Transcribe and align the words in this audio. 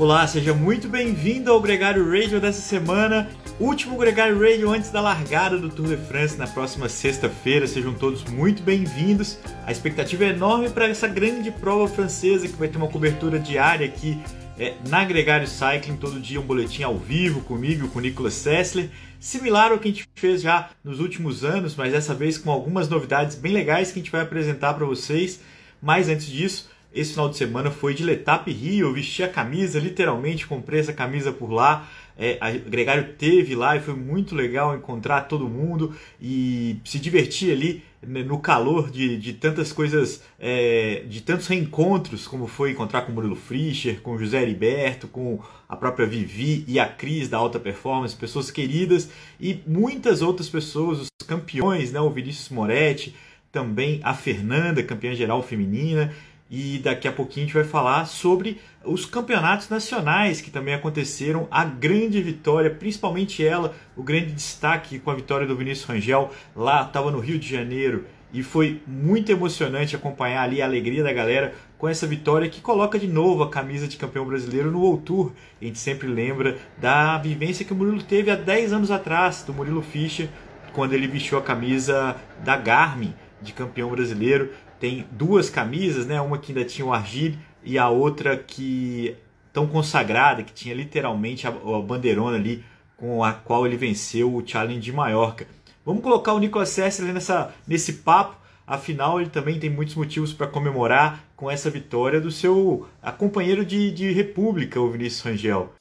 Olá, 0.00 0.26
seja 0.26 0.54
muito 0.54 0.88
bem-vindo 0.88 1.52
ao 1.52 1.60
Gregário 1.60 2.10
Radio 2.10 2.40
dessa 2.40 2.62
semana, 2.62 3.28
último 3.60 3.98
Gregário 3.98 4.40
Radio 4.40 4.70
antes 4.70 4.90
da 4.90 4.98
largada 4.98 5.58
do 5.58 5.68
Tour 5.68 5.88
de 5.88 5.98
France 5.98 6.38
na 6.38 6.46
próxima 6.46 6.88
sexta-feira. 6.88 7.66
Sejam 7.66 7.92
todos 7.92 8.24
muito 8.24 8.62
bem-vindos. 8.62 9.38
A 9.66 9.70
expectativa 9.70 10.24
é 10.24 10.28
enorme 10.30 10.70
para 10.70 10.88
essa 10.88 11.06
grande 11.06 11.50
prova 11.50 11.86
francesa 11.86 12.48
que 12.48 12.56
vai 12.56 12.68
ter 12.68 12.78
uma 12.78 12.88
cobertura 12.88 13.38
diária 13.38 13.84
aqui 13.84 14.18
é, 14.58 14.72
na 14.88 15.04
Gregário 15.04 15.46
Cycling, 15.46 15.96
todo 15.96 16.18
dia 16.18 16.40
um 16.40 16.46
boletim 16.46 16.82
ao 16.82 16.96
vivo 16.96 17.42
comigo, 17.42 17.86
com 17.88 17.98
o 17.98 18.02
Nicolas 18.02 18.32
Sessler, 18.32 18.88
similar 19.18 19.70
ao 19.70 19.78
que 19.78 19.88
a 19.88 19.90
gente 19.90 20.08
fez 20.14 20.40
já 20.40 20.70
nos 20.82 20.98
últimos 20.98 21.44
anos, 21.44 21.76
mas 21.76 21.92
dessa 21.92 22.14
vez 22.14 22.38
com 22.38 22.50
algumas 22.50 22.88
novidades 22.88 23.36
bem 23.36 23.52
legais 23.52 23.92
que 23.92 23.98
a 23.98 24.02
gente 24.02 24.12
vai 24.12 24.22
apresentar 24.22 24.72
para 24.72 24.86
vocês. 24.86 25.40
Mas 25.82 26.08
antes 26.08 26.24
disso, 26.24 26.70
esse 26.92 27.12
final 27.12 27.28
de 27.28 27.36
semana 27.36 27.70
foi 27.70 27.94
de 27.94 28.04
Letap 28.04 28.50
Rio, 28.50 28.88
eu 28.88 28.92
vesti 28.92 29.22
a 29.22 29.28
camisa, 29.28 29.78
literalmente 29.78 30.46
comprei 30.46 30.80
essa 30.80 30.92
camisa 30.92 31.32
por 31.32 31.50
lá. 31.50 31.88
É, 32.18 32.36
a 32.40 32.50
Gregário 32.50 33.14
teve 33.16 33.54
lá 33.54 33.76
e 33.76 33.80
foi 33.80 33.94
muito 33.94 34.34
legal 34.34 34.76
encontrar 34.76 35.22
todo 35.22 35.48
mundo 35.48 35.94
e 36.20 36.78
se 36.84 36.98
divertir 36.98 37.50
ali 37.50 37.82
né, 38.02 38.22
no 38.22 38.38
calor 38.38 38.90
de, 38.90 39.16
de 39.16 39.32
tantas 39.32 39.72
coisas, 39.72 40.22
é, 40.38 41.04
de 41.08 41.20
tantos 41.22 41.46
reencontros, 41.46 42.26
como 42.26 42.46
foi 42.46 42.72
encontrar 42.72 43.02
com 43.02 43.12
o 43.12 43.14
Murilo 43.14 43.36
Fischer, 43.36 44.00
com 44.02 44.12
o 44.12 44.18
José 44.18 44.42
Heriberto, 44.42 45.08
com 45.08 45.38
a 45.68 45.76
própria 45.76 46.06
Vivi 46.06 46.64
e 46.66 46.78
a 46.78 46.86
Cris 46.86 47.28
da 47.28 47.38
Alta 47.38 47.58
Performance, 47.58 48.14
pessoas 48.16 48.50
queridas 48.50 49.10
e 49.38 49.60
muitas 49.66 50.20
outras 50.20 50.48
pessoas, 50.48 51.00
os 51.00 51.26
campeões, 51.26 51.92
né, 51.92 52.00
o 52.00 52.10
Vinícius 52.10 52.48
Moretti, 52.50 53.14
também 53.52 54.00
a 54.02 54.14
Fernanda, 54.14 54.82
campeã 54.82 55.14
geral 55.14 55.42
feminina, 55.42 56.12
e 56.50 56.78
daqui 56.78 57.06
a 57.06 57.12
pouquinho 57.12 57.44
a 57.44 57.46
gente 57.46 57.54
vai 57.54 57.64
falar 57.64 58.04
sobre 58.06 58.60
os 58.84 59.06
campeonatos 59.06 59.68
nacionais 59.68 60.40
que 60.40 60.50
também 60.50 60.74
aconteceram, 60.74 61.46
a 61.50 61.64
grande 61.64 62.20
vitória, 62.20 62.70
principalmente 62.70 63.46
ela, 63.46 63.74
o 63.96 64.02
grande 64.02 64.32
destaque 64.32 64.98
com 64.98 65.10
a 65.10 65.14
vitória 65.14 65.46
do 65.46 65.54
Vinícius 65.54 65.86
Rangel, 65.86 66.30
lá 66.56 66.82
estava 66.82 67.10
no 67.10 67.20
Rio 67.20 67.38
de 67.38 67.48
Janeiro. 67.48 68.04
E 68.32 68.42
foi 68.42 68.80
muito 68.86 69.30
emocionante 69.30 69.96
acompanhar 69.96 70.42
ali 70.42 70.62
a 70.62 70.64
alegria 70.64 71.02
da 71.02 71.12
galera 71.12 71.52
com 71.76 71.88
essa 71.88 72.06
vitória 72.06 72.48
que 72.48 72.60
coloca 72.60 72.98
de 72.98 73.08
novo 73.08 73.42
a 73.42 73.50
camisa 73.50 73.88
de 73.88 73.96
campeão 73.96 74.24
brasileiro 74.24 74.70
no 74.70 74.80
World 74.80 75.02
Tour. 75.02 75.32
A 75.60 75.64
gente 75.64 75.78
sempre 75.78 76.06
lembra 76.06 76.56
da 76.78 77.18
vivência 77.18 77.64
que 77.64 77.72
o 77.72 77.76
Murilo 77.76 78.02
teve 78.02 78.30
há 78.30 78.36
10 78.36 78.72
anos 78.72 78.90
atrás, 78.90 79.42
do 79.42 79.52
Murilo 79.52 79.82
Fischer, 79.82 80.28
quando 80.72 80.92
ele 80.92 81.08
vestiu 81.08 81.38
a 81.38 81.42
camisa 81.42 82.16
da 82.44 82.56
Garmin 82.56 83.14
de 83.42 83.52
campeão 83.52 83.90
brasileiro 83.90 84.50
tem 84.80 85.06
duas 85.12 85.50
camisas, 85.50 86.06
né? 86.06 86.20
Uma 86.20 86.38
que 86.38 86.50
ainda 86.50 86.64
tinha 86.64 86.86
o 86.86 86.92
Argile 86.92 87.38
e 87.62 87.78
a 87.78 87.88
outra 87.88 88.36
que 88.36 89.14
tão 89.52 89.66
consagrada, 89.66 90.42
que 90.42 90.52
tinha 90.52 90.74
literalmente 90.74 91.46
a, 91.46 91.50
a 91.50 91.82
bandeirona 91.82 92.36
ali 92.36 92.64
com 92.96 93.22
a 93.22 93.32
qual 93.32 93.66
ele 93.66 93.76
venceu 93.76 94.34
o 94.34 94.46
Challenge 94.46 94.80
de 94.80 94.92
Maiorca. 94.92 95.46
Vamos 95.84 96.02
colocar 96.02 96.32
o 96.32 96.38
Nicolas 96.38 96.70
Sessler 96.70 97.12
nessa, 97.12 97.54
nesse 97.66 97.94
papo, 97.94 98.36
afinal 98.66 99.20
ele 99.20 99.30
também 99.30 99.58
tem 99.58 99.70
muitos 99.70 99.94
motivos 99.94 100.32
para 100.32 100.46
comemorar 100.46 101.24
com 101.36 101.50
essa 101.50 101.70
vitória 101.70 102.20
do 102.20 102.30
seu 102.30 102.86
companheiro 103.18 103.64
de, 103.64 103.90
de 103.90 104.12
República, 104.12 104.80
o 104.80 104.90
Vinícius 104.90 105.22
Rangel. 105.22 105.72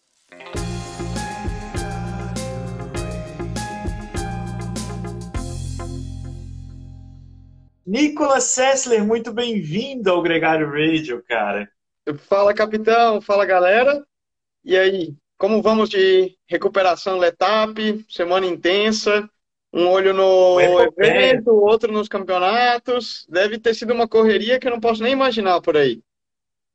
Nicolas 7.89 8.43
Sessler, 8.43 9.03
muito 9.03 9.33
bem-vindo 9.33 10.11
ao 10.11 10.21
Gregário 10.21 10.69
Radio, 10.69 11.23
cara. 11.27 11.67
Fala, 12.27 12.53
capitão. 12.53 13.19
Fala, 13.19 13.47
galera. 13.47 14.05
E 14.63 14.77
aí, 14.77 15.15
como 15.39 15.59
vamos 15.59 15.89
de 15.89 16.37
recuperação 16.45 17.17
Letap? 17.17 18.05
Semana 18.07 18.45
intensa. 18.45 19.27
Um 19.73 19.87
olho 19.87 20.13
no 20.13 20.59
evento, 20.61 21.49
outro 21.49 21.91
nos 21.91 22.07
campeonatos. 22.07 23.25
Deve 23.27 23.57
ter 23.57 23.73
sido 23.73 23.91
uma 23.91 24.07
correria 24.07 24.59
que 24.59 24.67
eu 24.67 24.71
não 24.71 24.79
posso 24.79 25.01
nem 25.01 25.13
imaginar 25.13 25.59
por 25.59 25.75
aí. 25.75 25.99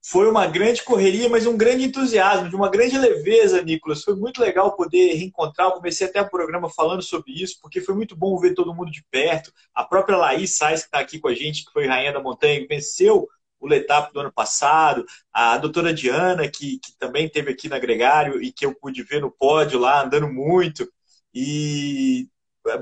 Foi 0.07 0.29
uma 0.29 0.47
grande 0.47 0.83
correria, 0.83 1.31
mas 1.31 1.47
um 1.47 1.57
grande 1.57 1.85
entusiasmo, 1.85 2.51
de 2.51 2.55
uma 2.55 2.69
grande 2.69 2.99
leveza, 2.99 3.63
Nicolas. 3.63 4.05
Foi 4.05 4.15
muito 4.15 4.39
legal 4.39 4.77
poder 4.77 5.15
reencontrar. 5.15 5.69
Eu 5.69 5.73
comecei 5.73 6.07
até 6.07 6.21
o 6.21 6.29
programa 6.29 6.69
falando 6.69 7.03
sobre 7.03 7.33
isso, 7.33 7.59
porque 7.63 7.81
foi 7.81 7.95
muito 7.95 8.15
bom 8.15 8.39
ver 8.39 8.53
todo 8.53 8.75
mundo 8.75 8.91
de 8.91 9.03
perto. 9.11 9.51
A 9.75 9.83
própria 9.83 10.19
Laís 10.19 10.59
Sais, 10.59 10.81
que 10.83 10.89
está 10.89 10.99
aqui 10.99 11.19
com 11.19 11.29
a 11.29 11.35
gente, 11.35 11.65
que 11.65 11.73
foi 11.73 11.87
Rainha 11.87 12.13
da 12.13 12.21
Montanha, 12.21 12.67
venceu 12.69 13.27
o 13.59 13.67
Letap 13.67 14.13
do 14.13 14.21
ano 14.21 14.31
passado. 14.31 15.07
A 15.33 15.57
doutora 15.57 15.95
Diana, 15.95 16.47
que, 16.51 16.79
que 16.81 16.99
também 16.99 17.27
teve 17.27 17.51
aqui 17.53 17.67
na 17.67 17.79
Gregário 17.79 18.43
e 18.43 18.53
que 18.53 18.67
eu 18.67 18.75
pude 18.75 19.03
ver 19.03 19.23
no 19.23 19.31
pódio 19.31 19.79
lá, 19.79 20.05
andando 20.05 20.29
muito. 20.29 20.87
E 21.33 22.29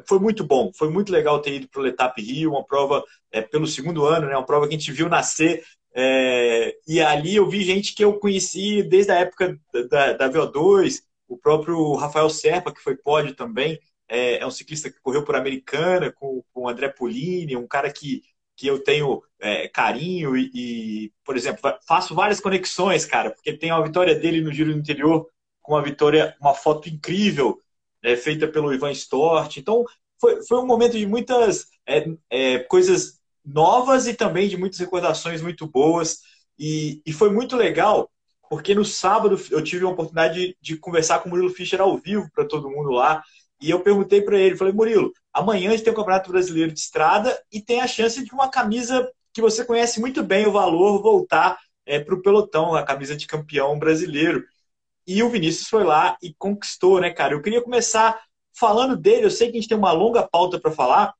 foi 0.09 0.19
muito 0.19 0.43
bom, 0.43 0.73
foi 0.77 0.91
muito 0.91 1.13
legal 1.13 1.41
ter 1.41 1.55
ido 1.55 1.69
para 1.69 1.81
o 1.81 1.85
Letap 1.85 2.21
Rio, 2.21 2.51
uma 2.51 2.65
prova 2.65 3.05
é, 3.31 3.41
pelo 3.41 3.67
segundo 3.67 4.05
ano, 4.07 4.27
né, 4.27 4.37
uma 4.37 4.47
prova 4.47 4.67
que 4.69 4.75
a 4.75 4.79
gente 4.79 4.93
viu 4.93 5.09
nascer 5.09 5.65
é, 5.95 6.77
e 6.87 7.01
ali 7.01 7.37
eu 7.37 7.49
vi 7.49 7.63
gente 7.63 7.95
que 7.95 8.05
eu 8.05 8.19
conheci 8.19 8.83
desde 8.83 9.13
a 9.13 9.17
época 9.17 9.59
da, 9.91 10.13
da 10.15 10.31
VO2, 10.31 11.03
o 11.29 11.37
próprio 11.37 11.95
Rafael 11.95 12.29
Serpa, 12.31 12.73
que 12.73 12.81
foi 12.81 12.97
pódio 12.97 13.35
também, 13.35 13.79
é, 14.09 14.39
é 14.39 14.47
um 14.47 14.51
ciclista 14.51 14.91
que 14.91 15.01
correu 15.01 15.25
por 15.25 15.35
Americana, 15.35 16.13
com, 16.13 16.43
com 16.53 16.63
o 16.63 16.69
André 16.69 16.89
Polini, 16.89 17.57
um 17.57 17.67
cara 17.67 17.91
que, 17.91 18.23
que 18.57 18.67
eu 18.67 18.83
tenho 18.83 19.23
é, 19.41 19.69
carinho 19.69 20.37
e, 20.37 20.51
e, 20.55 21.13
por 21.25 21.37
exemplo, 21.37 21.61
faço 21.87 22.15
várias 22.15 22.41
conexões, 22.41 23.07
cara, 23.07 23.31
porque 23.31 23.53
tem 23.53 23.71
a 23.71 23.81
vitória 23.81 24.15
dele 24.15 24.41
no 24.41 24.53
Giro 24.53 24.73
do 24.73 24.79
Interior, 24.79 25.27
com 25.63 25.75
uma 25.75 25.83
vitória, 25.83 26.37
uma 26.41 26.55
foto 26.55 26.89
incrível, 26.89 27.59
é, 28.03 28.17
feita 28.17 28.49
pelo 28.49 28.73
Ivan 28.73 28.91
Stort. 28.93 29.57
Então, 29.57 29.85
foi, 30.21 30.43
foi 30.45 30.59
um 30.59 30.67
momento 30.67 30.99
de 30.99 31.07
muitas 31.07 31.69
é, 31.87 32.05
é, 32.31 32.59
coisas 32.61 33.22
novas 33.45 34.07
e 34.07 34.15
também 34.15 34.49
de 34.49 34.57
muitas 34.57 34.79
recordações 34.79 35.43
muito 35.43 35.67
boas. 35.67 36.21
E, 36.59 37.03
e 37.05 37.13
foi 37.13 37.31
muito 37.31 37.57
legal, 37.57 38.11
porque 38.49 38.75
no 38.75 38.85
sábado 38.85 39.41
eu 39.51 39.63
tive 39.63 39.85
a 39.85 39.89
oportunidade 39.89 40.35
de, 40.35 40.57
de 40.61 40.77
conversar 40.77 41.21
com 41.21 41.29
o 41.29 41.31
Murilo 41.31 41.51
Fischer 41.51 41.81
ao 41.81 41.97
vivo 41.99 42.29
para 42.35 42.47
todo 42.47 42.71
mundo 42.71 42.91
lá. 42.91 43.23
E 43.61 43.71
eu 43.71 43.81
perguntei 43.81 44.23
para 44.23 44.39
ele, 44.39 44.57
falei, 44.57 44.73
Murilo, 44.73 45.13
amanhã 45.33 45.71
a 45.71 45.73
gente 45.73 45.85
tem 45.85 45.93
o 45.93 45.97
Campeonato 45.97 46.31
Brasileiro 46.31 46.73
de 46.73 46.81
Estrada 46.81 47.41
e 47.51 47.61
tem 47.61 47.81
a 47.81 47.87
chance 47.87 48.25
de 48.25 48.33
uma 48.33 48.49
camisa 48.49 49.09
que 49.33 49.41
você 49.41 49.65
conhece 49.65 50.01
muito 50.01 50.23
bem 50.23 50.47
o 50.47 50.53
valor 50.53 51.01
voltar 51.01 51.59
é, 51.87 51.99
para 51.99 52.15
o 52.15 52.23
pelotão, 52.23 52.75
a 52.75 52.85
camisa 52.85 53.17
de 53.17 53.27
campeão 53.27 53.79
brasileiro. 53.79 54.45
E 55.07 55.23
o 55.23 55.31
Vinícius 55.31 55.69
foi 55.69 55.85
lá 55.85 56.17
e 56.23 56.35
conquistou, 56.35 57.01
né, 57.01 57.11
cara? 57.11 57.35
Eu 57.35 57.43
queria 57.43 57.63
começar 57.63 58.21
falando 58.53 58.97
dele. 58.97 59.25
Eu 59.25 59.31
sei 59.31 59.51
que 59.51 59.57
a 59.57 59.61
gente 59.61 59.69
tem 59.69 59.79
uma 59.79 59.93
longa 59.93 60.27
pauta 60.27 60.61
para 60.61 60.71
falar, 60.71 61.15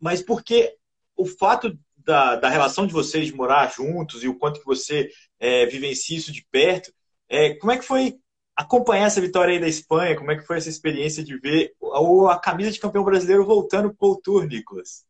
mas 0.00 0.22
porque 0.22 0.76
o 1.16 1.26
fato 1.26 1.76
da, 1.96 2.36
da, 2.36 2.48
relação 2.48 2.86
de 2.86 2.92
vocês 2.92 3.26
de 3.26 3.34
morar 3.34 3.72
juntos 3.72 4.24
e 4.24 4.28
o 4.28 4.38
quanto 4.38 4.60
que 4.60 4.66
você 4.66 5.10
é, 5.38 5.66
vivencia 5.66 6.16
isso 6.16 6.32
de 6.32 6.44
perto, 6.50 6.92
é, 7.28 7.54
como 7.54 7.72
é 7.72 7.78
que 7.78 7.84
foi 7.84 8.16
acompanhar 8.56 9.06
essa 9.06 9.20
vitória 9.20 9.54
aí 9.54 9.60
da 9.60 9.68
Espanha? 9.68 10.16
Como 10.16 10.30
é 10.30 10.36
que 10.36 10.46
foi 10.46 10.58
essa 10.58 10.68
experiência 10.68 11.22
de 11.24 11.38
ver 11.38 11.72
a, 11.80 12.32
a 12.32 12.38
camisa 12.38 12.70
de 12.70 12.80
campeão 12.80 13.04
brasileiro 13.04 13.46
voltando 13.46 13.94
para 13.94 14.08
o 14.08 14.20
Tour, 14.20 14.46
Nicolas? 14.46 15.04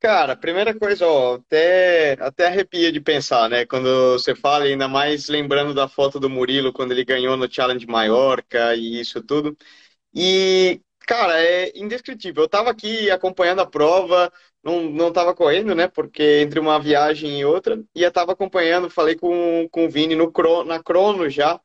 Cara, 0.00 0.34
primeira 0.34 0.74
coisa, 0.78 1.06
ó, 1.06 1.34
até, 1.34 2.16
até 2.20 2.46
arrepia 2.46 2.90
de 2.90 3.02
pensar, 3.02 3.50
né? 3.50 3.66
Quando 3.66 4.12
você 4.12 4.34
fala, 4.34 4.64
ainda 4.64 4.88
mais 4.88 5.28
lembrando 5.28 5.74
da 5.74 5.86
foto 5.86 6.18
do 6.18 6.30
Murilo 6.30 6.72
quando 6.72 6.92
ele 6.92 7.04
ganhou 7.04 7.36
no 7.36 7.52
Challenge 7.52 7.86
Maiorca 7.86 8.74
e 8.74 8.98
isso 8.98 9.22
tudo. 9.22 9.54
E, 10.14 10.80
cara, 11.06 11.38
é 11.42 11.78
indescritível. 11.78 12.44
Eu 12.44 12.48
tava 12.48 12.70
aqui 12.70 13.10
acompanhando 13.10 13.60
a 13.60 13.66
prova, 13.66 14.32
não, 14.62 14.82
não 14.90 15.12
tava 15.12 15.34
correndo, 15.34 15.74
né? 15.74 15.88
Porque 15.88 16.40
entre 16.42 16.60
uma 16.60 16.78
viagem 16.78 17.40
e 17.40 17.44
outra, 17.44 17.82
e 17.94 18.02
eu 18.02 18.12
tava 18.12 18.32
acompanhando, 18.32 18.90
falei 18.90 19.16
com, 19.16 19.68
com 19.70 19.86
o 19.86 19.90
Vini 19.90 20.14
no, 20.14 20.32
na 20.64 20.82
crono 20.82 21.28
já. 21.28 21.60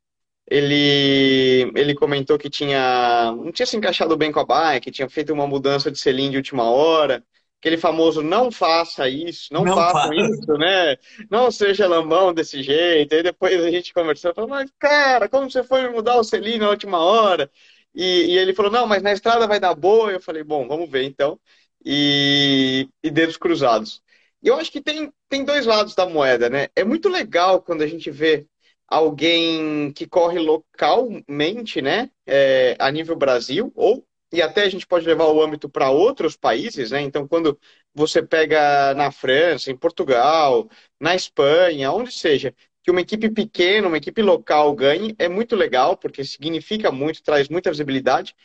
Ele, 0.48 1.72
ele 1.76 1.96
comentou 1.96 2.38
que 2.38 2.50
tinha 2.52 3.32
não 3.36 3.52
tinha 3.52 3.66
se 3.66 3.76
encaixado 3.76 4.16
bem 4.16 4.32
com 4.32 4.40
a 4.40 4.46
bike, 4.46 4.92
tinha 4.92 5.10
feito 5.10 5.34
uma 5.34 5.48
mudança 5.48 5.92
de 5.92 5.98
selim 5.98 6.30
de 6.30 6.38
última 6.38 6.70
hora. 6.70 7.24
Aquele 7.60 7.78
famoso 7.78 8.22
não 8.22 8.52
faça 8.52 9.10
isso, 9.10 9.52
não, 9.52 9.66
não 9.66 9.74
faça 9.76 10.14
isso, 10.14 10.54
né? 10.54 10.96
Não 11.32 11.50
seja 11.50 11.88
lambão 11.88 12.32
desse 12.32 12.62
jeito. 12.62 13.16
Aí 13.16 13.24
depois 13.24 13.64
a 13.64 13.72
gente 13.72 13.92
conversou, 13.94 14.36
falou, 14.36 14.50
mas 14.50 14.70
cara, 14.78 15.28
como 15.28 15.50
você 15.50 15.64
foi 15.64 15.90
mudar 15.90 16.18
o 16.18 16.24
selim 16.24 16.60
na 16.60 16.70
última 16.70 17.00
hora? 17.00 17.50
E, 17.96 18.34
e 18.34 18.38
ele 18.38 18.54
falou, 18.54 18.72
não, 18.72 18.86
mas 18.86 19.02
na 19.02 19.14
estrada 19.14 19.48
vai 19.48 19.60
dar 19.60 19.74
boa. 19.74 20.12
Eu 20.12 20.22
falei, 20.22 20.44
bom, 20.44 20.68
vamos 20.68 20.90
ver 20.90 21.06
então 21.06 21.40
e, 21.86 22.90
e 23.04 23.12
dedos 23.12 23.38
cruzados. 23.38 24.02
E 24.42 24.48
eu 24.48 24.56
acho 24.56 24.72
que 24.72 24.82
tem, 24.82 25.12
tem 25.30 25.46
dois 25.46 25.66
lados 25.66 25.96
da 25.96 26.06
moeda, 26.08 26.50
né? 26.50 26.68
É 26.76 26.84
muito 26.84 27.10
legal 27.10 27.62
quando 27.62 27.84
a 27.84 27.88
gente 27.88 28.12
vê 28.12 28.48
alguém 28.88 29.92
que 29.94 30.08
corre 30.08 30.40
localmente, 30.40 31.82
né, 31.82 32.10
é, 32.26 32.76
a 32.80 32.92
nível 32.92 33.16
Brasil, 33.16 33.72
ou 33.76 34.06
e 34.32 34.42
até 34.42 34.64
a 34.64 34.70
gente 34.70 34.86
pode 34.86 35.06
levar 35.08 35.26
o 35.28 35.42
âmbito 35.42 35.70
para 35.70 35.90
outros 35.92 36.36
países, 36.36 36.92
né? 36.92 37.02
Então, 37.02 37.28
quando 37.28 37.58
você 37.94 38.22
pega 38.22 38.94
na 38.94 39.10
França, 39.12 39.72
em 39.72 39.78
Portugal, 39.78 40.70
na 41.00 41.16
Espanha, 41.16 41.92
onde 41.92 42.12
seja, 42.12 42.54
que 42.84 42.92
uma 42.92 43.02
equipe 43.02 43.30
pequena, 43.30 43.88
uma 43.88 43.98
equipe 43.98 44.22
local 44.22 44.74
ganhe 44.76 45.16
é 45.18 45.30
muito 45.30 45.56
legal, 45.56 45.96
porque 45.96 46.24
significa 46.26 46.92
muito, 46.92 47.24
traz 47.24 47.48
muita 47.50 47.72
visibilidade. 47.72 48.36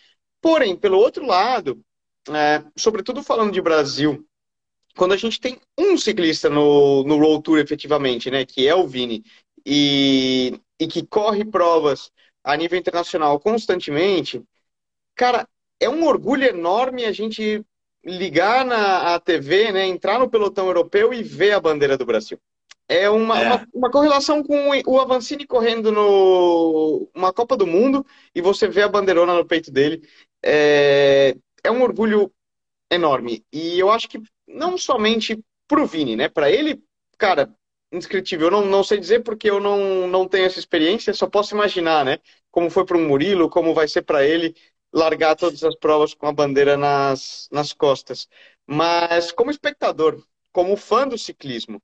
Porém, 0.40 0.76
pelo 0.76 0.98
outro 0.98 1.26
lado, 1.26 1.82
é, 2.36 2.64
sobretudo 2.76 3.22
falando 3.22 3.52
de 3.52 3.60
Brasil, 3.60 4.26
quando 4.96 5.12
a 5.12 5.16
gente 5.16 5.40
tem 5.40 5.58
um 5.78 5.96
ciclista 5.96 6.48
no, 6.48 7.04
no 7.04 7.18
Road 7.18 7.42
Tour 7.42 7.58
efetivamente, 7.58 8.30
né, 8.30 8.44
que 8.44 8.66
é 8.66 8.74
o 8.74 8.86
Vini, 8.86 9.24
e, 9.64 10.60
e 10.78 10.86
que 10.86 11.06
corre 11.06 11.44
provas 11.44 12.10
a 12.42 12.56
nível 12.56 12.78
internacional 12.78 13.38
constantemente, 13.38 14.42
cara, 15.14 15.46
é 15.78 15.88
um 15.88 16.04
orgulho 16.04 16.44
enorme 16.44 17.04
a 17.04 17.12
gente 17.12 17.64
ligar 18.04 18.64
na 18.64 19.14
a 19.14 19.20
TV, 19.20 19.72
né, 19.72 19.86
entrar 19.86 20.18
no 20.18 20.30
pelotão 20.30 20.66
europeu 20.66 21.12
e 21.12 21.22
ver 21.22 21.52
a 21.52 21.60
bandeira 21.60 21.98
do 21.98 22.06
Brasil. 22.06 22.38
É 22.88 23.08
uma, 23.08 23.40
é 23.40 23.46
uma, 23.46 23.68
uma, 23.72 23.90
correlação 23.90 24.42
com 24.42 24.70
o 24.84 24.98
Avancini 24.98 25.46
correndo 25.46 25.92
no 25.92 27.08
uma 27.14 27.32
Copa 27.32 27.56
do 27.56 27.64
Mundo 27.64 28.04
e 28.34 28.40
você 28.40 28.66
vê 28.66 28.82
a 28.82 28.88
bandeirona 28.88 29.32
no 29.32 29.46
peito 29.46 29.70
dele. 29.70 30.02
É, 30.42 31.36
é 31.64 31.70
um 31.70 31.82
orgulho 31.82 32.32
enorme. 32.90 33.44
E 33.52 33.78
eu 33.78 33.90
acho 33.90 34.08
que 34.08 34.20
não 34.46 34.76
somente 34.78 35.38
pro 35.68 35.86
Vini, 35.86 36.16
né? 36.16 36.28
Para 36.28 36.50
ele, 36.50 36.82
cara, 37.18 37.54
indescritível. 37.92 38.48
Eu 38.48 38.50
não, 38.52 38.66
não 38.66 38.84
sei 38.84 38.98
dizer 38.98 39.22
porque 39.22 39.50
eu 39.50 39.60
não, 39.60 40.06
não 40.08 40.28
tenho 40.28 40.46
essa 40.46 40.58
experiência, 40.58 41.14
só 41.14 41.28
posso 41.28 41.54
imaginar, 41.54 42.04
né? 42.04 42.18
Como 42.50 42.70
foi 42.70 42.84
para 42.84 42.96
o 42.96 43.00
Murilo, 43.00 43.48
como 43.50 43.74
vai 43.74 43.88
ser 43.88 44.02
para 44.02 44.24
ele 44.24 44.54
largar 44.92 45.36
todas 45.36 45.62
as 45.64 45.76
provas 45.76 46.14
com 46.14 46.26
a 46.26 46.32
bandeira 46.32 46.76
nas, 46.76 47.48
nas 47.52 47.72
costas. 47.72 48.28
Mas 48.66 49.32
como 49.32 49.50
espectador, 49.50 50.24
como 50.52 50.76
fã 50.76 51.06
do 51.06 51.16
ciclismo 51.18 51.82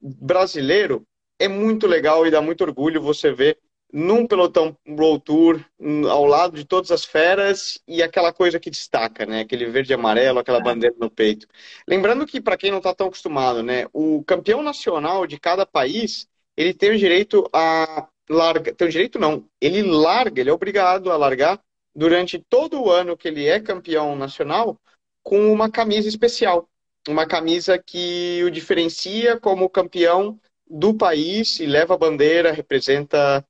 brasileiro, 0.00 1.06
é 1.38 1.48
muito 1.48 1.86
legal 1.86 2.26
e 2.26 2.30
dá 2.30 2.40
muito 2.40 2.62
orgulho 2.62 3.00
você 3.02 3.32
ver 3.32 3.58
num 3.96 4.26
pelotão 4.26 4.76
World 4.88 5.22
Tour, 5.22 5.64
ao 6.10 6.24
lado 6.24 6.56
de 6.56 6.64
todas 6.64 6.90
as 6.90 7.04
feras 7.04 7.80
e 7.86 8.02
aquela 8.02 8.32
coisa 8.32 8.58
que 8.58 8.68
destaca, 8.68 9.24
né? 9.24 9.42
Aquele 9.42 9.66
verde 9.66 9.92
e 9.92 9.94
amarelo, 9.94 10.40
aquela 10.40 10.58
é. 10.58 10.62
bandeira 10.62 10.96
no 10.98 11.08
peito. 11.08 11.46
Lembrando 11.86 12.26
que, 12.26 12.40
para 12.40 12.56
quem 12.56 12.72
não 12.72 12.78
está 12.78 12.92
tão 12.92 13.06
acostumado, 13.06 13.62
né? 13.62 13.86
O 13.92 14.24
campeão 14.24 14.64
nacional 14.64 15.28
de 15.28 15.38
cada 15.38 15.64
país, 15.64 16.26
ele 16.56 16.74
tem 16.74 16.90
o 16.90 16.98
direito 16.98 17.48
a 17.52 18.08
larga, 18.28 18.74
tem 18.74 18.88
o 18.88 18.90
direito 18.90 19.16
não, 19.16 19.48
ele 19.60 19.80
larga, 19.82 20.40
ele 20.40 20.50
é 20.50 20.52
obrigado 20.52 21.12
a 21.12 21.16
largar 21.16 21.60
durante 21.94 22.40
todo 22.40 22.82
o 22.82 22.90
ano 22.90 23.16
que 23.16 23.28
ele 23.28 23.46
é 23.46 23.60
campeão 23.60 24.16
nacional 24.16 24.76
com 25.22 25.52
uma 25.52 25.70
camisa 25.70 26.08
especial, 26.08 26.68
uma 27.08 27.26
camisa 27.26 27.78
que 27.78 28.42
o 28.44 28.50
diferencia 28.50 29.38
como 29.38 29.70
campeão 29.70 30.36
do 30.68 30.92
país 30.94 31.60
e 31.60 31.66
leva 31.66 31.94
a 31.94 31.98
bandeira, 31.98 32.50
representa 32.50 33.46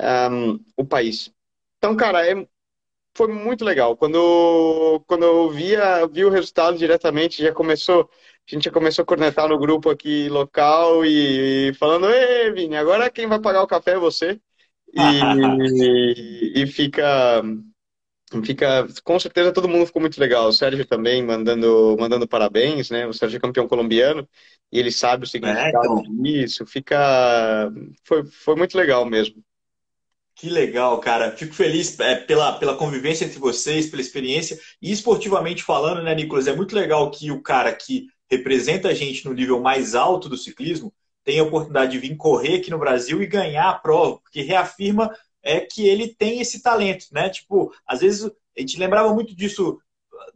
um, 0.00 0.64
o 0.76 0.84
país. 0.84 1.32
Então, 1.78 1.96
cara, 1.96 2.26
é, 2.26 2.46
foi 3.16 3.28
muito 3.28 3.64
legal. 3.64 3.96
Quando, 3.96 5.02
quando 5.06 5.24
eu 5.24 5.50
via, 5.50 6.06
vi 6.06 6.24
o 6.24 6.30
resultado 6.30 6.78
diretamente, 6.78 7.42
já 7.42 7.52
começou, 7.52 8.08
a 8.48 8.54
gente 8.54 8.64
já 8.64 8.70
começou 8.70 9.02
a 9.02 9.06
cornetar 9.06 9.48
no 9.48 9.58
grupo 9.58 9.90
aqui 9.90 10.28
local 10.28 11.04
e, 11.04 11.70
e 11.70 11.74
falando, 11.74 12.08
ei, 12.10 12.52
Vini, 12.52 12.76
agora 12.76 13.10
quem 13.10 13.26
vai 13.26 13.40
pagar 13.40 13.62
o 13.62 13.66
café 13.66 13.92
é 13.92 13.98
você. 13.98 14.40
E, 14.94 15.00
e, 16.62 16.66
fica, 16.66 17.42
fica, 18.44 18.86
com 19.02 19.18
certeza 19.18 19.52
todo 19.52 19.68
mundo 19.68 19.86
ficou 19.86 20.00
muito 20.00 20.18
legal. 20.20 20.48
O 20.48 20.52
Sérgio 20.52 20.86
também 20.86 21.22
mandando, 21.22 21.96
mandando 21.98 22.26
parabéns, 22.26 22.88
né? 22.88 23.06
O 23.06 23.12
Sérgio 23.12 23.38
é 23.38 23.40
campeão 23.40 23.68
colombiano 23.68 24.28
e 24.72 24.78
ele 24.78 24.92
sabe 24.92 25.24
o 25.24 25.26
significado 25.28 25.76
é, 25.76 26.00
então... 26.00 26.22
disso. 26.22 26.64
Fica, 26.66 27.70
foi, 28.04 28.24
foi 28.24 28.56
muito 28.56 28.76
legal 28.76 29.04
mesmo. 29.04 29.42
Que 30.38 30.48
legal, 30.48 31.00
cara. 31.00 31.36
Fico 31.36 31.52
feliz 31.52 31.98
é, 31.98 32.14
pela, 32.14 32.56
pela 32.58 32.76
convivência 32.76 33.24
entre 33.24 33.40
vocês, 33.40 33.90
pela 33.90 34.00
experiência. 34.00 34.56
E 34.80 34.92
esportivamente 34.92 35.64
falando, 35.64 36.00
né, 36.00 36.14
Nicolas, 36.14 36.46
é 36.46 36.54
muito 36.54 36.76
legal 36.76 37.10
que 37.10 37.32
o 37.32 37.42
cara 37.42 37.74
que 37.74 38.06
representa 38.30 38.88
a 38.88 38.94
gente 38.94 39.24
no 39.26 39.34
nível 39.34 39.60
mais 39.60 39.96
alto 39.96 40.28
do 40.28 40.36
ciclismo 40.36 40.94
tenha 41.24 41.42
a 41.42 41.44
oportunidade 41.44 41.90
de 41.90 41.98
vir 41.98 42.16
correr 42.16 42.58
aqui 42.58 42.70
no 42.70 42.78
Brasil 42.78 43.20
e 43.20 43.26
ganhar 43.26 43.68
a 43.68 43.74
prova, 43.78 44.18
porque 44.18 44.40
reafirma 44.40 45.12
é 45.42 45.60
que 45.60 45.86
ele 45.86 46.14
tem 46.14 46.40
esse 46.40 46.62
talento, 46.62 47.06
né? 47.10 47.28
Tipo, 47.28 47.72
às 47.86 48.00
vezes 48.00 48.30
a 48.56 48.60
gente 48.60 48.78
lembrava 48.78 49.12
muito 49.12 49.34
disso 49.34 49.80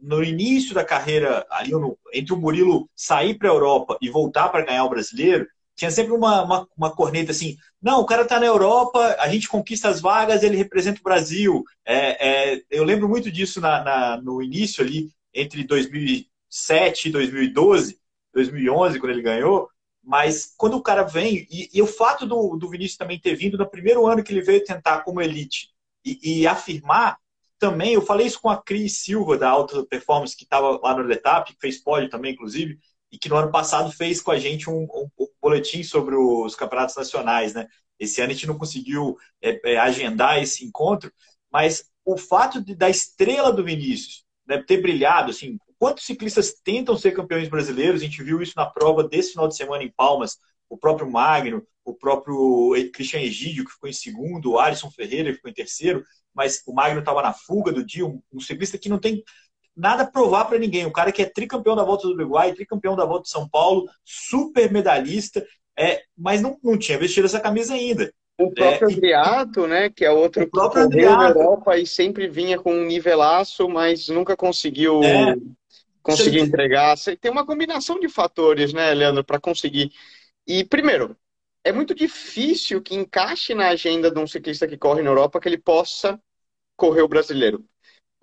no 0.01 0.21
início 0.21 0.75
da 0.75 0.83
carreira, 0.83 1.45
ali 1.49 1.71
no, 1.71 1.97
entre 2.13 2.33
o 2.33 2.37
Murilo 2.37 2.89
sair 2.95 3.37
para 3.37 3.49
a 3.49 3.53
Europa 3.53 3.97
e 4.01 4.09
voltar 4.09 4.49
para 4.49 4.65
ganhar 4.65 4.83
o 4.83 4.89
brasileiro, 4.89 5.47
tinha 5.75 5.89
sempre 5.89 6.13
uma, 6.13 6.43
uma, 6.43 6.67
uma, 6.77 6.95
corneta 6.95 7.31
assim, 7.31 7.57
não, 7.81 8.01
o 8.01 8.05
cara 8.05 8.23
está 8.23 8.39
na 8.39 8.45
Europa, 8.45 9.15
a 9.19 9.27
gente 9.27 9.47
conquista 9.47 9.89
as 9.89 9.99
vagas, 9.99 10.43
ele 10.43 10.57
representa 10.57 10.99
o 10.99 11.03
Brasil. 11.03 11.63
É, 11.85 12.53
é, 12.53 12.63
eu 12.69 12.83
lembro 12.83 13.09
muito 13.09 13.31
disso 13.31 13.59
na, 13.59 13.83
na, 13.83 14.21
no 14.21 14.41
início 14.41 14.83
ali, 14.83 15.09
entre 15.33 15.63
2007 15.63 17.09
e 17.09 17.11
2012, 17.11 17.99
2011, 18.33 18.99
quando 18.99 19.11
ele 19.11 19.21
ganhou, 19.21 19.67
mas 20.03 20.53
quando 20.57 20.77
o 20.77 20.83
cara 20.83 21.03
vem, 21.03 21.47
e, 21.49 21.69
e 21.73 21.81
o 21.81 21.87
fato 21.87 22.25
do, 22.25 22.55
do 22.55 22.69
Vinícius 22.69 22.97
também 22.97 23.19
ter 23.19 23.35
vindo 23.35 23.57
no 23.57 23.69
primeiro 23.69 24.05
ano 24.05 24.23
que 24.23 24.31
ele 24.31 24.41
veio 24.41 24.63
tentar 24.63 25.01
como 25.03 25.21
elite 25.21 25.69
e, 26.05 26.41
e 26.41 26.47
afirmar, 26.47 27.17
também, 27.63 27.93
eu 27.93 28.01
falei 28.01 28.27
isso 28.27 28.41
com 28.41 28.49
a 28.49 28.61
Cris 28.61 28.99
Silva, 28.99 29.37
da 29.37 29.49
Alta 29.49 29.85
Performance, 29.85 30.35
que 30.35 30.43
estava 30.43 30.77
lá 30.83 30.97
no 30.97 31.03
Letap, 31.03 31.53
que 31.53 31.59
fez 31.61 31.81
pódio 31.81 32.09
também, 32.09 32.33
inclusive, 32.33 32.77
e 33.13 33.17
que 33.19 33.29
no 33.29 33.37
ano 33.37 33.51
passado 33.51 33.91
fez 33.91 34.19
com 34.19 34.31
a 34.31 34.39
gente 34.39 34.67
um, 34.67 34.85
um, 34.85 35.07
um 35.19 35.27
boletim 35.39 35.83
sobre 35.83 36.15
os 36.15 36.55
campeonatos 36.55 36.95
nacionais, 36.95 37.53
né? 37.53 37.67
Esse 37.99 38.19
ano 38.19 38.31
a 38.31 38.33
gente 38.33 38.47
não 38.47 38.57
conseguiu 38.57 39.15
é, 39.39 39.73
é, 39.73 39.77
agendar 39.77 40.41
esse 40.41 40.65
encontro, 40.65 41.13
mas 41.51 41.91
o 42.03 42.17
fato 42.17 42.59
de, 42.59 42.73
da 42.73 42.89
estrela 42.89 43.53
do 43.53 43.63
Vinícius 43.63 44.25
né, 44.47 44.57
ter 44.57 44.81
brilhado, 44.81 45.29
assim, 45.29 45.59
quantos 45.77 46.05
ciclistas 46.05 46.55
tentam 46.63 46.97
ser 46.97 47.11
campeões 47.11 47.47
brasileiros? 47.47 48.01
A 48.01 48.03
gente 48.03 48.23
viu 48.23 48.41
isso 48.41 48.53
na 48.55 48.65
prova 48.65 49.07
desse 49.07 49.33
final 49.33 49.47
de 49.47 49.55
semana 49.55 49.83
em 49.83 49.91
Palmas, 49.91 50.39
o 50.67 50.75
próprio 50.75 51.09
Magno, 51.09 51.63
o 51.85 51.93
próprio 51.93 52.71
Christian 52.95 53.21
Egídio, 53.21 53.65
que 53.65 53.73
ficou 53.73 53.87
em 53.87 53.93
segundo, 53.93 54.53
o 54.53 54.59
Alisson 54.59 54.89
Ferreira, 54.89 55.29
que 55.29 55.35
ficou 55.35 55.51
em 55.51 55.53
terceiro, 55.53 56.03
mas 56.33 56.63
o 56.65 56.73
Magno 56.73 56.99
estava 56.99 57.21
na 57.21 57.31
fuga 57.31 57.71
do 57.71 57.85
dia, 57.85 58.07
um, 58.07 58.19
um 58.33 58.39
ciclista 58.39 58.79
que 58.79 58.89
não 58.89 58.97
tem 58.97 59.23
nada 59.75 60.03
a 60.03 60.07
provar 60.07 60.45
para 60.45 60.59
ninguém. 60.59 60.85
Um 60.85 60.91
cara 60.91 61.11
que 61.11 61.21
é 61.21 61.25
tricampeão 61.25 61.75
da 61.75 61.83
Volta 61.83 62.07
do 62.07 62.13
Uruguai, 62.13 62.53
tricampeão 62.53 62.95
da 62.95 63.05
Volta 63.05 63.23
de 63.23 63.29
São 63.29 63.47
Paulo, 63.47 63.85
super 64.03 64.71
medalhista, 64.71 65.45
é, 65.77 66.01
mas 66.17 66.41
não, 66.41 66.57
não 66.63 66.77
tinha 66.77 66.97
vestido 66.97 67.25
essa 67.25 67.39
camisa 67.39 67.73
ainda. 67.73 68.13
O 68.37 68.51
próprio 68.51 68.89
é, 68.89 68.93
Adriato, 68.93 69.67
né, 69.67 69.89
que 69.89 70.03
é 70.03 70.11
outro 70.11 70.43
o 70.43 70.49
próprio 70.49 70.89
que 70.89 71.05
na 71.05 71.29
Europa 71.29 71.77
e 71.77 71.85
sempre 71.85 72.27
vinha 72.27 72.59
com 72.59 72.73
um 72.73 72.85
nivelaço, 72.85 73.69
mas 73.69 74.07
nunca 74.09 74.35
conseguiu 74.35 75.03
é, 75.03 75.35
conseguir 76.01 76.39
entregar. 76.39 76.95
Tem 77.21 77.31
uma 77.31 77.45
combinação 77.45 77.99
de 77.99 78.09
fatores, 78.09 78.73
né, 78.73 78.93
Leandro, 78.93 79.23
para 79.23 79.39
conseguir. 79.39 79.91
E 80.47 80.63
primeiro, 80.63 81.15
é 81.63 81.71
muito 81.71 81.93
difícil 81.93 82.81
que 82.81 82.95
encaixe 82.95 83.53
na 83.53 83.69
agenda 83.69 84.11
de 84.11 84.19
um 84.19 84.27
ciclista 84.27 84.67
que 84.67 84.77
corre 84.77 85.01
na 85.01 85.09
Europa 85.09 85.39
que 85.39 85.47
ele 85.47 85.57
possa 85.57 86.19
correr 86.75 87.01
o 87.01 87.07
brasileiro. 87.07 87.63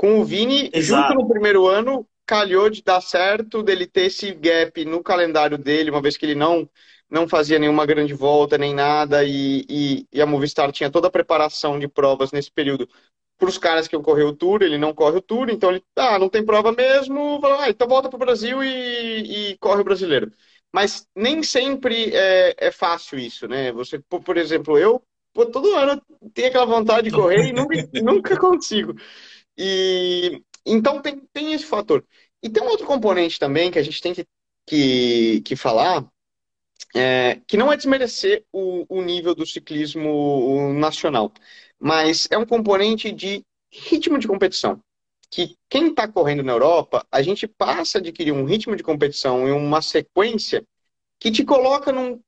Com 0.00 0.18
o 0.18 0.24
Vini, 0.24 0.70
Exato. 0.72 1.12
junto 1.12 1.22
no 1.22 1.28
primeiro 1.28 1.66
ano, 1.66 2.08
calhou 2.24 2.70
de 2.70 2.82
dar 2.82 3.02
certo, 3.02 3.62
dele 3.62 3.86
ter 3.86 4.06
esse 4.06 4.32
gap 4.32 4.82
no 4.86 5.02
calendário 5.02 5.58
dele, 5.58 5.90
uma 5.90 6.00
vez 6.00 6.16
que 6.16 6.24
ele 6.24 6.34
não 6.34 6.66
não 7.10 7.28
fazia 7.28 7.58
nenhuma 7.58 7.84
grande 7.84 8.14
volta 8.14 8.56
nem 8.56 8.72
nada, 8.72 9.22
e, 9.24 9.66
e, 9.68 10.06
e 10.10 10.22
a 10.22 10.24
Movistar 10.24 10.72
tinha 10.72 10.88
toda 10.90 11.08
a 11.08 11.10
preparação 11.10 11.78
de 11.78 11.86
provas 11.86 12.32
nesse 12.32 12.50
período 12.50 12.88
para 13.36 13.48
os 13.50 13.58
caras 13.58 13.86
que 13.86 13.98
correr 13.98 14.22
o 14.22 14.32
Tour, 14.32 14.62
ele 14.62 14.78
não 14.78 14.94
corre 14.94 15.18
o 15.18 15.20
Tour, 15.20 15.50
então 15.50 15.68
ele, 15.68 15.84
ah, 15.94 16.18
não 16.18 16.30
tem 16.30 16.42
prova 16.46 16.72
mesmo, 16.72 17.38
ah, 17.44 17.68
então 17.68 17.86
volta 17.86 18.08
para 18.08 18.16
o 18.16 18.20
Brasil 18.20 18.64
e, 18.64 19.50
e, 19.50 19.58
corre 19.58 19.82
o 19.82 19.84
brasileiro. 19.84 20.32
Mas 20.72 21.06
nem 21.14 21.42
sempre 21.42 22.10
é, 22.14 22.54
é 22.56 22.70
fácil 22.70 23.18
isso, 23.18 23.46
né? 23.46 23.70
Você, 23.72 23.98
por, 23.98 24.22
por 24.22 24.38
exemplo, 24.38 24.78
eu 24.78 25.02
pô, 25.34 25.44
todo 25.44 25.74
ano 25.74 26.00
tenho 26.32 26.48
aquela 26.48 26.64
vontade 26.64 27.10
de 27.10 27.14
correr 27.14 27.48
e 27.48 27.52
nunca, 27.52 27.74
nunca 28.02 28.38
consigo. 28.38 28.94
E 29.56 30.42
então 30.64 31.00
tem, 31.02 31.20
tem 31.32 31.52
esse 31.52 31.64
fator. 31.66 32.04
E 32.42 32.48
tem 32.48 32.62
um 32.62 32.68
outro 32.68 32.86
componente 32.86 33.38
também 33.38 33.70
que 33.70 33.78
a 33.78 33.82
gente 33.82 34.00
tem 34.00 34.14
que, 34.14 34.26
que, 34.66 35.40
que 35.42 35.56
falar, 35.56 36.06
é, 36.94 37.40
que 37.46 37.56
não 37.56 37.72
é 37.72 37.76
desmerecer 37.76 38.44
o, 38.52 38.86
o 38.88 39.02
nível 39.02 39.34
do 39.34 39.46
ciclismo 39.46 40.72
nacional, 40.74 41.32
mas 41.78 42.28
é 42.30 42.38
um 42.38 42.46
componente 42.46 43.12
de 43.12 43.44
ritmo 43.72 44.18
de 44.18 44.26
competição. 44.28 44.82
Que 45.30 45.56
quem 45.68 45.88
está 45.90 46.08
correndo 46.08 46.42
na 46.42 46.52
Europa, 46.52 47.06
a 47.10 47.22
gente 47.22 47.46
passa 47.46 47.98
a 47.98 48.00
adquirir 48.00 48.32
um 48.32 48.44
ritmo 48.44 48.74
de 48.74 48.82
competição 48.82 49.46
e 49.46 49.52
uma 49.52 49.80
sequência 49.80 50.64
que 51.20 51.30
te 51.30 51.44
coloca 51.44 51.92
num, 51.92 52.20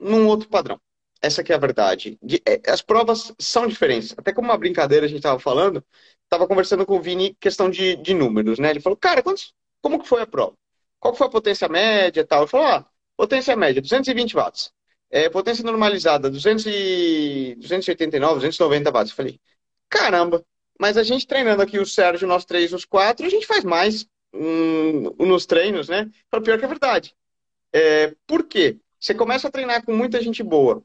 num 0.00 0.26
outro 0.26 0.48
padrão. 0.48 0.80
Essa 1.26 1.42
que 1.44 1.52
é 1.52 1.56
a 1.56 1.58
verdade. 1.58 2.18
De, 2.22 2.42
é, 2.46 2.60
as 2.70 2.82
provas 2.82 3.32
são 3.38 3.66
diferentes. 3.66 4.14
Até 4.16 4.32
como 4.32 4.48
uma 4.48 4.58
brincadeira 4.58 5.06
a 5.06 5.08
gente 5.08 5.18
estava 5.18 5.38
falando, 5.38 5.84
estava 6.24 6.46
conversando 6.48 6.86
com 6.86 6.96
o 6.96 7.02
Vini 7.02 7.34
questão 7.40 7.70
de, 7.70 7.96
de 7.96 8.14
números, 8.14 8.58
né? 8.58 8.70
Ele 8.70 8.80
falou, 8.80 8.96
cara, 8.96 9.22
quantos, 9.22 9.54
como 9.82 9.98
que 10.00 10.08
foi 10.08 10.22
a 10.22 10.26
prova? 10.26 10.56
Qual 11.00 11.14
foi 11.14 11.26
a 11.26 11.30
potência 11.30 11.68
média 11.68 12.20
e 12.20 12.24
tal? 12.24 12.42
Eu 12.42 12.48
falei, 12.48 12.66
ah, 12.68 12.86
potência 13.16 13.56
média, 13.56 13.82
220 13.82 14.34
watts. 14.34 14.72
é, 15.10 15.28
potência 15.30 15.64
normalizada, 15.64 16.30
200 16.30 16.66
e, 16.66 17.54
289, 17.58 18.34
290 18.36 18.90
watts. 18.90 19.10
Eu 19.10 19.16
falei, 19.16 19.40
caramba, 19.88 20.44
mas 20.78 20.96
a 20.96 21.02
gente 21.02 21.26
treinando 21.26 21.62
aqui 21.62 21.78
o 21.78 21.86
Sérgio, 21.86 22.26
nós 22.28 22.44
três, 22.44 22.72
os 22.72 22.84
quatro, 22.84 23.26
a 23.26 23.28
gente 23.28 23.46
faz 23.46 23.64
mais 23.64 24.06
hum, 24.32 25.14
nos 25.18 25.46
treinos, 25.46 25.88
né? 25.88 26.10
Para 26.30 26.40
pior 26.42 26.58
que 26.58 26.64
é 26.64 26.68
verdade. 26.68 27.14
É, 27.72 28.14
por 28.26 28.44
quê? 28.44 28.78
Você 29.00 29.14
começa 29.14 29.48
a 29.48 29.50
treinar 29.50 29.84
com 29.84 29.94
muita 29.94 30.20
gente 30.20 30.42
boa, 30.42 30.82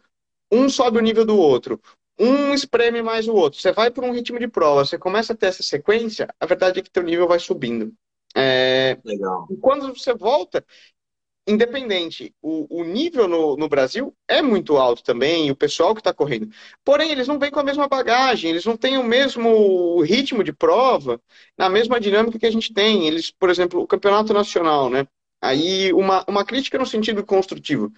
um 0.51 0.69
sobe 0.69 0.97
o 0.97 1.01
nível 1.01 1.25
do 1.25 1.37
outro, 1.37 1.79
um 2.19 2.53
espreme 2.53 3.01
mais 3.01 3.27
o 3.27 3.33
outro. 3.33 3.59
Você 3.59 3.71
vai 3.71 3.89
por 3.89 4.03
um 4.03 4.11
ritmo 4.11 4.39
de 4.39 4.47
prova, 4.47 4.85
você 4.85 4.97
começa 4.97 5.33
a 5.33 5.35
ter 5.35 5.47
essa 5.47 5.63
sequência, 5.63 6.27
a 6.39 6.45
verdade 6.45 6.79
é 6.79 6.83
que 6.83 6.91
teu 6.91 7.03
nível 7.03 7.27
vai 7.27 7.39
subindo. 7.39 7.93
É... 8.35 8.97
Legal. 9.03 9.47
E 9.49 9.57
quando 9.57 9.93
você 9.93 10.13
volta, 10.13 10.63
independente, 11.47 12.33
o, 12.41 12.81
o 12.81 12.83
nível 12.83 13.27
no, 13.27 13.57
no, 13.57 13.67
Brasil 13.67 14.15
é 14.27 14.41
muito 14.41 14.77
alto 14.77 15.03
também, 15.03 15.47
e 15.47 15.51
o 15.51 15.55
pessoal 15.55 15.93
que 15.93 16.01
está 16.01 16.13
correndo. 16.13 16.49
Porém, 16.83 17.11
eles 17.11 17.27
não 17.27 17.39
vêm 17.39 17.51
com 17.51 17.59
a 17.59 17.63
mesma 17.63 17.87
bagagem, 17.87 18.49
eles 18.49 18.65
não 18.65 18.77
têm 18.77 18.97
o 18.97 19.03
mesmo 19.03 20.01
ritmo 20.01 20.43
de 20.43 20.53
prova, 20.53 21.19
na 21.57 21.69
mesma 21.69 21.99
dinâmica 21.99 22.39
que 22.39 22.45
a 22.45 22.51
gente 22.51 22.73
tem. 22.73 23.07
Eles, 23.07 23.31
por 23.31 23.49
exemplo, 23.49 23.81
o 23.81 23.87
campeonato 23.87 24.33
nacional, 24.33 24.89
né? 24.89 25.07
Aí, 25.41 25.91
uma, 25.93 26.23
uma 26.27 26.45
crítica 26.45 26.77
no 26.77 26.85
sentido 26.85 27.25
construtivo. 27.25 27.91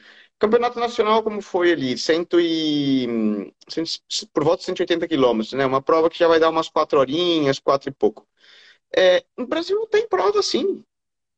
Campeonato 0.44 0.78
nacional, 0.78 1.24
como 1.24 1.42
foi 1.42 1.72
ali, 1.72 1.98
cento 1.98 2.38
e, 2.38 3.08
por 4.34 4.44
volta 4.44 4.60
de 4.60 4.66
180 4.66 5.08
quilômetros, 5.08 5.54
né? 5.54 5.66
Uma 5.66 5.82
prova 5.82 6.10
que 6.10 6.20
já 6.20 6.28
vai 6.28 6.38
dar 6.38 6.50
umas 6.50 6.68
quatro 6.68 7.00
horinhas, 7.00 7.60
quatro 7.60 7.90
e 7.90 7.94
pouco. 7.94 8.28
É, 8.94 9.24
no 9.38 9.48
Brasil 9.48 9.80
não 9.80 9.88
tem 9.88 10.06
prova 10.06 10.40
assim. 10.40 10.84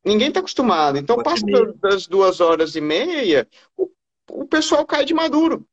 Ninguém 0.03 0.29
está 0.29 0.39
acostumado. 0.39 0.97
Então, 0.97 1.21
passa 1.21 1.45
das 1.79 2.07
duas 2.07 2.41
horas 2.41 2.75
e 2.75 2.81
meia, 2.81 3.47
o, 3.77 3.91
o 4.31 4.47
pessoal 4.47 4.83
cai 4.87 5.05
de 5.05 5.13
maduro. 5.13 5.63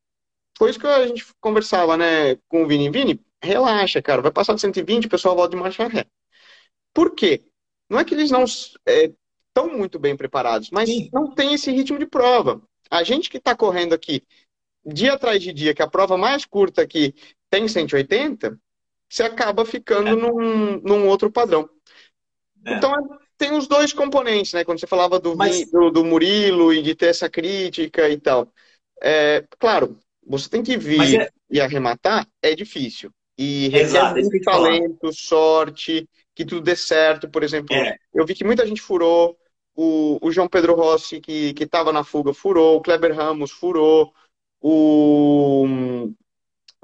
Foi 0.55 0.69
isso 0.69 0.79
que 0.79 0.85
a 0.85 1.07
gente 1.07 1.25
conversava, 1.41 1.97
né, 1.97 2.35
com 2.47 2.61
o 2.63 2.67
Vini. 2.67 2.91
Vini, 2.91 3.19
relaxa, 3.43 3.99
cara. 3.99 4.21
Vai 4.21 4.31
passar 4.31 4.53
de 4.53 4.61
120, 4.61 5.07
o 5.07 5.09
pessoal 5.09 5.35
volta 5.35 5.55
de 5.55 5.61
marcha 5.63 5.87
ré. 5.87 6.05
Por 6.93 7.15
quê? 7.15 7.41
Não 7.89 7.97
é 7.97 8.05
que 8.05 8.13
eles 8.13 8.29
não 8.29 8.43
estão 8.43 9.71
é, 9.71 9.75
muito 9.75 9.97
bem 9.97 10.15
preparados, 10.15 10.69
mas 10.69 10.87
Sim. 10.87 11.09
não 11.11 11.33
tem 11.33 11.55
esse 11.55 11.71
ritmo 11.71 11.97
de 11.97 12.05
prova. 12.05 12.61
A 12.93 13.03
gente 13.03 13.27
que 13.27 13.37
está 13.37 13.55
correndo 13.55 13.93
aqui 13.93 14.21
dia 14.85 15.13
atrás 15.13 15.41
de 15.41 15.51
dia, 15.51 15.73
que 15.73 15.81
a 15.81 15.87
prova 15.87 16.15
mais 16.15 16.45
curta 16.45 16.83
aqui 16.83 17.15
tem 17.49 17.67
180, 17.67 18.55
você 19.09 19.23
acaba 19.23 19.65
ficando 19.65 20.09
é. 20.09 20.15
num, 20.15 20.79
num 20.79 21.07
outro 21.07 21.31
padrão. 21.31 21.67
É. 22.63 22.75
Então, 22.75 22.93
tem 23.35 23.53
os 23.53 23.67
dois 23.67 23.93
componentes, 23.93 24.53
né? 24.53 24.63
Quando 24.63 24.79
você 24.79 24.85
falava 24.85 25.19
do, 25.19 25.35
Mas... 25.35 25.71
do, 25.71 25.89
do, 25.89 26.05
Murilo 26.05 26.71
e 26.71 26.83
de 26.83 26.93
ter 26.93 27.07
essa 27.07 27.27
crítica 27.27 28.07
e 28.07 28.19
tal. 28.19 28.53
É, 29.01 29.43
claro, 29.57 29.97
você 30.23 30.47
tem 30.47 30.61
que 30.61 30.77
vir 30.77 31.21
é... 31.21 31.29
e 31.49 31.59
arrematar, 31.59 32.27
é 32.43 32.53
difícil. 32.53 33.11
E 33.35 33.69
requer 33.69 34.13
muito 34.13 34.39
talento, 34.41 35.11
sorte, 35.11 36.07
que 36.35 36.45
tudo 36.45 36.61
dê 36.61 36.75
certo. 36.75 37.27
Por 37.27 37.41
exemplo, 37.41 37.75
é. 37.75 37.97
eu 38.13 38.23
vi 38.23 38.35
que 38.35 38.43
muita 38.43 38.67
gente 38.67 38.83
furou. 38.83 39.35
O, 39.75 40.19
o 40.21 40.31
João 40.31 40.47
Pedro 40.47 40.75
Rossi, 40.75 41.19
que 41.19 41.53
estava 41.59 41.91
na 41.91 42.03
fuga, 42.03 42.33
furou. 42.33 42.77
O 42.77 42.81
Kleber 42.81 43.15
Ramos 43.15 43.51
furou. 43.51 44.13
O, 44.61 45.65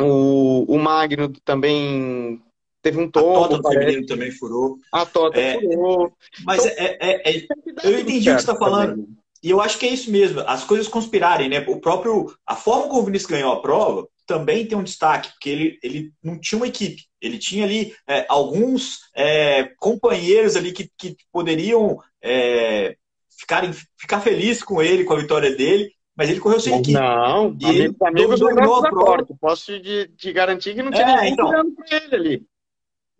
o, 0.01 0.75
o 0.75 0.79
Magno 0.79 1.31
também 1.46 2.41
Teve 2.81 3.00
um 3.00 3.10
tombo. 3.10 3.46
A 3.46 3.50
Tota 3.50 3.69
feminino 3.69 4.05
também 4.05 4.31
furou. 4.31 4.79
A 4.91 5.05
Tota 5.05 5.39
é, 5.39 5.60
furou. 5.60 6.13
Mas 6.46 6.65
então, 6.65 6.86
é, 6.86 6.98
é, 7.01 7.38
é 7.38 7.48
eu 7.84 8.00
entendi 8.00 8.29
o 8.29 8.36
que 8.36 8.41
você 8.41 8.51
está 8.51 8.55
falando. 8.55 8.91
Também. 8.91 9.17
E 9.41 9.50
eu 9.50 9.62
acho 9.62 9.77
que 9.77 9.86
é 9.86 9.89
isso 9.89 10.12
mesmo, 10.12 10.41
as 10.41 10.63
coisas 10.63 10.88
conspirarem, 10.88 11.50
né? 11.50 11.63
O 11.67 11.79
próprio. 11.79 12.34
A 12.46 12.55
forma 12.55 12.88
como 12.88 13.01
o 13.01 13.05
Vinícius 13.05 13.31
ganhou 13.31 13.53
a 13.53 13.62
prova 13.62 14.08
também 14.29 14.63
tem 14.63 14.77
um 14.77 14.84
destaque, 14.84 15.31
porque 15.31 15.50
ele, 15.50 15.79
ele 15.81 16.13
não 16.24 16.39
tinha 16.39 16.60
uma 16.60 16.67
equipe. 16.67 17.03
Ele 17.19 17.39
tinha 17.39 17.65
ali 17.65 17.96
é, 18.08 18.27
alguns 18.29 19.00
é, 19.15 19.72
companheiros 19.79 20.55
ali 20.55 20.72
que, 20.72 20.88
que 20.96 21.17
poderiam 21.31 21.98
é, 22.22 22.96
ficar, 23.39 23.63
ficar 23.98 24.22
felizes 24.22 24.62
com 24.62 24.84
ele, 24.84 25.03
com 25.03 25.13
a 25.13 25.19
vitória 25.19 25.55
dele, 25.55 25.91
mas 26.15 26.29
ele 26.29 26.39
correu 26.39 26.60
sem 26.60 26.77
equipe. 26.77 26.93
Não, 26.93 27.58
e 27.60 27.65
ele 27.69 27.96
amigos 28.03 28.39
dominou 28.39 28.75
a 28.75 28.89
prova. 28.89 29.25
Posso 29.41 29.79
te, 29.79 30.12
te, 30.15 30.31
garantir 30.31 30.75
que 30.75 30.84
não 30.84 30.91
tinha 30.91 31.08
é, 31.08 31.15
ninguém 31.15 31.34
então, 31.34 31.48
com 31.48 31.84
ele 31.89 32.15
ali. 32.15 32.46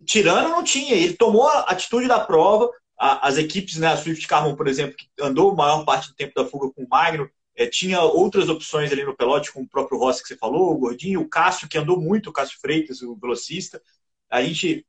Tirando 0.04 0.50
não 0.50 0.62
tinha, 0.62 0.94
ele 0.94 1.14
tomou 1.14 1.48
a 1.48 1.62
atitude 1.62 2.06
da 2.06 2.20
prova. 2.20 2.70
As 3.00 3.38
equipes, 3.38 3.78
né, 3.78 3.86
a 3.88 3.96
Swift 3.96 4.28
Carbon, 4.28 4.54
por 4.54 4.68
exemplo, 4.68 4.94
que 4.94 5.08
andou 5.18 5.52
a 5.52 5.54
maior 5.54 5.84
parte 5.86 6.08
do 6.08 6.14
tempo 6.14 6.34
da 6.34 6.44
fuga 6.44 6.70
com 6.70 6.84
o 6.84 6.88
Magno, 6.88 7.30
é, 7.56 7.66
tinha 7.66 8.00
outras 8.02 8.48
opções 8.50 8.92
ali 8.92 9.04
no 9.04 9.16
pelote, 9.16 9.50
como 9.52 9.64
o 9.64 9.68
próprio 9.68 9.98
Rossi 9.98 10.22
que 10.22 10.28
você 10.28 10.36
falou, 10.36 10.70
o 10.70 10.78
Gordinho, 10.78 11.20
o 11.20 11.28
Cássio, 11.28 11.68
que 11.68 11.78
andou 11.78 11.98
muito, 11.98 12.28
o 12.28 12.32
Cássio 12.32 12.58
Freitas, 12.60 13.00
o 13.00 13.16
velocista. 13.16 13.82
A 14.30 14.42
gente, 14.42 14.86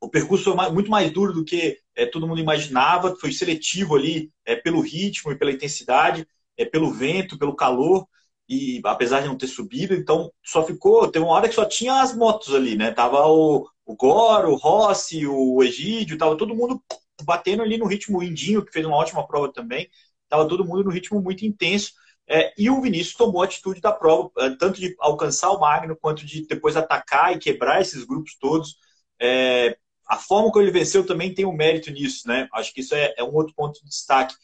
o 0.00 0.08
percurso 0.08 0.44
foi 0.54 0.70
muito 0.70 0.90
mais 0.90 1.10
duro 1.12 1.32
do 1.32 1.44
que 1.44 1.78
é, 1.94 2.04
todo 2.04 2.26
mundo 2.26 2.40
imaginava, 2.40 3.16
foi 3.16 3.32
seletivo 3.32 3.94
ali 3.94 4.32
é, 4.44 4.56
pelo 4.56 4.80
ritmo 4.80 5.30
e 5.30 5.36
pela 5.38 5.52
intensidade, 5.52 6.26
é, 6.56 6.64
pelo 6.64 6.92
vento, 6.92 7.38
pelo 7.38 7.54
calor 7.54 8.06
e 8.48 8.80
apesar 8.84 9.20
de 9.20 9.26
não 9.28 9.36
ter 9.36 9.48
subido, 9.48 9.94
então 9.94 10.32
só 10.44 10.64
ficou, 10.64 11.08
teve 11.08 11.24
uma 11.24 11.34
hora 11.34 11.48
que 11.48 11.54
só 11.54 11.64
tinha 11.64 12.00
as 12.00 12.14
motos 12.14 12.54
ali, 12.54 12.76
né? 12.76 12.92
Tava 12.92 13.26
o, 13.26 13.68
o 13.84 13.96
Goro, 13.96 14.52
o 14.52 14.56
Rossi, 14.56 15.26
o 15.26 15.62
Egídio, 15.62 16.18
tava 16.18 16.36
todo 16.36 16.54
mundo 16.54 16.80
batendo 17.22 17.62
ali 17.62 17.78
no 17.78 17.86
ritmo 17.86 18.22
Indinho, 18.22 18.64
que 18.64 18.72
fez 18.72 18.84
uma 18.84 18.96
ótima 18.96 19.26
prova 19.26 19.52
também, 19.52 19.88
tava 20.28 20.48
todo 20.48 20.64
mundo 20.64 20.84
no 20.84 20.90
ritmo 20.90 21.20
muito 21.20 21.44
intenso. 21.44 21.92
É, 22.28 22.52
e 22.58 22.68
o 22.68 22.80
Vinícius 22.80 23.14
tomou 23.14 23.42
a 23.42 23.44
atitude 23.44 23.80
da 23.80 23.92
prova, 23.92 24.30
é, 24.38 24.50
tanto 24.50 24.80
de 24.80 24.96
alcançar 24.98 25.50
o 25.50 25.60
Magno, 25.60 25.96
quanto 25.96 26.26
de 26.26 26.46
depois 26.46 26.76
atacar 26.76 27.34
e 27.34 27.38
quebrar 27.38 27.80
esses 27.80 28.04
grupos 28.04 28.36
todos. 28.38 28.76
É, 29.20 29.76
a 30.08 30.16
forma 30.16 30.50
como 30.50 30.64
ele 30.64 30.72
venceu 30.72 31.06
também 31.06 31.32
tem 31.32 31.44
um 31.44 31.52
mérito 31.52 31.90
nisso, 31.90 32.26
né? 32.26 32.48
Acho 32.52 32.72
que 32.72 32.80
isso 32.80 32.94
é, 32.94 33.14
é 33.16 33.24
um 33.24 33.34
outro 33.34 33.54
ponto 33.54 33.80
de 33.80 33.88
destaque. 33.88 34.34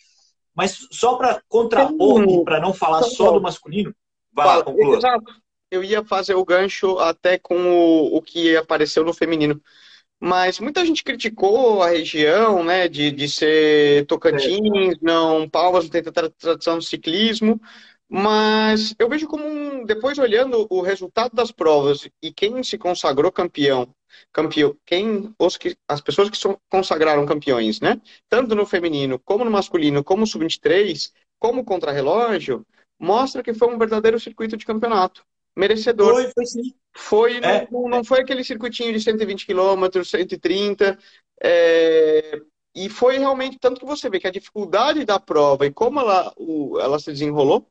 Mas 0.55 0.87
só 0.91 1.17
para 1.17 1.43
contrapor, 1.49 2.45
para 2.45 2.61
não 2.61 2.75
falar 2.75 3.03
só 3.03 3.33
do 3.33 3.41
masculino, 3.41 3.95
vai 4.33 4.47
lá, 4.47 4.63
conclua. 4.63 4.97
Exato. 4.97 5.33
Eu 5.71 5.83
ia 5.83 6.05
fazer 6.05 6.35
o 6.35 6.45
gancho 6.45 6.99
até 6.99 7.39
com 7.39 7.57
o, 7.57 8.17
o 8.17 8.23
que 8.23 8.57
apareceu 8.57 9.03
no 9.05 9.15
feminino. 9.15 9.61
Mas 10.25 10.61
muita 10.61 10.87
gente 10.87 11.03
criticou 11.03 11.83
a 11.83 11.89
região, 11.89 12.63
né, 12.63 12.87
de, 12.87 13.11
de 13.11 13.29
ser 13.29 14.07
Tocantins, 14.07 14.95
é. 14.95 14.99
não, 15.03 15.49
Palmas 15.49 15.85
não 15.85 15.91
tem 15.91 16.01
tradição 16.01 16.77
no 16.77 16.83
ciclismo, 16.83 17.61
mas 18.09 18.95
eu 19.01 19.09
vejo 19.09 19.27
como, 19.27 19.45
um, 19.45 19.85
depois 19.85 20.19
olhando 20.19 20.65
o 20.71 20.81
resultado 20.81 21.35
das 21.35 21.51
provas 21.51 22.09
e 22.23 22.33
quem 22.33 22.63
se 22.63 22.79
consagrou 22.79 23.33
campeão 23.33 23.93
campeão, 24.33 24.77
quem 24.87 25.35
os 25.39 25.57
que 25.57 25.77
as 25.89 26.01
pessoas 26.01 26.31
que 26.31 26.37
são, 26.37 26.57
consagraram 26.71 27.27
campeões, 27.27 27.81
né? 27.81 28.01
Tanto 28.29 28.55
no 28.55 28.67
feminino, 28.67 29.19
como 29.19 29.45
no 29.45 29.51
masculino, 29.51 30.05
como 30.05 30.27
sub-23, 30.27 31.11
como 31.39 31.65
contra-relógio, 31.65 32.65
mostra 32.99 33.43
que 33.43 33.55
foi 33.55 33.75
um 33.75 33.79
verdadeiro 33.79 34.21
circuito 34.21 34.57
de 34.57 34.67
campeonato. 34.67 35.25
Merecedor. 35.57 36.15
Foi, 36.15 36.31
foi 36.35 36.47
sim. 36.47 36.75
Foi, 36.95 37.37
é. 37.39 37.69
não, 37.71 37.89
não 37.89 38.05
foi 38.05 38.21
aquele 38.21 38.45
circuitinho 38.45 38.93
de 38.93 39.01
120 39.01 39.47
km, 39.47 40.05
130. 40.05 40.99
É, 41.43 42.41
e 42.75 42.89
foi 42.89 43.19
realmente, 43.19 43.59
tanto 43.59 43.81
que 43.81 43.87
você 43.87 44.09
vê 44.09 44.19
que 44.19 44.27
a 44.27 44.33
dificuldade 44.33 45.05
da 45.05 45.21
prova 45.21 45.67
e 45.67 45.73
como 45.73 46.01
ela, 46.01 46.33
o, 46.37 46.79
ela 46.81 46.99
se 46.99 47.13
desenrolou, 47.13 47.71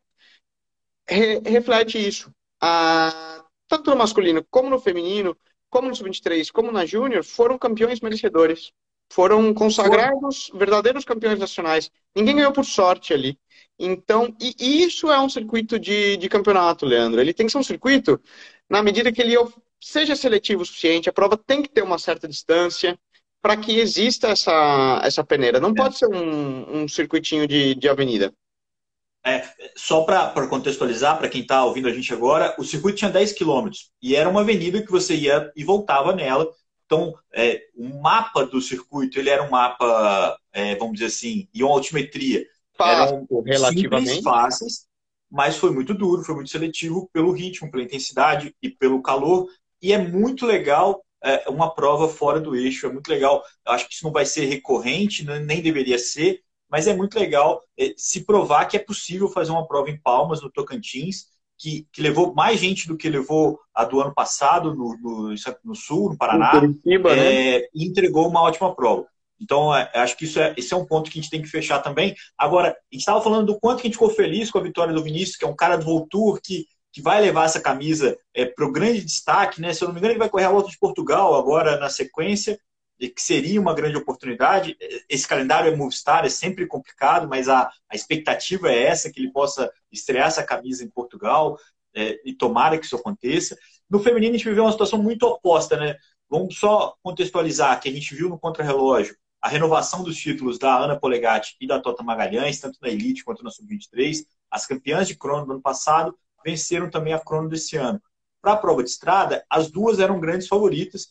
re, 1.07 1.39
reflete 1.39 1.97
isso. 1.97 2.31
A, 2.61 3.43
tanto 3.67 3.89
no 3.89 3.97
masculino 3.97 4.45
como 4.49 4.69
no 4.69 4.79
feminino, 4.79 5.35
como 5.69 5.87
no 5.87 5.95
Sub-23, 5.95 6.51
como 6.51 6.71
na 6.71 6.85
Júnior, 6.85 7.23
foram 7.23 7.57
campeões 7.57 8.01
merecedores. 8.01 8.71
Foram 9.11 9.53
consagrados 9.53 10.49
verdadeiros 10.53 11.03
campeões 11.03 11.37
nacionais. 11.37 11.91
Ninguém 12.15 12.37
ganhou 12.37 12.53
por 12.53 12.65
sorte 12.65 13.13
ali. 13.13 13.37
Então, 13.77 14.33
e, 14.39 14.83
isso 14.85 15.11
é 15.11 15.19
um 15.19 15.27
circuito 15.27 15.77
de, 15.77 16.15
de 16.15 16.29
campeonato, 16.29 16.85
Leandro. 16.85 17.19
Ele 17.19 17.33
tem 17.33 17.45
que 17.45 17.51
ser 17.51 17.57
um 17.57 17.63
circuito 17.63 18.21
na 18.69 18.81
medida 18.81 19.11
que 19.11 19.21
ele 19.21 19.35
seja 19.81 20.15
seletivo 20.15 20.61
o 20.61 20.65
suficiente, 20.65 21.09
a 21.09 21.13
prova 21.13 21.35
tem 21.35 21.61
que 21.61 21.69
ter 21.69 21.83
uma 21.83 21.97
certa 21.97 22.27
distância 22.27 22.97
para 23.41 23.57
que 23.57 23.79
exista 23.79 24.29
essa, 24.29 25.01
essa 25.03 25.23
peneira. 25.23 25.59
Não 25.59 25.71
é. 25.71 25.73
pode 25.73 25.97
ser 25.97 26.07
um, 26.07 26.83
um 26.83 26.87
circuitinho 26.87 27.47
de, 27.47 27.75
de 27.75 27.89
avenida. 27.89 28.31
É, 29.25 29.43
só 29.75 30.03
para 30.03 30.47
contextualizar, 30.47 31.17
para 31.17 31.29
quem 31.29 31.41
está 31.41 31.65
ouvindo 31.65 31.87
a 31.87 31.93
gente 31.93 32.13
agora, 32.13 32.55
o 32.57 32.63
circuito 32.63 32.99
tinha 32.99 33.11
10 33.11 33.33
quilômetros 33.33 33.91
e 34.01 34.15
era 34.15 34.29
uma 34.29 34.41
avenida 34.41 34.81
que 34.81 34.91
você 34.91 35.15
ia 35.15 35.51
e 35.55 35.63
voltava 35.63 36.15
nela. 36.15 36.49
Então, 36.91 37.17
é, 37.31 37.69
o 37.73 38.01
mapa 38.01 38.45
do 38.45 38.59
circuito, 38.59 39.17
ele 39.17 39.29
era 39.29 39.41
um 39.41 39.49
mapa, 39.49 40.37
é, 40.51 40.75
vamos 40.75 40.95
dizer 40.95 41.05
assim, 41.05 41.47
e 41.53 41.63
uma 41.63 41.71
altimetria. 41.73 42.45
Fácil, 42.77 43.25
eram 43.29 43.43
relativamente 43.45 44.07
simples, 44.07 44.23
fáceis, 44.25 44.87
mas 45.31 45.55
foi 45.55 45.71
muito 45.71 45.93
duro, 45.93 46.21
foi 46.21 46.35
muito 46.35 46.49
seletivo 46.49 47.09
pelo 47.13 47.31
ritmo, 47.31 47.71
pela 47.71 47.83
intensidade 47.83 48.53
e 48.61 48.69
pelo 48.69 49.01
calor. 49.01 49.47
E 49.81 49.93
é 49.93 49.97
muito 49.97 50.45
legal 50.45 51.01
é, 51.23 51.49
uma 51.49 51.73
prova 51.73 52.09
fora 52.09 52.41
do 52.41 52.57
eixo, 52.57 52.85
é 52.85 52.91
muito 52.91 53.07
legal. 53.07 53.41
Eu 53.65 53.71
acho 53.71 53.87
que 53.87 53.93
isso 53.93 54.03
não 54.03 54.11
vai 54.11 54.25
ser 54.25 54.47
recorrente, 54.47 55.23
nem 55.23 55.61
deveria 55.61 55.97
ser, 55.97 56.41
mas 56.69 56.87
é 56.87 56.93
muito 56.93 57.17
legal 57.17 57.63
é, 57.79 57.93
se 57.95 58.25
provar 58.25 58.65
que 58.65 58.75
é 58.75 58.79
possível 58.81 59.29
fazer 59.29 59.51
uma 59.51 59.65
prova 59.65 59.89
em 59.89 59.97
Palmas, 59.97 60.41
no 60.41 60.51
Tocantins, 60.51 61.27
que, 61.61 61.87
que 61.93 62.01
levou 62.01 62.33
mais 62.33 62.59
gente 62.59 62.87
do 62.87 62.97
que 62.97 63.07
levou 63.07 63.59
a 63.73 63.85
do 63.85 64.01
ano 64.01 64.13
passado 64.13 64.73
no, 64.73 64.97
no, 64.97 65.35
no 65.63 65.75
Sul, 65.75 66.09
no 66.09 66.17
Paraná, 66.17 66.49
Curitiba, 66.49 67.15
né? 67.15 67.55
é, 67.55 67.59
né? 67.59 67.65
e 67.73 67.85
entregou 67.85 68.27
uma 68.27 68.41
ótima 68.41 68.73
prova. 68.73 69.05
Então, 69.39 69.75
é, 69.75 69.89
acho 69.95 70.17
que 70.17 70.25
isso 70.25 70.39
é, 70.39 70.53
esse 70.57 70.73
é 70.73 70.77
um 70.77 70.85
ponto 70.85 71.09
que 71.09 71.19
a 71.19 71.21
gente 71.21 71.31
tem 71.31 71.41
que 71.41 71.47
fechar 71.47 71.79
também. 71.79 72.15
Agora, 72.37 72.69
a 72.69 72.73
gente 72.91 73.01
estava 73.01 73.21
falando 73.21 73.47
do 73.47 73.59
quanto 73.59 73.81
que 73.81 73.87
a 73.87 73.89
gente 73.89 73.95
ficou 73.95 74.09
feliz 74.09 74.49
com 74.49 74.57
a 74.57 74.63
vitória 74.63 74.93
do 74.93 75.03
Vinícius, 75.03 75.37
que 75.37 75.45
é 75.45 75.47
um 75.47 75.55
cara 75.55 75.77
do 75.77 75.85
Voltour 75.85 76.39
que, 76.43 76.65
que 76.91 77.01
vai 77.01 77.21
levar 77.21 77.45
essa 77.45 77.61
camisa 77.61 78.17
é, 78.35 78.45
para 78.45 78.65
o 78.65 78.71
grande 78.71 79.05
destaque. 79.05 79.61
Né? 79.61 79.73
Se 79.73 79.83
eu 79.83 79.87
não 79.87 79.93
me 79.93 79.99
engano, 79.99 80.13
ele 80.13 80.19
vai 80.19 80.29
correr 80.29 80.45
a 80.45 80.51
volta 80.51 80.69
de 80.69 80.79
Portugal 80.79 81.35
agora 81.35 81.77
na 81.77 81.89
sequência 81.89 82.59
que 83.09 83.21
seria 83.21 83.59
uma 83.59 83.73
grande 83.73 83.97
oportunidade. 83.97 84.77
Esse 85.09 85.27
calendário 85.27 85.71
é 85.71 85.75
Movistar, 85.75 86.25
é 86.25 86.29
sempre 86.29 86.67
complicado, 86.67 87.27
mas 87.27 87.49
a, 87.49 87.71
a 87.89 87.95
expectativa 87.95 88.71
é 88.71 88.83
essa, 88.83 89.11
que 89.11 89.19
ele 89.19 89.31
possa 89.31 89.71
estrear 89.91 90.27
essa 90.27 90.43
camisa 90.43 90.83
em 90.83 90.89
Portugal, 90.89 91.57
é, 91.93 92.19
e 92.23 92.33
tomara 92.33 92.77
que 92.77 92.85
isso 92.85 92.95
aconteça. 92.95 93.57
No 93.89 93.99
feminino, 93.99 94.33
a 94.33 94.37
gente 94.37 94.47
viveu 94.47 94.63
uma 94.63 94.71
situação 94.71 95.01
muito 95.01 95.23
oposta, 95.23 95.77
né? 95.77 95.95
Vamos 96.29 96.57
só 96.57 96.95
contextualizar 97.03 97.79
que 97.81 97.89
a 97.89 97.91
gente 97.91 98.15
viu 98.15 98.29
no 98.29 98.39
contrarrelógio 98.39 99.15
a 99.41 99.49
renovação 99.49 100.03
dos 100.03 100.15
títulos 100.15 100.59
da 100.59 100.77
Ana 100.77 100.97
Polegatti 100.97 101.55
e 101.59 101.65
da 101.65 101.79
Tota 101.79 102.03
Magalhães, 102.03 102.59
tanto 102.59 102.77
na 102.79 102.89
Elite 102.89 103.23
quanto 103.23 103.43
na 103.43 103.49
Sub-23. 103.49 104.23
As 104.49 104.67
campeãs 104.67 105.07
de 105.07 105.17
crono 105.17 105.45
do 105.45 105.51
ano 105.53 105.61
passado 105.61 106.15
venceram 106.45 106.89
também 106.89 107.13
a 107.13 107.19
crono 107.19 107.49
desse 107.49 107.75
ano. 107.75 108.01
Para 108.39 108.53
a 108.53 108.57
prova 108.57 108.83
de 108.83 108.89
estrada, 108.89 109.43
as 109.49 109.71
duas 109.71 109.99
eram 109.99 110.19
grandes 110.19 110.47
favoritas, 110.47 111.07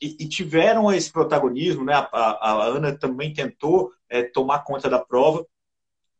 e, 0.00 0.16
e, 0.20 0.28
tiveram 0.28 0.92
esse 0.92 1.10
protagonismo, 1.10 1.84
né? 1.84 1.94
A, 1.94 2.08
a, 2.12 2.36
a 2.40 2.64
Ana 2.64 2.96
também 2.96 3.32
tentou 3.32 3.92
é, 4.08 4.22
tomar 4.22 4.60
conta 4.60 4.88
da 4.88 4.98
prova, 4.98 5.46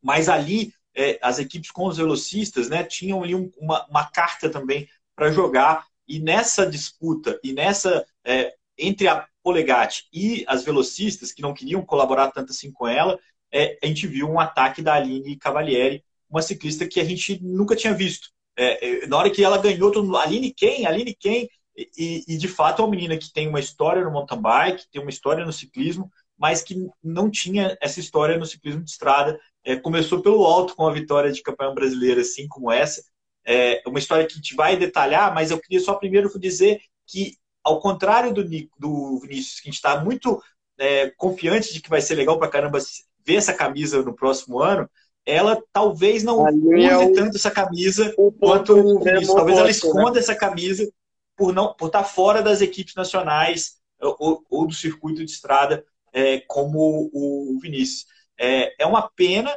mas 0.03 0.29
ali 0.29 0.73
é, 0.95 1.19
as 1.23 1.39
equipes 1.39 1.71
com 1.71 1.87
os 1.87 1.97
velocistas, 1.97 2.69
né, 2.69 2.83
tinham 2.85 3.23
ali 3.23 3.35
um, 3.35 3.51
uma, 3.59 3.87
uma, 3.87 4.11
carta 4.11 4.51
também 4.51 4.89
para 5.15 5.31
jogar 5.31 5.87
e 6.07 6.19
nessa 6.19 6.67
disputa 6.67 7.39
e 7.43 7.53
nessa 7.53 8.05
é, 8.25 8.55
entre 8.77 9.09
a 9.09 9.27
Polegatti 9.43 10.07
e 10.13 10.45
as 10.47 10.65
velocistas 10.65 11.33
que 11.33 11.43
não 11.43 11.55
queriam 11.55 11.85
colaborar 11.85 12.31
tanto 12.31 12.51
assim 12.51 12.73
com 12.73 12.87
ela, 12.87 13.19
é, 13.53 13.79
a 13.83 13.87
gente 13.87 14.07
viu 14.07 14.29
um 14.29 14.39
ataque 14.39 14.83
da 14.83 14.95
Aline 14.95 15.37
Cavalieri, 15.37 16.05
uma 16.29 16.43
ciclista 16.43 16.87
que 16.87 17.01
a 17.01 17.05
gente 17.05 17.43
nunca 17.43 17.75
tinha 17.75 17.95
visto. 17.95 18.29
É, 18.57 19.05
é, 19.05 19.07
na 19.07 19.17
hora 19.17 19.31
que 19.31 19.43
ela 19.43 19.59
ganhou, 19.59 19.91
todo 19.91 20.05
mundo, 20.05 20.19
Aline 20.19 20.53
quem? 20.53 20.87
Aline 20.87 21.15
quem? 21.19 21.49
E, 21.97 22.25
e, 22.27 22.37
de 22.37 22.49
fato 22.49 22.83
é 22.83 22.85
uma 22.85 22.91
menina 22.91 23.17
que 23.17 23.33
tem 23.33 23.49
uma 23.49 23.61
história 23.61 24.05
no 24.05 24.11
mountain 24.11 24.41
bike, 24.41 24.91
tem 24.91 25.01
uma 25.01 25.11
história 25.11 25.45
no 25.45 25.53
ciclismo, 25.53 26.11
mas 26.39 26.63
que 26.63 26.89
não 27.03 27.31
tinha 27.31 27.77
essa 27.81 28.01
história 28.01 28.37
no 28.37 28.47
ciclismo 28.47 28.83
de 28.83 28.91
estrada. 28.91 29.39
É, 29.65 29.77
começou 29.77 30.23
pelo 30.23 30.45
alto 30.45 30.75
com 30.75 30.87
a 30.87 30.93
vitória 30.93 31.31
de 31.31 31.43
campeão 31.43 31.75
brasileiro, 31.75 32.21
assim 32.21 32.49
como 32.49 32.71
essa. 32.71 33.03
É 33.47 33.83
uma 33.87 33.99
história 33.99 34.27
que 34.27 34.33
a 34.33 34.37
gente 34.37 34.55
vai 34.55 34.77
detalhar, 34.77 35.35
mas 35.35 35.51
eu 35.51 35.61
queria 35.61 35.81
só 35.81 35.95
primeiro 35.95 36.31
dizer 36.39 36.81
que, 37.07 37.37
ao 37.63 37.81
contrário 37.81 38.33
do, 38.33 38.45
do 38.79 39.19
Vinícius, 39.21 39.61
que 39.61 39.69
a 39.69 39.71
gente 39.71 39.77
está 39.77 40.03
muito 40.03 40.43
é, 40.79 41.11
confiante 41.17 41.73
de 41.73 41.81
que 41.81 41.91
vai 41.91 42.01
ser 42.01 42.15
legal 42.15 42.39
para 42.39 42.49
caramba 42.49 42.79
ver 43.25 43.37
essa 43.37 43.53
camisa 43.53 44.03
no 44.03 44.15
próximo 44.15 44.61
ano, 44.61 44.89
ela 45.27 45.63
talvez 45.73 46.23
não 46.23 46.43
use 46.45 46.85
é 46.85 47.13
tanto 47.13 47.37
essa 47.37 47.51
camisa 47.51 48.15
quanto 48.39 48.73
o 48.73 49.01
Vinícius. 49.01 49.35
Talvez 49.35 49.59
ela 49.59 49.67
né? 49.67 49.71
esconda 49.71 50.19
essa 50.19 50.35
camisa 50.35 50.91
por 51.37 51.53
não 51.53 51.75
por 51.75 51.87
estar 51.87 52.05
fora 52.05 52.43
das 52.43 52.61
equipes 52.61 52.95
nacionais 52.95 53.77
ou, 54.01 54.45
ou 54.49 54.67
do 54.67 54.75
circuito 54.75 55.25
de 55.25 55.31
estrada 55.31 55.85
é, 56.13 56.41
como 56.41 57.11
o 57.13 57.59
Vinícius. 57.61 58.07
É, 58.39 58.83
é 58.83 58.87
uma 58.87 59.09
pena, 59.09 59.55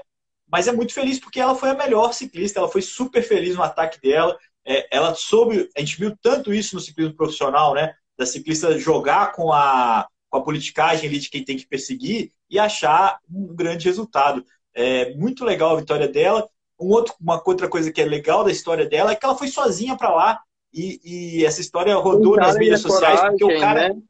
mas 0.47 0.67
é 0.67 0.71
muito 0.71 0.93
feliz 0.93 1.19
porque 1.19 1.39
ela 1.39 1.55
foi 1.55 1.69
a 1.69 1.75
melhor 1.75 2.13
ciclista, 2.13 2.59
ela 2.59 2.69
foi 2.69 2.81
super 2.81 3.23
feliz 3.23 3.55
no 3.55 3.63
ataque 3.63 3.99
dela. 3.99 4.37
É, 4.65 4.95
ela 4.95 5.13
soube, 5.15 5.69
a 5.75 5.79
gente 5.79 5.97
viu 5.97 6.15
tanto 6.21 6.53
isso 6.53 6.75
no 6.75 6.81
ciclismo 6.81 7.15
profissional, 7.15 7.73
né? 7.73 7.93
Da 8.17 8.25
ciclista 8.25 8.77
jogar 8.77 9.31
com 9.33 9.51
a, 9.51 10.07
com 10.29 10.37
a 10.37 10.43
politicagem 10.43 11.09
ali 11.09 11.19
de 11.19 11.29
quem 11.29 11.43
tem 11.43 11.57
que 11.57 11.67
perseguir 11.67 12.31
e 12.49 12.59
achar 12.59 13.19
um 13.29 13.47
grande 13.55 13.85
resultado. 13.85 14.45
É 14.75 15.13
muito 15.15 15.43
legal 15.43 15.71
a 15.71 15.79
vitória 15.79 16.07
dela. 16.07 16.47
Um 16.79 16.87
outro, 16.89 17.13
uma 17.19 17.41
outra 17.45 17.67
coisa 17.67 17.91
que 17.91 18.01
é 18.01 18.05
legal 18.05 18.43
da 18.43 18.51
história 18.51 18.85
dela 18.85 19.11
é 19.11 19.15
que 19.15 19.25
ela 19.25 19.37
foi 19.37 19.47
sozinha 19.47 19.97
para 19.97 20.13
lá. 20.13 20.41
E, 20.73 20.99
e 21.03 21.45
essa 21.45 21.61
história 21.61 21.95
rodou 21.95 22.35
nas 22.35 22.57
mídias 22.57 22.81
sociais, 22.81 23.19
coragem, 23.19 23.37
porque 23.37 23.57
o 23.57 23.59
cara, 23.59 23.89
né? 23.89 24.01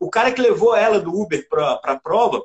o 0.00 0.10
cara 0.10 0.32
que 0.32 0.42
levou 0.42 0.74
ela 0.74 0.98
do 0.98 1.14
Uber 1.14 1.48
para 1.48 1.80
a 1.84 2.00
prova, 2.00 2.42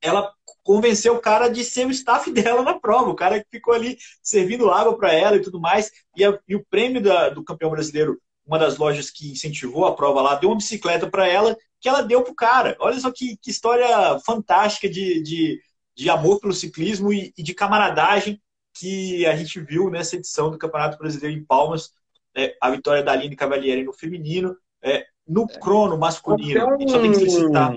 ela 0.00 0.32
convenceu 0.62 1.14
o 1.14 1.20
cara 1.20 1.48
de 1.48 1.62
ser 1.62 1.86
o 1.86 1.90
staff 1.90 2.30
dela 2.32 2.62
na 2.62 2.78
prova. 2.78 3.10
O 3.10 3.14
cara 3.14 3.38
que 3.40 3.50
ficou 3.50 3.74
ali 3.74 3.98
servindo 4.22 4.70
água 4.70 4.96
para 4.96 5.12
ela 5.12 5.36
e 5.36 5.42
tudo 5.42 5.60
mais. 5.60 5.90
E, 6.16 6.24
a, 6.24 6.38
e 6.48 6.56
o 6.56 6.64
prêmio 6.64 7.02
da, 7.02 7.28
do 7.28 7.44
campeão 7.44 7.70
brasileiro, 7.70 8.18
uma 8.46 8.58
das 8.58 8.78
lojas 8.78 9.10
que 9.10 9.30
incentivou 9.30 9.86
a 9.86 9.94
prova 9.94 10.22
lá, 10.22 10.34
deu 10.34 10.48
uma 10.48 10.56
bicicleta 10.56 11.08
para 11.08 11.28
ela 11.28 11.56
que 11.80 11.88
ela 11.88 12.00
deu 12.00 12.22
pro 12.22 12.34
cara. 12.34 12.74
Olha 12.80 12.98
só 12.98 13.10
que, 13.12 13.36
que 13.36 13.50
história 13.50 14.18
fantástica 14.20 14.88
de, 14.88 15.22
de, 15.22 15.60
de 15.94 16.08
amor 16.08 16.40
pelo 16.40 16.54
ciclismo 16.54 17.12
e, 17.12 17.30
e, 17.36 17.42
de 17.42 17.52
camaradagem 17.52 18.40
que 18.72 19.26
a 19.26 19.36
gente 19.36 19.60
viu 19.60 19.90
nessa 19.90 20.16
edição 20.16 20.50
do 20.50 20.56
Campeonato 20.56 20.96
Brasileiro 20.96 21.38
em 21.38 21.44
Palmas 21.44 21.90
é, 22.36 22.56
a 22.60 22.70
vitória 22.70 23.02
da 23.02 23.12
Aline 23.12 23.36
Cavalieri 23.36 23.84
no 23.84 23.92
feminino, 23.92 24.56
é, 24.82 25.06
no 25.26 25.46
é. 25.50 25.58
crono 25.58 25.98
masculino. 25.98 26.66
Um, 26.66 26.74
a 26.74 26.78
gente 26.78 26.92
só 26.92 27.00
tem 27.00 27.12
que 27.12 27.30
citar. 27.30 27.76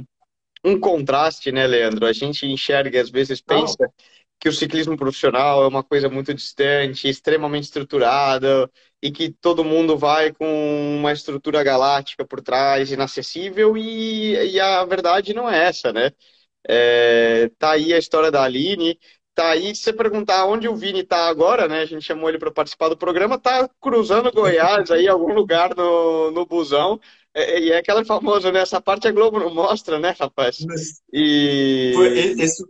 Um 0.63 0.79
contraste, 0.79 1.51
né, 1.51 1.65
Leandro? 1.67 2.05
A 2.05 2.13
gente 2.13 2.45
enxerga, 2.45 3.01
às 3.01 3.09
vezes 3.09 3.39
pensa 3.41 3.77
Não. 3.79 3.89
que 4.39 4.49
o 4.49 4.53
ciclismo 4.53 4.97
profissional 4.97 5.63
é 5.63 5.67
uma 5.67 5.83
coisa 5.83 6.09
muito 6.09 6.33
distante, 6.33 7.07
extremamente 7.07 7.65
estruturada, 7.65 8.69
e 9.01 9.11
que 9.11 9.29
todo 9.29 9.63
mundo 9.63 9.97
vai 9.97 10.33
com 10.33 10.97
uma 10.97 11.11
estrutura 11.11 11.63
galáctica 11.63 12.25
por 12.25 12.41
trás, 12.41 12.91
inacessível, 12.91 13.77
e, 13.77 14.33
e 14.53 14.59
a 14.59 14.83
verdade 14.85 15.33
não 15.33 15.49
é 15.49 15.67
essa, 15.67 15.93
né? 15.93 16.11
É, 16.67 17.49
tá 17.57 17.71
aí 17.71 17.93
a 17.93 17.97
história 17.97 18.29
da 18.29 18.43
Aline, 18.43 18.99
tá 19.37 19.51
aí, 19.51 19.75
se 19.75 19.83
você 19.83 19.93
perguntar 19.93 20.47
onde 20.47 20.67
o 20.67 20.75
Vini 20.75 21.03
tá 21.03 21.27
agora, 21.27 21.67
né? 21.67 21.81
A 21.81 21.85
gente 21.85 22.03
chamou 22.03 22.27
ele 22.27 22.39
para 22.39 22.49
participar 22.49 22.89
do 22.89 22.97
programa, 22.97 23.37
tá 23.37 23.69
cruzando 23.79 24.31
Goiás 24.31 24.89
aí, 24.89 25.07
algum 25.07 25.31
lugar 25.31 25.75
no, 25.75 26.31
no 26.31 26.43
busão. 26.43 26.99
É, 27.35 27.59
e 27.59 27.71
é 27.71 27.77
aquela 27.77 28.03
famosa, 28.03 28.51
né? 28.51 28.61
Essa 28.61 28.81
parte 28.81 29.07
a 29.07 29.11
Globo 29.11 29.39
não 29.39 29.53
mostra, 29.53 29.99
né, 29.99 30.15
rapaz? 30.19 30.57
E. 31.13 31.93
Esse... 32.39 32.65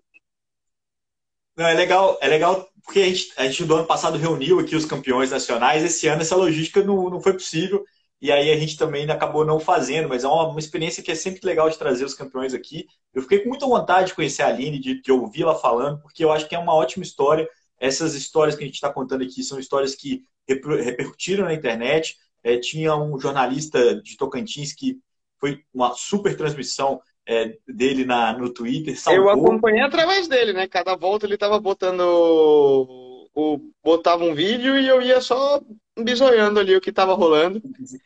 Não, 1.55 1.65
é 1.65 1.73
legal, 1.73 2.17
é 2.21 2.27
legal 2.27 2.69
porque 2.83 2.99
a 2.99 3.05
gente, 3.05 3.33
a 3.37 3.45
gente 3.45 3.63
do 3.63 3.75
ano 3.75 3.87
passado 3.87 4.17
reuniu 4.17 4.59
aqui 4.59 4.75
os 4.75 4.85
campeões 4.85 5.31
nacionais, 5.31 5.85
esse 5.85 6.05
ano 6.07 6.21
essa 6.21 6.35
logística 6.35 6.83
não, 6.83 7.09
não 7.09 7.21
foi 7.21 7.31
possível. 7.31 7.85
E 8.19 8.31
aí 8.31 8.51
a 8.51 8.57
gente 8.57 8.77
também 8.77 9.09
acabou 9.09 9.45
não 9.45 9.59
fazendo, 9.59 10.09
mas 10.09 10.23
é 10.23 10.27
uma, 10.27 10.47
uma 10.47 10.59
experiência 10.59 11.03
que 11.03 11.11
é 11.11 11.15
sempre 11.15 11.45
legal 11.45 11.69
de 11.69 11.77
trazer 11.77 12.03
os 12.03 12.13
campeões 12.13 12.53
aqui. 12.53 12.87
Eu 13.13 13.21
fiquei 13.21 13.39
com 13.39 13.49
muita 13.49 13.67
vontade 13.67 14.07
de 14.07 14.15
conhecer 14.15 14.41
a 14.41 14.47
Aline, 14.47 14.79
de, 14.79 15.01
de 15.01 15.11
ouvir 15.11 15.43
ela 15.43 15.55
falando, 15.55 16.01
porque 16.01 16.23
eu 16.23 16.31
acho 16.31 16.47
que 16.47 16.55
é 16.55 16.59
uma 16.59 16.73
ótima 16.73 17.03
história. 17.03 17.47
Essas 17.79 18.15
histórias 18.15 18.55
que 18.55 18.63
a 18.63 18.65
gente 18.65 18.75
está 18.75 18.91
contando 18.91 19.23
aqui 19.23 19.43
são 19.43 19.59
histórias 19.59 19.93
que 19.93 20.23
repercutiram 20.47 21.45
na 21.45 21.53
internet. 21.53 22.15
É, 22.43 22.57
tinha 22.57 22.95
um 22.95 23.19
jornalista 23.19 24.01
de 24.01 24.17
Tocantins 24.17 24.73
que 24.73 24.97
foi 25.39 25.59
uma 25.73 25.93
super 25.93 26.35
transmissão 26.35 26.99
é, 27.27 27.55
dele 27.67 28.03
na, 28.03 28.33
no 28.33 28.51
Twitter. 28.51 28.99
Salvou. 28.99 29.23
Eu 29.23 29.29
acompanhei 29.29 29.81
através 29.81 30.27
dele, 30.27 30.53
né? 30.53 30.67
Cada 30.67 30.95
volta 30.95 31.25
ele 31.25 31.35
estava 31.35 31.59
botando 31.59 32.01
o, 33.37 33.59
botava 33.83 34.23
um 34.23 34.33
vídeo 34.33 34.77
e 34.77 34.87
eu 34.87 35.01
ia 35.01 35.21
só 35.21 35.61
bisoiando 36.03 36.59
ali 36.59 36.75
o 36.75 36.81
que 36.81 36.91
tava 36.91 37.13
rolando. 37.13 37.61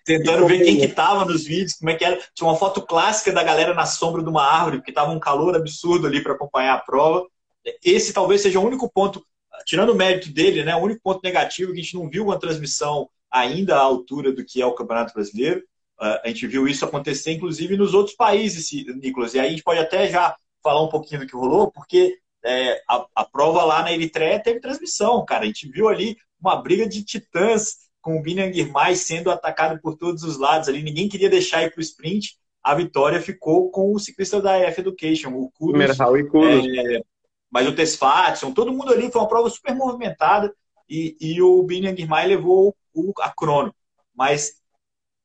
Tentando 0.06 0.48
ver 0.48 0.64
quem 0.64 0.80
que 0.80 0.88
tava 0.88 1.26
nos 1.26 1.44
vídeos, 1.44 1.74
como 1.74 1.90
é 1.90 1.96
que 1.96 2.06
era. 2.06 2.20
Tinha 2.34 2.48
uma 2.48 2.58
foto 2.58 2.82
clássica 2.82 3.32
da 3.32 3.44
galera 3.44 3.74
na 3.74 3.86
sombra 3.86 4.24
de 4.24 4.30
uma 4.30 4.44
árvore, 4.44 4.78
porque 4.78 4.92
tava 4.92 5.12
um 5.12 5.20
calor 5.20 5.56
absurdo 5.56 6.08
ali 6.08 6.22
para 6.22 6.34
acompanhar 6.34 6.76
a 6.76 6.80
prova. 6.80 7.26
Esse 7.84 8.14
talvez 8.14 8.42
seja 8.42 8.60
o 8.60 8.66
único 8.66 8.90
ponto, 8.92 9.26
tirando 9.66 9.92
o 9.92 9.96
mérito 9.96 10.32
dele, 10.32 10.64
né, 10.64 10.76
o 10.76 10.80
único 10.80 11.02
ponto 11.04 11.22
negativo 11.24 11.72
que 11.72 11.80
a 11.80 11.84
gente 11.84 11.96
não 11.96 12.10
viu 12.10 12.24
uma 12.24 12.40
transmissão 12.40 13.10
ainda 13.30 13.76
à 13.76 13.82
altura 13.82 14.32
do 14.32 14.44
que 14.44 14.62
é 14.62 14.66
o 14.66 14.74
Campeonato 14.74 15.14
Brasileiro. 15.14 15.62
Uh, 16.00 16.18
a 16.24 16.28
gente 16.28 16.48
viu 16.48 16.68
isso 16.68 16.84
acontecer, 16.84 17.32
inclusive, 17.34 17.78
nos 17.78 17.94
outros 17.94 18.16
países, 18.16 18.70
Nicolas. 18.96 19.34
E 19.34 19.40
aí 19.40 19.48
a 19.48 19.50
gente 19.52 19.64
pode 19.64 19.80
até 19.80 20.10
já 20.10 20.36
falar 20.64 20.82
um 20.82 20.90
pouquinho 20.90 21.22
do 21.22 21.28
que 21.28 21.36
rolou, 21.36 21.72
porque 21.72 22.18
é, 22.44 22.82
a, 22.90 23.06
a, 23.16 23.26
prova 23.26 23.64
lá 23.64 23.84
na 23.84 23.94
Eritreia 23.94 24.42
teve 24.42 24.60
transmissão, 24.60 25.24
cara. 25.26 25.44
A 25.44 25.48
gente 25.48 25.70
viu 25.70 25.88
ali 25.88 26.18
uma 26.42 26.62
briga 26.62 26.88
de 26.88 27.04
titãs 27.04 27.78
com 28.02 28.18
o 28.18 28.22
Binian 28.22 28.52
Girmay 28.52 28.96
sendo 28.96 29.30
atacado 29.30 29.80
por 29.80 29.96
todos 29.96 30.24
os 30.24 30.38
lados 30.38 30.68
ali. 30.68 30.82
Ninguém 30.82 31.08
queria 31.08 31.30
deixar 31.30 31.64
ir 31.64 31.72
para 31.72 31.80
o 31.80 31.84
sprint. 31.84 32.38
A 32.64 32.76
vitória 32.76 33.22
ficou 33.22 33.70
com 33.72 33.94
o 33.94 34.00
ciclista 34.00 34.42
da 34.42 34.58
F 34.58 34.82
Education, 34.82 35.30
o 35.34 35.52
Kudos. 35.52 35.80
É, 36.80 37.02
mas 37.50 37.68
o 37.68 37.76
Tesfatson, 37.76 38.54
todo 38.54 38.74
mundo 38.74 38.92
ali. 38.92 39.12
Foi 39.12 39.22
uma 39.22 39.28
prova 39.28 39.50
super 39.50 39.76
movimentada 39.76 40.54
e, 40.90 41.16
e 41.20 41.42
o 41.42 41.62
Binian 41.64 41.96
Girmay 41.96 42.28
levou 42.28 42.76
o, 42.94 43.14
a 43.20 43.30
crono. 43.30 43.74
Mas 44.16 44.62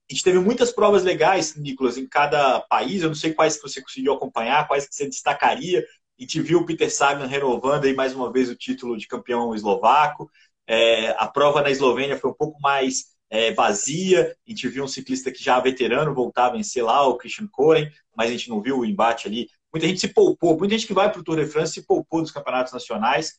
a 0.09 0.13
gente 0.13 0.23
teve 0.23 0.39
muitas 0.39 0.71
provas 0.71 1.03
legais, 1.03 1.57
Nicolas, 1.57 1.97
em 1.97 2.07
cada 2.07 2.61
país. 2.61 3.03
Eu 3.03 3.09
não 3.09 3.15
sei 3.15 3.33
quais 3.33 3.57
que 3.57 3.63
você 3.63 3.83
conseguiu 3.83 4.13
acompanhar, 4.13 4.69
quais 4.69 4.87
que 4.87 4.95
você 4.95 5.09
destacaria 5.09 5.81
A 5.81 6.23
gente 6.23 6.41
viu 6.41 6.61
o 6.61 6.67
Peter 6.67 6.93
Sagan 6.93 7.27
renovando 7.27 7.85
aí 7.85 7.95
mais 7.95 8.15
uma 8.15 8.33
vez 8.33 8.49
o 8.49 8.55
título 8.55 8.97
de 8.97 9.09
campeão 9.09 9.55
eslovaco. 9.55 10.31
É, 10.67 11.11
a 11.11 11.27
prova 11.27 11.63
na 11.63 11.71
Eslovênia 11.71 12.19
foi 12.19 12.31
um 12.31 12.35
pouco 12.35 12.61
mais 12.61 13.17
é, 13.31 13.53
vazia. 13.53 14.37
A 14.47 14.51
gente 14.51 14.69
viu 14.69 14.85
um 14.85 14.89
ciclista 14.89 15.31
que 15.31 15.43
já 15.43 15.59
veterano 15.61 16.15
voltar 16.15 16.47
a 16.47 16.53
vencer 16.53 16.85
lá, 16.85 17.07
o 17.07 17.17
Christian 17.17 17.47
Koren, 17.47 17.91
mas 18.17 18.29
a 18.29 18.33
gente 18.33 18.49
não 18.49 18.61
viu 18.61 18.79
o 18.79 18.85
embate 18.85 19.29
ali. 19.29 19.49
Muita 19.73 19.87
gente 19.87 20.01
se 20.01 20.09
poupou, 20.09 20.59
muita 20.59 20.75
gente 20.75 20.87
que 20.87 20.95
vai 20.95 21.11
para 21.11 21.21
o 21.21 21.25
Tour 21.25 21.37
de 21.37 21.47
France 21.47 21.75
se 21.75 21.87
poupou 21.87 22.23
dos 22.23 22.31
campeonatos 22.31 22.73
nacionais. 22.73 23.35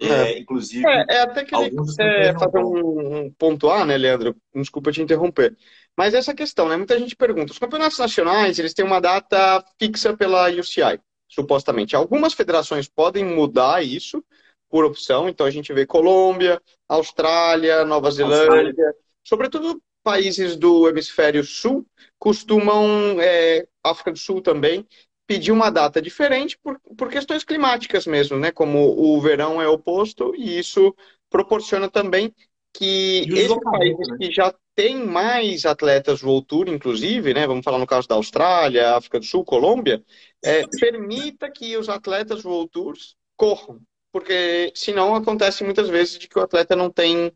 É, 0.00 0.06
é. 0.06 0.38
inclusive. 0.38 0.86
É, 0.86 1.04
é, 1.08 1.20
até 1.22 1.44
que 1.44 1.54
alguns 1.54 1.98
é, 1.98 2.32
fazer 2.34 2.58
um, 2.58 3.16
um 3.16 3.32
pontuar, 3.32 3.84
né, 3.84 3.96
Leandro? 3.96 4.36
Desculpa 4.54 4.92
te 4.92 5.02
interromper. 5.02 5.56
Mas 5.96 6.14
essa 6.14 6.32
questão, 6.32 6.68
né? 6.68 6.76
Muita 6.76 6.96
gente 6.98 7.16
pergunta: 7.16 7.52
os 7.52 7.58
campeonatos 7.58 7.98
nacionais 7.98 8.58
eles 8.58 8.74
têm 8.74 8.84
uma 8.84 9.00
data 9.00 9.64
fixa 9.78 10.16
pela 10.16 10.48
UCI, 10.50 11.00
supostamente. 11.28 11.96
Algumas 11.96 12.32
federações 12.32 12.88
podem 12.88 13.24
mudar 13.24 13.84
isso 13.84 14.22
por 14.68 14.84
opção, 14.84 15.28
então 15.28 15.46
a 15.46 15.50
gente 15.50 15.72
vê 15.72 15.86
Colômbia, 15.86 16.60
Austrália, 16.88 17.84
Nova 17.84 18.10
Zelândia, 18.10 18.42
Austrália. 18.42 18.94
sobretudo 19.24 19.82
países 20.02 20.56
do 20.56 20.88
hemisfério 20.88 21.44
sul 21.44 21.86
costumam, 22.18 23.20
é, 23.20 23.66
África 23.84 24.12
do 24.12 24.18
Sul 24.18 24.40
também, 24.40 24.86
pedir 25.26 25.52
uma 25.52 25.70
data 25.70 26.00
diferente 26.00 26.58
por, 26.62 26.80
por 26.96 27.10
questões 27.10 27.44
climáticas 27.44 28.06
mesmo, 28.06 28.38
né? 28.38 28.50
Como 28.50 28.78
o 28.78 29.20
verão 29.20 29.60
é 29.60 29.68
oposto 29.68 30.34
e 30.34 30.58
isso 30.58 30.94
proporciona 31.28 31.90
também 31.90 32.34
que 32.72 33.26
esses 33.30 33.58
países 33.62 34.08
né? 34.08 34.16
que 34.18 34.32
já 34.32 34.54
têm 34.74 35.04
mais 35.04 35.66
atletas 35.66 36.22
World 36.22 36.46
Tour, 36.46 36.68
inclusive, 36.68 37.34
né? 37.34 37.46
Vamos 37.46 37.64
falar 37.64 37.78
no 37.78 37.86
caso 37.86 38.08
da 38.08 38.14
Austrália, 38.14 38.94
África 38.94 39.18
do 39.18 39.26
Sul, 39.26 39.44
Colômbia, 39.44 40.02
é, 40.42 40.66
permita 40.80 41.50
que 41.50 41.76
os 41.76 41.88
atletas 41.88 42.44
World 42.44 42.70
Tours 42.70 43.16
corram, 43.36 43.80
porque 44.12 44.72
senão 44.74 45.14
acontece 45.14 45.64
muitas 45.64 45.88
vezes 45.88 46.18
de 46.18 46.28
que 46.28 46.38
o 46.38 46.42
atleta 46.42 46.74
não 46.76 46.90
tem 46.90 47.32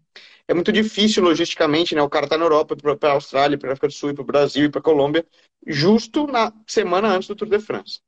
é 0.48 0.54
muito 0.54 0.72
difícil 0.72 1.22
logisticamente, 1.22 1.94
né? 1.94 2.02
O 2.02 2.08
cara 2.11 2.28
tá 2.28 2.37
na 2.37 2.44
Europa, 2.44 2.76
para 2.76 3.11
a 3.11 3.14
Austrália, 3.14 3.56
para 3.58 3.70
a 3.70 3.72
África 3.72 3.88
do 3.88 3.92
Sul, 3.94 4.14
para 4.14 4.22
o 4.22 4.26
Brasil 4.26 4.64
e 4.66 4.68
para 4.68 4.80
a 4.80 4.82
Colômbia, 4.82 5.24
justo 5.66 6.26
na 6.26 6.52
semana 6.66 7.08
antes 7.08 7.28
do 7.28 7.37
Tour 7.37 7.48
de 7.48 7.61
France. 7.61 8.00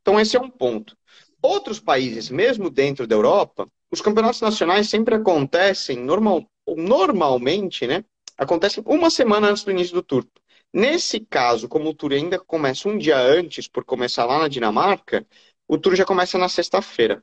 Então 0.00 0.18
esse 0.18 0.36
é 0.36 0.40
um 0.40 0.50
ponto. 0.50 0.96
Outros 1.42 1.80
países, 1.80 2.30
mesmo 2.30 2.70
dentro 2.70 3.06
da 3.06 3.14
Europa, 3.14 3.68
os 3.90 4.00
campeonatos 4.00 4.40
nacionais 4.40 4.88
sempre 4.88 5.14
acontecem 5.14 5.98
normal, 5.98 6.46
normalmente, 6.66 7.86
né? 7.86 8.04
Acontecem 8.38 8.82
uma 8.86 9.10
semana 9.10 9.48
antes 9.48 9.64
do 9.64 9.70
início 9.70 9.94
do 9.94 10.02
Tour. 10.02 10.26
Nesse 10.72 11.20
caso, 11.20 11.68
como 11.68 11.90
o 11.90 11.94
Tour 11.94 12.12
ainda 12.12 12.38
começa 12.38 12.88
um 12.88 12.96
dia 12.96 13.18
antes, 13.18 13.68
por 13.68 13.84
começar 13.84 14.24
lá 14.24 14.38
na 14.38 14.48
Dinamarca, 14.48 15.26
o 15.68 15.76
Tour 15.78 15.94
já 15.94 16.04
começa 16.04 16.38
na 16.38 16.48
sexta-feira. 16.48 17.22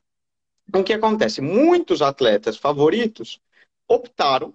Então, 0.70 0.82
o 0.82 0.84
que 0.84 0.94
acontece? 0.94 1.42
Muitos 1.42 2.00
atletas 2.00 2.56
favoritos 2.56 3.42
optaram 3.88 4.54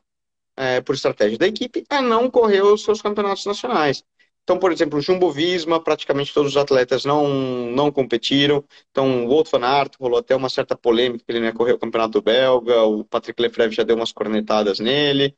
é, 0.56 0.80
por 0.80 0.94
estratégia 0.94 1.36
da 1.36 1.46
equipe, 1.48 1.84
a 1.90 2.00
não 2.00 2.30
correr 2.30 2.62
os 2.62 2.84
seus 2.84 3.02
campeonatos 3.02 3.44
nacionais. 3.44 4.04
Então, 4.44 4.56
por 4.56 4.70
exemplo, 4.70 4.98
o 4.98 5.02
Jumbo 5.02 5.32
Visma, 5.32 5.82
praticamente 5.82 6.32
todos 6.32 6.52
os 6.52 6.56
atletas 6.56 7.04
não, 7.04 7.26
não 7.72 7.90
competiram. 7.90 8.62
Então, 8.92 9.24
o 9.24 9.28
Wout 9.28 9.50
van 9.50 9.66
Aert 9.66 9.94
rolou 9.98 10.18
até 10.20 10.36
uma 10.36 10.48
certa 10.48 10.76
polêmica 10.76 11.24
ele 11.26 11.40
não 11.40 11.46
ia 11.46 11.52
correr 11.52 11.72
o 11.72 11.78
campeonato 11.78 12.22
belga. 12.22 12.82
O 12.84 13.04
Patrick 13.04 13.42
Lefebvre 13.42 13.74
já 13.74 13.82
deu 13.82 13.96
umas 13.96 14.12
cornetadas 14.12 14.78
nele. 14.78 15.34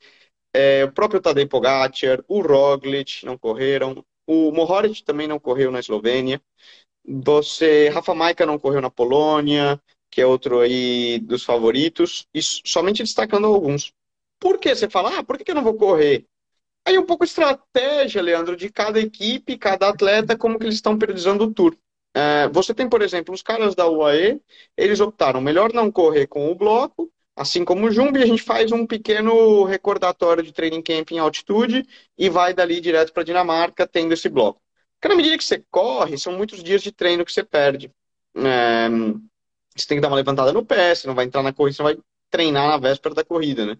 É, 0.53 0.83
o 0.85 0.91
próprio 0.91 1.21
Tadej 1.21 1.47
Pogacar, 1.47 2.23
o 2.27 2.41
Roglic 2.41 3.25
não 3.25 3.37
correram. 3.37 4.05
O 4.27 4.51
Mohoric 4.51 5.03
também 5.03 5.27
não 5.27 5.39
correu 5.39 5.71
na 5.71 5.79
Eslovênia. 5.79 6.39
Você, 7.05 7.89
Rafa 7.89 8.13
Maica 8.13 8.45
não 8.45 8.59
correu 8.59 8.81
na 8.81 8.89
Polônia, 8.89 9.81
que 10.17 10.21
é 10.21 10.25
outro 10.25 10.61
aí 10.61 11.19
dos 11.19 11.43
favoritos. 11.43 12.27
E 12.33 12.41
somente 12.41 13.03
destacando 13.03 13.45
alguns. 13.45 13.93
Por 14.39 14.57
que 14.57 14.73
você 14.73 14.89
fala, 14.89 15.19
ah, 15.19 15.23
por 15.23 15.37
que 15.37 15.51
eu 15.51 15.53
não 15.53 15.63
vou 15.63 15.75
correr? 15.75 16.25
Aí 16.83 16.97
um 16.97 17.05
pouco 17.05 17.23
estratégia, 17.23 18.19
Leandro, 18.19 18.57
de 18.57 18.71
cada 18.71 18.99
equipe, 18.99 19.59
cada 19.59 19.89
atleta, 19.89 20.35
como 20.35 20.57
que 20.57 20.65
eles 20.65 20.73
estão 20.73 20.97
priorizando 20.97 21.43
o 21.43 21.53
tour. 21.53 21.77
É, 22.15 22.47
você 22.47 22.73
tem, 22.73 22.89
por 22.89 23.03
exemplo, 23.03 23.31
os 23.31 23.43
caras 23.43 23.75
da 23.75 23.87
UAE, 23.87 24.41
eles 24.75 24.99
optaram 24.99 25.39
melhor 25.39 25.71
não 25.71 25.91
correr 25.91 26.25
com 26.25 26.49
o 26.49 26.55
bloco, 26.55 27.11
assim 27.35 27.63
como 27.63 27.85
o 27.85 27.91
Jumbo, 27.91 28.17
e 28.17 28.23
a 28.23 28.25
gente 28.25 28.41
faz 28.41 28.71
um 28.71 28.87
pequeno 28.87 29.65
recordatório 29.65 30.41
de 30.41 30.51
training 30.51 30.81
camp 30.81 31.11
em 31.11 31.19
altitude 31.19 31.85
e 32.17 32.27
vai 32.27 32.55
dali 32.55 32.81
direto 32.81 33.13
para 33.13 33.21
Dinamarca, 33.21 33.85
tendo 33.85 34.13
esse 34.13 34.29
bloco. 34.29 34.59
Porque 34.95 35.09
na 35.09 35.15
medida 35.15 35.37
que 35.37 35.43
você 35.43 35.63
corre, 35.69 36.17
são 36.17 36.33
muitos 36.33 36.63
dias 36.63 36.81
de 36.81 36.91
treino 36.91 37.23
que 37.23 37.31
você 37.31 37.43
perde. 37.43 37.91
É, 38.35 38.89
você 39.81 39.87
tem 39.87 39.97
que 39.97 40.01
dar 40.01 40.09
uma 40.09 40.15
levantada 40.17 40.53
no 40.53 40.65
pé, 40.65 40.93
você 40.95 41.07
não 41.07 41.15
vai 41.15 41.25
entrar 41.25 41.43
na 41.43 41.53
corrida, 41.53 41.77
você 41.77 41.83
vai 41.83 41.97
treinar 42.29 42.67
na 42.67 42.77
véspera 42.77 43.15
da 43.15 43.23
corrida, 43.23 43.65
né? 43.65 43.77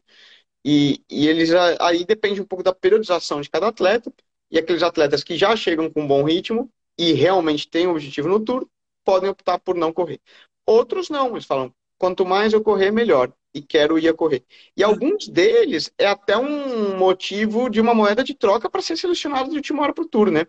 E, 0.66 1.02
e 1.10 1.28
eles 1.28 1.52
aí 1.80 2.06
depende 2.06 2.42
um 2.42 2.46
pouco 2.46 2.64
da 2.64 2.74
periodização 2.74 3.42
de 3.42 3.50
cada 3.50 3.68
atleta. 3.68 4.12
E 4.52 4.58
aqueles 4.58 4.84
atletas 4.84 5.24
que 5.24 5.38
já 5.38 5.56
chegam 5.56 5.90
com 5.90 6.02
um 6.04 6.08
bom 6.08 6.24
ritmo 6.24 6.70
e 6.98 7.14
realmente 7.14 7.68
têm 7.70 7.88
um 7.88 7.92
objetivo 7.92 8.28
no 8.28 8.40
tour, 8.40 8.68
podem 9.04 9.30
optar 9.30 9.60
por 9.60 9.76
não 9.76 9.94
correr. 9.94 10.20
Outros 10.66 11.10
não, 11.10 11.32
eles 11.32 11.46
falam, 11.46 11.74
quanto 11.98 12.26
mais 12.26 12.54
eu 12.54 12.62
correr, 12.64 12.92
melhor. 12.92 13.32
E 13.54 13.62
quero 13.62 13.98
ir 13.98 14.08
a 14.08 14.14
correr. 14.14 14.44
E 14.76 14.84
alguns 14.84 15.28
deles 15.28 15.92
é 15.98 16.06
até 16.06 16.38
um 16.38 16.98
motivo 16.98 17.70
de 17.70 17.82
uma 17.82 17.94
moeda 17.94 18.24
de 18.24 18.34
troca 18.34 18.70
para 18.70 18.82
ser 18.82 18.98
selecionado 18.98 19.50
de 19.50 19.56
última 19.56 19.84
hora 19.84 19.94
para 19.94 20.04
o 20.04 20.08
tour, 20.08 20.30
né? 20.30 20.46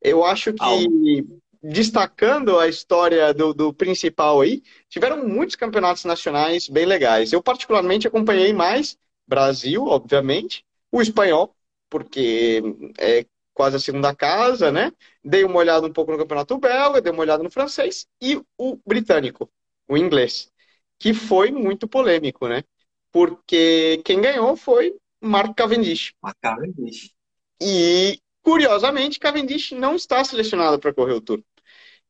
Eu 0.00 0.24
acho 0.24 0.52
que, 0.54 1.24
destacando 1.62 2.58
a 2.58 2.68
história 2.68 3.32
do, 3.34 3.52
do 3.54 3.72
principal 3.72 4.40
aí, 4.40 4.62
tiveram 4.88 5.26
muitos 5.26 5.56
campeonatos 5.56 6.04
nacionais 6.04 6.68
bem 6.68 6.86
legais. 6.86 7.32
Eu, 7.32 7.42
particularmente, 7.42 8.06
acompanhei 8.06 8.52
mais 8.52 8.96
Brasil, 9.26 9.84
obviamente, 9.84 10.64
o 10.90 11.02
espanhol, 11.02 11.54
porque 11.90 12.62
é 12.98 13.26
quase 13.52 13.76
a 13.76 13.80
segunda 13.80 14.14
casa, 14.14 14.70
né? 14.70 14.92
Dei 15.24 15.44
uma 15.44 15.56
olhada 15.56 15.86
um 15.86 15.92
pouco 15.92 16.12
no 16.12 16.18
campeonato 16.18 16.58
belga, 16.58 17.00
dei 17.00 17.12
uma 17.12 17.22
olhada 17.22 17.42
no 17.42 17.50
francês 17.50 18.06
e 18.20 18.40
o 18.58 18.78
britânico, 18.86 19.50
o 19.88 19.96
inglês, 19.96 20.52
que 20.98 21.14
foi 21.14 21.50
muito 21.50 21.88
polêmico, 21.88 22.46
né? 22.48 22.62
Porque 23.10 24.02
quem 24.04 24.20
ganhou 24.20 24.56
foi 24.56 24.94
Mark 25.20 25.56
Cavendish. 25.56 26.12
Mark 26.22 26.36
Cavendish. 26.40 27.14
E, 27.60 28.20
curiosamente, 28.46 29.18
Cavendish 29.18 29.72
não 29.72 29.96
está 29.96 30.22
selecionado 30.22 30.78
para 30.78 30.94
correr 30.94 31.14
o 31.14 31.20
Tour. 31.20 31.42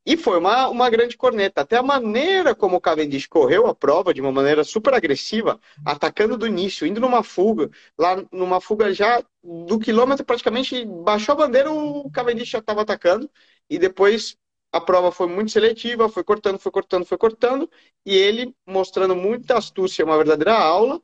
E 0.05 0.19
foi 0.19 0.39
uma, 0.39 0.69
uma 0.69 0.91
grande 0.91 1.17
corneta. 1.17 1.63
Até 1.63 1.79
a 1.79 1.83
maneira 1.83 2.55
como 2.55 2.77
o 2.77 2.81
Cavendish 2.81 3.27
correu 3.27 3.67
a 3.67 3.75
prova, 3.75 4.13
de 4.13 4.21
uma 4.21 4.31
maneira 4.31 4.63
super 4.63 4.93
agressiva, 4.93 5.59
atacando 5.83 6.37
do 6.37 6.47
início, 6.47 6.87
indo 6.87 7.01
numa 7.01 7.23
fuga, 7.23 7.71
lá 7.99 8.23
numa 8.31 8.61
fuga 8.61 8.93
já 8.93 9.25
do 9.43 9.79
quilômetro, 9.79 10.27
praticamente 10.27 10.85
baixou 10.85 11.33
a 11.33 11.37
bandeira, 11.37 11.73
o 11.73 12.11
Cavendish 12.11 12.51
já 12.51 12.59
estava 12.59 12.83
atacando. 12.83 13.31
E 13.71 13.79
depois 13.79 14.37
a 14.71 14.79
prova 14.79 15.11
foi 15.11 15.29
muito 15.29 15.51
seletiva, 15.53 16.07
foi 16.07 16.23
cortando, 16.23 16.59
foi 16.59 16.71
cortando, 16.71 17.07
foi 17.07 17.17
cortando. 17.17 17.71
E 18.05 18.15
ele, 18.15 18.55
mostrando 18.67 19.17
muita 19.17 19.57
astúcia, 19.57 20.05
uma 20.05 20.19
verdadeira 20.19 20.53
aula, 20.53 21.01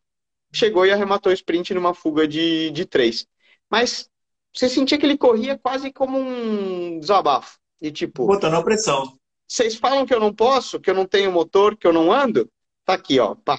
chegou 0.52 0.84
e 0.84 0.90
arrematou 0.90 1.32
o 1.32 1.34
sprint 1.34 1.72
numa 1.72 1.94
fuga 1.94 2.28
de, 2.28 2.70
de 2.70 2.84
três. 2.84 3.26
Mas 3.70 4.11
você 4.52 4.68
sentia 4.68 4.98
que 4.98 5.06
ele 5.06 5.16
corria 5.16 5.58
quase 5.58 5.92
como 5.92 6.18
um 6.18 6.98
desabafo 6.98 7.58
e 7.80 7.90
tipo. 7.90 8.26
Botando 8.26 8.54
a 8.54 8.62
pressão. 8.62 9.18
Vocês 9.48 9.74
falam 9.74 10.06
que 10.06 10.14
eu 10.14 10.20
não 10.20 10.32
posso, 10.32 10.80
que 10.80 10.90
eu 10.90 10.94
não 10.94 11.06
tenho 11.06 11.32
motor, 11.32 11.76
que 11.76 11.86
eu 11.86 11.92
não 11.92 12.12
ando? 12.12 12.48
Tá 12.84 12.94
aqui, 12.94 13.18
ó. 13.18 13.34
Pá. 13.34 13.58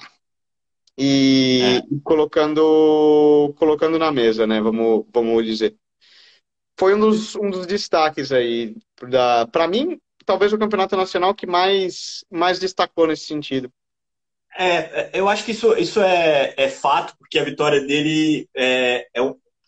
E 0.96 1.80
é. 1.80 2.00
colocando, 2.02 3.54
colocando 3.56 3.98
na 3.98 4.12
mesa, 4.12 4.46
né? 4.46 4.60
Vamos, 4.60 5.04
vamos 5.12 5.44
dizer. 5.44 5.76
Foi 6.78 6.94
um 6.94 7.00
dos, 7.00 7.36
um 7.36 7.50
dos 7.50 7.66
destaques 7.66 8.32
aí. 8.32 8.76
Da, 9.08 9.46
pra 9.46 9.68
mim, 9.68 10.00
talvez 10.24 10.52
o 10.52 10.58
campeonato 10.58 10.96
nacional 10.96 11.34
que 11.34 11.46
mais, 11.46 12.24
mais 12.30 12.58
destacou 12.58 13.06
nesse 13.06 13.26
sentido. 13.26 13.72
É, 14.56 15.10
eu 15.12 15.28
acho 15.28 15.44
que 15.44 15.50
isso, 15.50 15.76
isso 15.76 16.00
é, 16.00 16.54
é 16.56 16.68
fato, 16.68 17.16
porque 17.18 17.38
a 17.38 17.44
vitória 17.44 17.80
dele 17.80 18.48
é, 18.54 19.08
é 19.12 19.20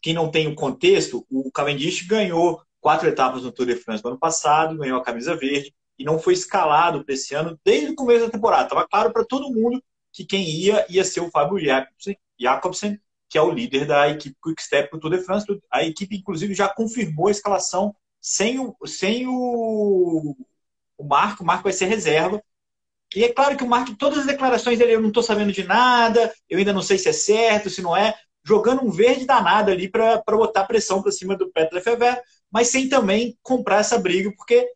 quem 0.07 0.15
não 0.15 0.31
tem 0.31 0.47
o 0.47 0.55
contexto, 0.55 1.27
o 1.29 1.51
Cavendish 1.51 2.07
ganhou 2.07 2.63
quatro 2.81 3.09
etapas 3.09 3.43
no 3.43 3.51
Tour 3.51 3.67
de 3.67 3.75
France 3.75 4.05
no 4.05 4.11
ano 4.11 4.19
passado, 4.21 4.79
ganhou 4.79 5.01
a 5.01 5.03
camisa 5.03 5.35
verde 5.35 5.75
e 5.99 6.05
não 6.05 6.17
foi 6.17 6.33
escalado 6.33 7.05
para 7.05 7.13
esse 7.13 7.35
ano 7.35 7.59
desde 7.65 7.91
o 7.91 7.95
começo 7.97 8.25
da 8.25 8.31
temporada. 8.31 8.63
Estava 8.63 8.87
claro 8.87 9.13
para 9.13 9.25
todo 9.25 9.53
mundo 9.53 9.83
que 10.13 10.25
quem 10.25 10.49
ia 10.49 10.87
ia 10.89 11.03
ser 11.03 11.19
o 11.23 11.29
Fábio 11.29 11.59
Jacobsen, 12.39 13.01
que 13.29 13.37
é 13.37 13.43
o 13.43 13.51
líder 13.51 13.85
da 13.85 14.09
equipe 14.09 14.37
Quick 14.41 14.63
Step 14.63 14.93
no 14.93 15.01
Tour 15.01 15.11
de 15.11 15.25
France. 15.25 15.45
A 15.69 15.83
equipe, 15.83 16.17
inclusive, 16.17 16.55
já 16.55 16.69
confirmou 16.69 17.27
a 17.27 17.33
escalação 17.33 17.93
sem 18.21 18.61
o, 18.61 18.77
sem 18.87 19.27
o, 19.27 20.37
o 20.97 21.05
Marco. 21.05 21.43
O 21.43 21.47
Marco 21.47 21.65
vai 21.65 21.73
ser 21.73 21.87
reserva. 21.87 22.41
E 23.13 23.25
é 23.25 23.33
claro 23.33 23.57
que 23.57 23.65
o 23.65 23.69
Marco, 23.69 23.97
todas 23.97 24.21
as 24.21 24.27
declarações 24.27 24.79
dele, 24.79 24.95
eu 24.95 25.01
não 25.01 25.09
estou 25.09 25.23
sabendo 25.25 25.53
de 25.53 25.65
nada, 25.65 26.33
eu 26.49 26.59
ainda 26.59 26.73
não 26.73 26.83
sei 26.83 26.97
se 26.97 27.09
é 27.09 27.13
certo, 27.13 27.69
se 27.69 27.83
não 27.83 27.97
é, 27.97 28.15
jogando 28.47 28.85
um 28.85 28.91
verde 28.91 29.27
danado 29.27 29.73
ali 29.73 29.89
para 29.89 30.23
botar 30.29 30.65
pressão 30.67 31.03
para 31.03 31.11
cima 31.11 31.37
do 31.37 31.51
Petra 31.51 31.81
Fever, 31.81 32.23
mas 32.51 32.69
sem 32.69 32.89
também 32.89 33.37
comprar 33.43 33.81
essa 33.81 33.99
briga, 33.99 34.33
porque 34.37 34.71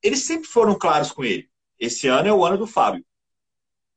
eles 0.00 0.20
sempre 0.20 0.46
foram 0.46 0.78
claros 0.78 1.10
com 1.10 1.24
ele. 1.24 1.48
esse 1.80 2.06
ano 2.06 2.28
é 2.28 2.32
o 2.32 2.44
ano 2.44 2.56
do 2.56 2.66
Fábio. 2.66 3.04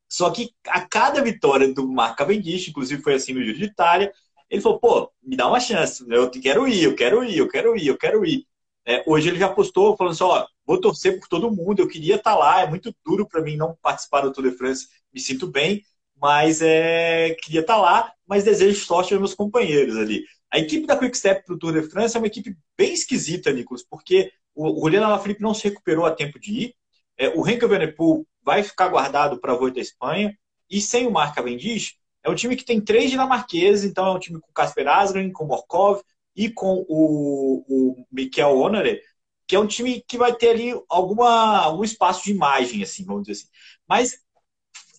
Só 0.10 0.32
que 0.32 0.50
a 0.68 0.82
cada 0.82 1.22
vitória 1.22 1.72
do 1.72 1.88
Mark 1.88 2.18
Cavendish, 2.18 2.68
inclusive 2.68 3.02
foi 3.02 3.13
assim 3.13 3.34
no 3.34 3.44
Giro 3.44 3.58
de 3.58 3.65
Itália, 3.65 4.12
ele 4.50 4.62
falou, 4.62 4.80
pô, 4.80 5.12
me 5.22 5.36
dá 5.36 5.48
uma 5.48 5.60
chance, 5.60 6.04
eu 6.10 6.30
quero 6.30 6.68
ir, 6.68 6.84
eu 6.84 6.96
quero 6.96 7.24
ir, 7.24 7.38
eu 7.38 7.48
quero 7.48 7.76
ir, 7.78 7.88
eu 7.88 7.98
quero 7.98 8.26
ir. 8.26 8.48
É, 8.88 9.04
hoje 9.08 9.30
ele 9.30 9.39
já 9.39 9.50
postou 9.50 9.96
falando 9.96 10.13
assim, 10.13 10.24
ó, 10.24 10.48
vou 10.65 10.80
torcer 10.82 11.20
por 11.20 11.28
todo 11.28 11.52
mundo, 11.52 11.80
eu 11.80 11.88
queria 11.88 12.15
estar 12.15 12.34
tá 12.34 12.38
lá, 12.38 12.62
é 12.62 12.68
muito 12.68 12.96
duro 13.06 13.28
para 13.28 13.41
mim 13.41 13.56
não 13.56 13.76
participar 13.82 14.22
do 14.22 14.32
Tour 14.32 14.50
de 14.50 14.58
France, 14.58 14.88
me 15.13 15.20
sinto 15.20 15.48
bem, 15.48 15.84
mas 16.20 16.62
é, 16.62 17.36
queria 17.41 17.62
estar 17.62 17.76
tá 17.76 17.82
lá, 17.82 18.14
mas 18.28 18.44
desejo 18.44 18.84
sorte 18.86 19.14
aos 19.14 19.22
meus 19.22 19.34
companheiros 19.34 19.98
ali. 19.98 20.24
A 20.52 20.60
equipe 20.60 20.88
da 20.88 20.98
Quickstep 20.98 21.46
para 21.46 21.56
o 21.56 21.58
Tour 21.58 21.74
de 21.74 21.90
France 21.90 22.16
é 22.16 22.20
uma 22.20 22.28
equipe 22.28 22.56
bem 22.78 22.94
esquisita, 22.94 23.52
Nicolas, 23.52 23.84
porque 23.84 24.32
o 24.54 24.82
Juliano 24.82 25.08
Alaphilippe 25.08 25.42
não 25.42 25.54
se 25.54 25.68
recuperou 25.68 26.06
a 26.06 26.12
tempo 26.12 26.40
de 26.40 26.52
ir, 26.52 26.76
é, 27.18 27.30
o 27.30 27.42
Renko 27.42 27.66
Evenepoel 27.66 28.26
vai 28.44 28.64
ficar 28.64 28.88
guardado 28.88 29.40
para 29.40 29.54
a 29.54 29.56
Volta 29.56 29.80
à 29.80 29.82
Espanha, 29.82 30.38
e 30.70 30.82
sem 30.82 31.08
o 31.08 31.12
Mark 31.12 31.36
Cavendish, 31.36 31.96
é 32.24 32.30
um 32.30 32.36
time 32.36 32.56
que 32.56 32.66
tem 32.66 32.82
três 32.82 33.12
dinamarqueses, 33.12 33.84
então 33.84 34.08
é 34.08 34.12
um 34.12 34.20
time 34.20 34.40
com 34.40 34.52
Casper 34.52 34.88
Asgren, 34.88 35.32
com 35.32 35.46
Morkov 35.46 36.02
e 36.36 36.50
com 36.50 36.84
o, 36.90 37.64
o 37.68 38.06
Mikel 38.12 38.58
Honore, 38.58 39.00
que 39.48 39.56
é 39.56 39.60
um 39.60 39.68
time 39.68 40.02
que 40.08 40.18
vai 40.18 40.36
ter 40.36 40.50
ali 40.50 40.74
alguma, 40.90 41.60
algum 41.60 41.84
espaço 41.84 42.24
de 42.24 42.32
imagem, 42.32 42.82
assim, 42.82 43.06
vamos 43.06 43.24
dizer 43.24 43.44
assim. 43.44 43.50
Mas 43.88 44.18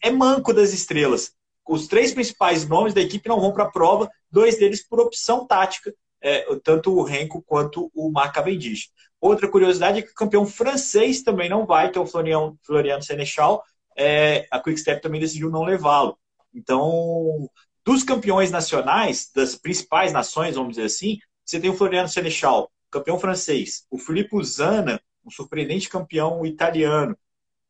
é 0.02 0.10
manco 0.10 0.52
das 0.52 0.72
estrelas. 0.72 1.34
Os 1.66 1.86
três 1.88 2.12
principais 2.12 2.68
nomes 2.68 2.94
da 2.94 3.00
equipe 3.00 3.28
não 3.28 3.40
vão 3.40 3.52
para 3.52 3.64
a 3.64 3.70
prova, 3.70 4.08
dois 4.30 4.58
deles 4.58 4.86
por 4.86 5.00
opção 5.00 5.46
tática, 5.46 5.92
é, 6.20 6.46
tanto 6.62 6.92
o 6.92 7.02
Renko 7.02 7.42
quanto 7.42 7.90
o 7.94 8.10
Mark 8.10 8.34
Cavendish. 8.34 8.90
Outra 9.20 9.48
curiosidade 9.48 9.98
é 9.98 10.02
que 10.02 10.10
o 10.10 10.14
campeão 10.14 10.46
francês 10.46 11.22
também 11.22 11.48
não 11.48 11.66
vai, 11.66 11.90
que 11.90 11.98
é 11.98 12.00
o 12.00 12.06
Florian, 12.06 12.54
Floriano 12.62 13.02
Senechal. 13.02 13.64
É, 13.96 14.46
a 14.50 14.60
Quickstep 14.60 15.00
também 15.00 15.20
decidiu 15.20 15.50
não 15.50 15.64
levá-lo. 15.64 16.18
Então, 16.54 17.48
dos 17.84 18.02
campeões 18.02 18.50
nacionais, 18.50 19.30
das 19.34 19.54
principais 19.54 20.12
nações, 20.12 20.54
vamos 20.54 20.76
dizer 20.76 20.86
assim, 20.86 21.18
você 21.44 21.60
tem 21.60 21.70
o 21.70 21.76
Floriano 21.76 22.08
Senechal, 22.08 22.70
campeão 22.90 23.18
francês, 23.18 23.86
o 23.90 23.98
Filippo 23.98 24.42
Zana, 24.42 25.00
um 25.24 25.30
surpreendente 25.30 25.88
campeão 25.88 26.44
italiano, 26.44 27.16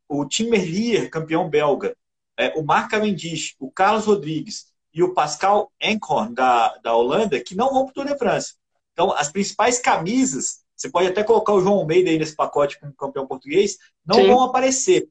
o 0.08 0.24
Tim 0.24 0.48
Merlier, 0.48 1.10
campeão 1.10 1.48
belga, 1.48 1.96
é, 2.38 2.52
o 2.56 2.62
Mark 2.62 2.90
Cavendish, 2.90 3.54
o 3.58 3.70
Carlos 3.70 4.04
Rodrigues 4.04 4.66
e 4.92 5.02
o 5.02 5.12
Pascal 5.12 5.72
Enkhorn, 5.80 6.34
da, 6.34 6.76
da 6.78 6.94
Holanda, 6.94 7.40
que 7.40 7.54
não 7.54 7.72
vão 7.72 7.84
para 7.84 7.90
o 7.90 7.94
Tour 7.94 8.06
de 8.06 8.18
France. 8.18 8.54
Então, 8.92 9.12
as 9.12 9.30
principais 9.30 9.78
camisas, 9.78 10.64
você 10.74 10.90
pode 10.90 11.08
até 11.08 11.22
colocar 11.22 11.52
o 11.52 11.60
João 11.60 11.74
Almeida 11.74 12.10
aí 12.10 12.18
nesse 12.18 12.34
pacote 12.34 12.80
como 12.80 12.94
campeão 12.94 13.26
português, 13.26 13.76
não 14.04 14.16
Sim. 14.16 14.26
vão 14.28 14.42
aparecer. 14.42 15.08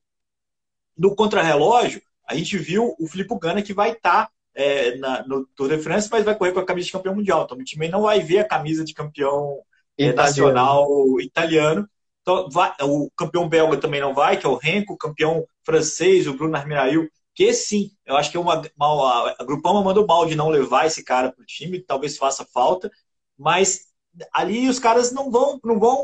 No 0.97 1.15
contrarrelógio, 1.15 2.01
a 2.27 2.35
gente 2.35 2.57
viu 2.57 2.95
o 2.99 3.07
Filipe 3.07 3.37
Gana 3.39 3.61
que 3.61 3.73
vai 3.73 3.91
estar 3.91 4.25
tá, 4.25 4.31
é, 4.55 4.95
no 5.27 5.45
Tour 5.55 5.69
de 5.69 5.77
France, 5.77 6.07
mas 6.11 6.23
vai 6.23 6.35
correr 6.35 6.53
com 6.53 6.59
a 6.59 6.65
camisa 6.65 6.87
de 6.87 6.91
campeão 6.91 7.15
mundial. 7.15 7.43
Então 7.43 7.57
o 7.57 7.63
time 7.63 7.87
não 7.87 8.03
vai 8.03 8.21
ver 8.21 8.39
a 8.39 8.47
camisa 8.47 8.83
de 8.83 8.93
campeão 8.93 9.61
é, 9.97 10.13
nacional 10.13 10.87
italiano. 11.19 11.87
Então, 12.25 12.49
o 12.81 13.11
campeão 13.11 13.47
belga 13.47 13.77
também 13.77 14.01
não 14.01 14.13
vai, 14.13 14.37
que 14.37 14.45
é 14.45 14.49
o 14.49 14.55
Renko, 14.55 14.93
o 14.93 14.97
campeão 14.97 15.47
francês, 15.63 16.27
o 16.27 16.33
Bruno 16.33 16.55
Armirail, 16.55 17.07
que 17.35 17.53
sim, 17.53 17.91
eu 18.05 18.15
acho 18.15 18.31
que 18.31 18.37
é 18.37 18.39
uma, 18.39 18.61
uma, 18.75 19.35
a 19.37 19.43
Grupama 19.43 19.83
mandou 19.83 20.07
mal 20.07 20.25
de 20.25 20.35
não 20.35 20.49
levar 20.49 20.85
esse 20.87 21.03
cara 21.03 21.31
para 21.31 21.41
o 21.41 21.45
time, 21.45 21.79
talvez 21.81 22.17
faça 22.17 22.45
falta, 22.45 22.89
mas 23.37 23.87
ali 24.33 24.69
os 24.69 24.79
caras 24.79 25.11
não 25.11 25.29
vão, 25.29 25.59
não 25.63 25.79
vão, 25.79 26.03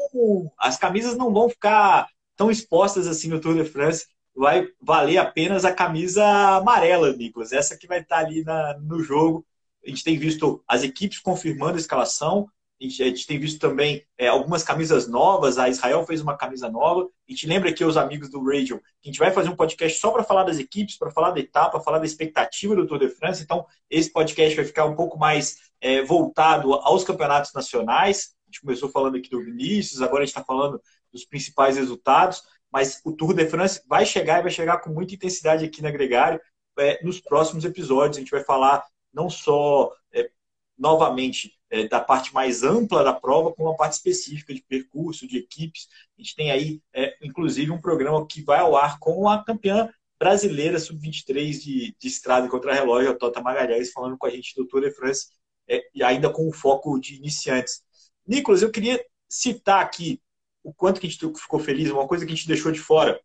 as 0.60 0.78
camisas 0.78 1.18
não 1.18 1.34
vão 1.34 1.50
ficar 1.50 2.08
tão 2.36 2.52
expostas 2.52 3.08
assim 3.08 3.30
no 3.30 3.40
Tour 3.40 3.56
de 3.56 3.66
France 3.66 4.06
vai 4.36 4.68
valer 4.82 5.18
apenas 5.18 5.66
a 5.66 5.74
camisa 5.74 6.26
amarela, 6.58 7.14
Nicolas. 7.14 7.52
Essa 7.52 7.78
que 7.78 7.88
vai 7.88 8.00
estar 8.00 8.20
ali 8.20 8.44
na, 8.44 8.78
no 8.80 9.02
jogo. 9.04 9.46
A 9.86 9.90
gente 9.90 10.04
tem 10.04 10.18
visto 10.18 10.64
as 10.68 10.84
equipes 10.84 11.20
confirmando 11.20 11.76
a 11.76 11.80
escalação. 11.80 12.48
A 12.82 12.88
gente, 12.88 13.28
tem 13.28 13.40
visto 13.40 13.60
também 13.60 14.04
é, 14.18 14.28
algumas 14.28 14.64
camisas 14.64 15.08
novas. 15.08 15.60
A 15.60 15.70
Israel 15.70 16.06
fez 16.06 16.20
uma 16.20 16.36
camisa 16.36 16.70
nova. 16.70 17.04
A 17.04 17.32
gente 17.32 17.46
lembra 17.46 17.70
aqui 17.70 17.86
os 17.86 17.96
amigos 17.96 18.30
do 18.30 18.44
Radio 18.44 18.80
que 19.02 19.10
a 19.10 19.12
gente 19.12 19.20
vai 19.20 19.32
fazer 19.32 19.50
um 19.50 19.56
podcast 19.56 20.00
só 20.00 20.12
para 20.12 20.24
falar 20.24 20.44
das 20.44 20.58
equipes, 20.58 20.98
para 20.98 21.12
falar 21.12 21.32
da 21.32 21.40
etapa, 21.40 21.80
falar 21.80 22.00
da 22.00 22.06
expectativa 22.06 22.76
do 22.76 22.88
Tour 22.88 22.98
de 22.98 23.10
France. 23.10 23.44
Então, 23.44 23.66
esse 23.90 24.12
podcast 24.12 24.56
vai 24.56 24.66
ficar 24.66 24.86
um 24.86 24.96
pouco 24.96 25.18
mais 25.18 25.58
é, 25.80 26.02
voltado 26.04 26.74
aos 26.74 27.04
campeonatos 27.04 27.54
nacionais. 27.54 28.36
A 28.46 28.52
gente 28.52 28.62
começou 28.62 28.90
falando 28.90 29.18
aqui 29.18 29.30
do 29.30 29.44
Vinícius, 29.44 30.02
agora 30.02 30.24
a 30.24 30.26
gente 30.26 30.36
está 30.36 30.44
falando 30.44 30.82
dos 31.14 31.24
principais 31.24 31.78
resultados 31.78 32.42
mas 32.72 33.02
o 33.04 33.12
Tour 33.12 33.34
de 33.34 33.46
France 33.48 33.82
vai 33.86 34.06
chegar 34.06 34.40
e 34.40 34.44
vai 34.44 34.52
chegar 34.52 34.80
com 34.80 34.92
muita 34.92 35.14
intensidade 35.14 35.66
aqui 35.66 35.82
na 35.82 35.92
Gregário 35.92 36.40
é, 36.80 37.04
nos 37.04 37.20
próximos 37.20 37.66
episódios. 37.66 38.18
A 38.18 38.20
gente 38.22 38.32
vai 38.32 38.44
falar 38.44 38.84
não 39.14 39.30
só 39.30 39.92
é, 40.14 40.32
novamente 40.78 41.60
é, 41.72 41.88
da 41.88 42.02
parte 42.02 42.34
mais 42.34 42.62
ampla 42.64 43.04
da 43.04 43.14
prova, 43.14 43.54
como 43.54 43.70
uma 43.70 43.78
parte 43.78 43.94
específica 43.94 44.54
de 44.54 44.62
percurso, 44.62 45.26
de 45.26 45.38
equipes. 45.38 45.88
A 46.20 46.22
gente 46.22 46.36
tem 46.36 46.52
aí, 46.52 46.82
é, 46.94 47.16
inclusive, 47.22 47.72
um 47.72 47.80
programa 47.80 48.28
que 48.28 48.44
vai 48.44 48.60
ao 48.60 48.76
ar 48.76 49.00
com 49.00 49.28
a 49.30 49.44
campeã 49.44 49.90
brasileira 50.20 50.78
sub-23 50.78 51.54
de, 51.54 51.96
de 51.98 52.08
estrada 52.08 52.48
contra 52.48 52.74
relógio, 52.74 53.10
a 53.10 53.16
Tota 53.16 53.42
Magalhães, 53.42 53.92
falando 53.92 54.18
com 54.18 54.28
a 54.28 54.30
gente 54.30 54.54
do 54.54 54.68
Tour 54.68 54.82
de 54.82 54.92
France, 54.92 55.30
é, 55.68 55.82
e 55.96 56.04
ainda 56.04 56.30
com 56.30 56.48
o 56.48 56.54
foco 56.54 57.00
de 57.00 57.16
iniciantes. 57.16 57.82
Nicolas, 58.28 58.62
eu 58.62 58.70
queria 58.70 59.04
citar 59.28 59.82
aqui 59.82 60.22
o 60.64 60.72
quanto 60.72 61.00
que 61.00 61.08
a 61.08 61.10
gente 61.10 61.26
ficou 61.40 61.60
feliz, 61.60 61.90
uma 61.90 62.08
coisa 62.08 62.26
que 62.26 62.32
a 62.32 62.36
gente 62.36 62.48
deixou 62.48 62.72
de 62.72 62.80
fora 62.80 63.20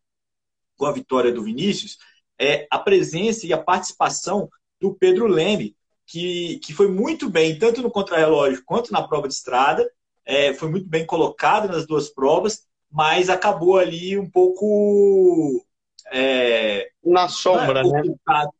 com 0.75 0.85
a 0.85 0.91
vitória 0.91 1.31
do 1.31 1.43
Vinícius, 1.43 1.97
é 2.39 2.65
a 2.71 2.79
presença 2.79 3.45
e 3.45 3.53
a 3.53 3.61
participação 3.61 4.49
do 4.79 4.95
Pedro 4.95 5.27
Leme, 5.27 5.75
que, 6.07 6.59
que 6.59 6.73
foi 6.73 6.87
muito 6.87 7.29
bem, 7.29 7.59
tanto 7.59 7.81
no 7.81 7.91
contrarrelógio 7.91 8.63
quanto 8.65 8.91
na 8.91 9.05
prova 9.05 9.27
de 9.27 9.33
estrada, 9.33 9.87
é, 10.25 10.53
foi 10.53 10.69
muito 10.69 10.87
bem 10.87 11.05
colocado 11.05 11.67
nas 11.67 11.85
duas 11.85 12.09
provas, 12.09 12.63
mas 12.91 13.29
acabou 13.29 13.77
ali 13.77 14.17
um 14.17 14.29
pouco. 14.29 15.63
É, 16.09 16.89
na 17.03 17.27
sombra, 17.27 17.83
né? 17.83 18.01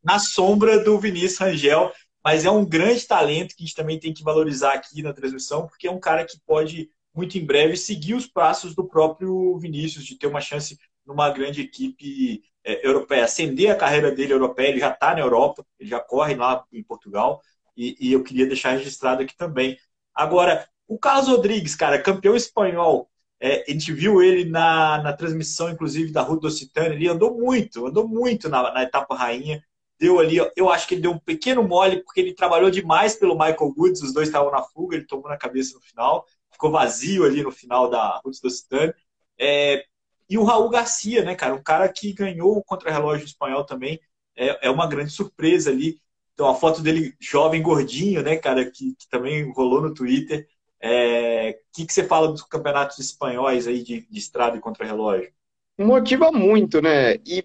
Na 0.03 0.19
sombra 0.19 0.83
do 0.83 0.99
Vinícius 0.99 1.39
Rangel, 1.39 1.93
mas 2.23 2.43
é 2.43 2.51
um 2.51 2.65
grande 2.65 3.07
talento 3.07 3.55
que 3.55 3.63
a 3.63 3.65
gente 3.65 3.75
também 3.75 3.97
tem 3.97 4.13
que 4.13 4.23
valorizar 4.23 4.73
aqui 4.73 5.01
na 5.01 5.13
transmissão, 5.13 5.65
porque 5.65 5.87
é 5.87 5.91
um 5.91 5.99
cara 5.99 6.25
que 6.25 6.37
pode 6.45 6.89
muito 7.15 7.37
em 7.37 7.45
breve, 7.45 7.75
seguir 7.75 8.13
os 8.13 8.27
passos 8.27 8.75
do 8.75 8.87
próprio 8.87 9.57
Vinícius, 9.57 10.05
de 10.05 10.15
ter 10.15 10.27
uma 10.27 10.39
chance 10.39 10.77
numa 11.07 11.29
grande 11.29 11.61
equipe 11.61 12.43
é, 12.63 12.85
europeia, 12.85 13.23
acender 13.23 13.71
a 13.71 13.75
carreira 13.75 14.11
dele 14.11 14.33
europeia. 14.33 14.67
Ele 14.67 14.79
já 14.79 14.91
está 14.91 15.13
na 15.13 15.21
Europa, 15.21 15.65
ele 15.79 15.89
já 15.89 15.99
corre 15.99 16.35
lá 16.35 16.65
em 16.71 16.83
Portugal, 16.83 17.41
e, 17.75 17.95
e, 17.99 18.13
eu 18.13 18.23
queria 18.23 18.45
deixar 18.45 18.71
registrado 18.71 19.21
aqui 19.21 19.35
também. 19.37 19.77
Agora, 20.13 20.67
o 20.87 20.97
Carlos 20.97 21.27
Rodrigues, 21.27 21.75
cara, 21.75 22.01
campeão 22.01 22.35
espanhol, 22.35 23.09
é, 23.39 23.63
a 23.67 23.71
gente 23.71 23.93
viu 23.93 24.21
ele 24.21 24.45
na, 24.45 25.01
na 25.01 25.13
transmissão, 25.13 25.69
inclusive, 25.69 26.11
da 26.11 26.21
Ruta 26.21 26.47
Occitânia, 26.47 26.95
ele 26.95 27.07
andou 27.07 27.37
muito, 27.37 27.85
andou 27.85 28.07
muito 28.07 28.49
na, 28.49 28.73
na 28.73 28.83
etapa 28.83 29.15
rainha, 29.15 29.63
deu 29.99 30.19
ali, 30.19 30.37
eu 30.55 30.69
acho 30.69 30.87
que 30.87 30.95
ele 30.95 31.01
deu 31.01 31.11
um 31.11 31.19
pequeno 31.19 31.63
mole, 31.63 32.03
porque 32.03 32.19
ele 32.19 32.33
trabalhou 32.33 32.69
demais 32.69 33.15
pelo 33.15 33.35
Michael 33.35 33.73
Woods, 33.77 34.01
os 34.01 34.13
dois 34.13 34.27
estavam 34.27 34.51
na 34.51 34.63
fuga, 34.63 34.95
ele 34.95 35.05
tomou 35.05 35.29
na 35.29 35.37
cabeça 35.37 35.75
no 35.75 35.81
final, 35.81 36.25
ficou 36.51 36.71
vazio 36.71 37.23
ali 37.25 37.43
no 37.43 37.51
final 37.51 37.89
da 37.89 38.19
Ruta 38.23 38.39
do 38.41 38.49
Citane. 38.49 38.93
É, 39.39 39.85
e 40.29 40.37
o 40.37 40.43
Raul 40.43 40.69
Garcia, 40.69 41.23
né, 41.23 41.35
cara? 41.35 41.55
Um 41.55 41.63
cara 41.63 41.87
que 41.87 42.13
ganhou 42.13 42.57
o 42.57 42.63
contra-relógio 42.63 43.25
espanhol 43.25 43.63
também. 43.65 43.99
É, 44.35 44.67
é 44.67 44.69
uma 44.69 44.87
grande 44.87 45.11
surpresa 45.11 45.71
ali. 45.71 45.99
Então, 46.33 46.49
a 46.49 46.55
foto 46.55 46.81
dele 46.81 47.15
jovem, 47.19 47.61
gordinho, 47.61 48.21
né, 48.21 48.35
cara, 48.35 48.69
que, 48.69 48.93
que 48.95 49.09
também 49.09 49.51
rolou 49.53 49.81
no 49.81 49.93
Twitter. 49.93 50.47
O 50.47 50.85
é, 50.85 51.59
que, 51.73 51.85
que 51.85 51.93
você 51.93 52.03
fala 52.03 52.27
dos 52.27 52.43
campeonatos 52.43 52.99
espanhóis 52.99 53.67
aí 53.67 53.81
de, 53.81 54.01
de 54.07 54.19
estrada 54.19 54.57
e 54.57 54.59
contra-relógio? 54.59 55.31
Motiva 55.79 56.31
muito, 56.31 56.81
né? 56.81 57.15
E 57.25 57.43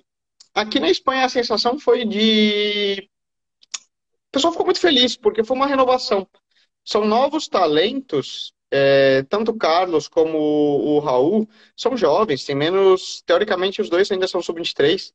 aqui 0.55 0.81
na 0.81 0.91
Espanha 0.91 1.25
a 1.25 1.31
sensação 1.31 1.79
foi 1.79 2.05
de. 2.05 3.09
O 4.29 4.33
pessoal 4.33 4.53
ficou 4.53 4.67
muito 4.67 4.81
feliz, 4.81 5.17
porque 5.17 5.45
foi 5.45 5.57
uma 5.57 5.67
renovação. 5.67 6.27
São 6.85 7.05
novos 7.05 7.47
talentos 7.47 8.53
é, 8.75 9.23
tanto 9.25 9.51
o 9.51 9.59
Carlos 9.59 10.09
como 10.09 10.39
o, 10.39 10.99
Raul 10.99 11.47
são 11.77 11.95
jovens, 11.97 12.45
tem 12.45 12.57
menos. 12.57 13.23
Teoricamente, 13.27 13.83
os 13.83 13.91
dois 13.91 14.11
ainda 14.11 14.27
são 14.27 14.43
sub-23. 14.43 15.13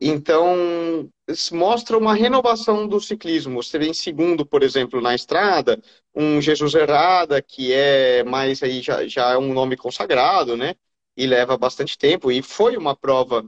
Então, 0.00 1.10
mostra 1.52 1.98
uma 1.98 2.14
renovação 2.14 2.86
do 2.86 3.00
ciclismo. 3.00 3.62
Você 3.62 3.78
vê 3.78 3.88
em 3.88 3.94
segundo, 3.94 4.46
por 4.46 4.62
exemplo, 4.62 5.00
na 5.00 5.14
estrada, 5.14 5.80
um 6.14 6.40
Jesus 6.40 6.74
Herrada, 6.74 7.42
que 7.42 7.72
é 7.72 8.22
mais 8.24 8.62
aí, 8.62 8.80
já, 8.82 9.06
já 9.08 9.32
é 9.32 9.38
um 9.38 9.52
nome 9.52 9.76
consagrado, 9.76 10.56
né? 10.56 10.74
E 11.16 11.26
leva 11.26 11.56
bastante 11.58 11.98
tempo. 11.98 12.30
E 12.30 12.40
foi 12.42 12.76
uma 12.76 12.96
prova 12.96 13.44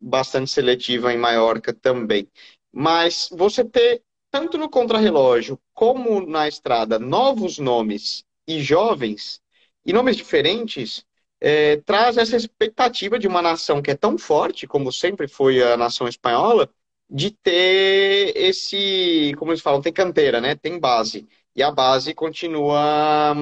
bastante 0.00 0.50
seletiva 0.50 1.12
em 1.14 1.18
Maiorca 1.18 1.72
também. 1.72 2.28
Mas 2.72 3.28
você 3.32 3.64
ter, 3.64 4.02
tanto 4.30 4.58
no 4.58 4.68
contrarrelógio 4.68 5.58
como 5.74 6.26
na 6.26 6.46
estrada, 6.48 6.98
novos 6.98 7.58
nomes 7.58 8.27
e 8.48 8.62
jovens, 8.62 9.40
e 9.84 9.92
nomes 9.92 10.16
diferentes, 10.16 11.04
é, 11.40 11.76
traz 11.76 12.16
essa 12.16 12.36
expectativa 12.36 13.18
de 13.18 13.28
uma 13.28 13.42
nação 13.42 13.82
que 13.82 13.90
é 13.90 13.94
tão 13.94 14.18
forte, 14.18 14.66
como 14.66 14.90
sempre 14.92 15.28
foi 15.28 15.62
a 15.62 15.76
nação 15.76 16.08
espanhola, 16.08 16.68
de 17.10 17.30
ter 17.30 18.32
esse, 18.36 19.34
como 19.38 19.52
eles 19.52 19.62
falam, 19.62 19.80
tem 19.80 19.92
canteira, 19.92 20.40
né? 20.40 20.54
Tem 20.54 20.78
base. 20.78 21.28
E 21.54 21.62
a 21.62 21.70
base 21.70 22.14
continua, 22.14 23.34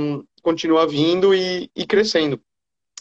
continua 0.43 0.87
vindo 0.87 1.35
e, 1.35 1.71
e 1.75 1.87
crescendo. 1.87 2.41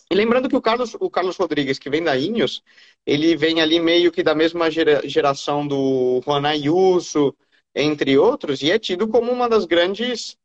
E 0.09 0.15
lembrando 0.15 0.47
que 0.49 0.55
o 0.55 0.61
Carlos, 0.61 0.95
o 0.99 1.09
Carlos 1.09 1.37
Rodrigues, 1.37 1.79
que 1.79 1.89
vem 1.89 2.03
da 2.03 2.15
Ineos, 2.17 2.63
ele 3.05 3.35
vem 3.35 3.61
ali 3.61 3.79
meio 3.79 4.11
que 4.11 4.23
da 4.23 4.35
mesma 4.35 4.69
geração 4.69 5.67
do 5.67 6.21
Juan 6.23 6.47
Ayuso, 6.47 7.35
entre 7.73 8.17
outros, 8.17 8.61
e 8.61 8.71
é 8.71 8.79
tido 8.79 9.07
como 9.07 9.31
uma 9.31 9.49
das 9.49 9.65
grandes 9.65 10.37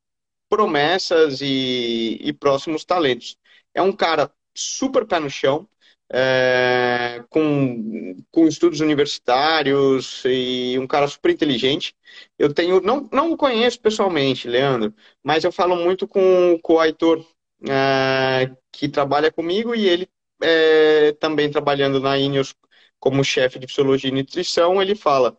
promessas 0.50 1.40
e, 1.42 2.18
e 2.22 2.34
próximos 2.34 2.84
talentos. 2.84 3.38
É 3.74 3.82
um 3.82 3.92
cara 3.94 4.32
super 4.54 5.06
pé 5.06 5.20
no 5.20 5.30
chão, 5.30 5.68
é, 6.12 7.24
com, 7.30 8.16
com 8.32 8.46
estudos 8.48 8.80
universitários 8.80 10.22
e 10.26 10.76
um 10.78 10.86
cara 10.86 11.08
super 11.08 11.30
inteligente. 11.32 11.94
Eu 12.38 12.52
tenho, 12.52 12.80
não, 12.82 13.08
não 13.12 13.32
o 13.32 13.36
conheço 13.36 13.80
pessoalmente, 13.80 14.48
Leandro, 14.48 14.94
mas 15.24 15.44
eu 15.44 15.52
falo 15.52 15.76
muito 15.76 16.08
com, 16.08 16.58
com 16.62 16.74
o 16.74 16.80
Aitor, 16.80 17.24
é, 17.68 18.50
que 18.72 18.88
trabalha 18.88 19.30
comigo 19.32 19.74
e 19.74 19.86
ele 19.86 20.08
é, 20.42 21.12
também 21.14 21.50
trabalhando 21.50 22.00
na 22.00 22.18
Ineos 22.18 22.54
como 22.98 23.24
chefe 23.24 23.58
de 23.58 23.66
fisiologia 23.66 24.10
e 24.10 24.12
nutrição, 24.12 24.80
ele 24.82 24.94
fala, 24.94 25.38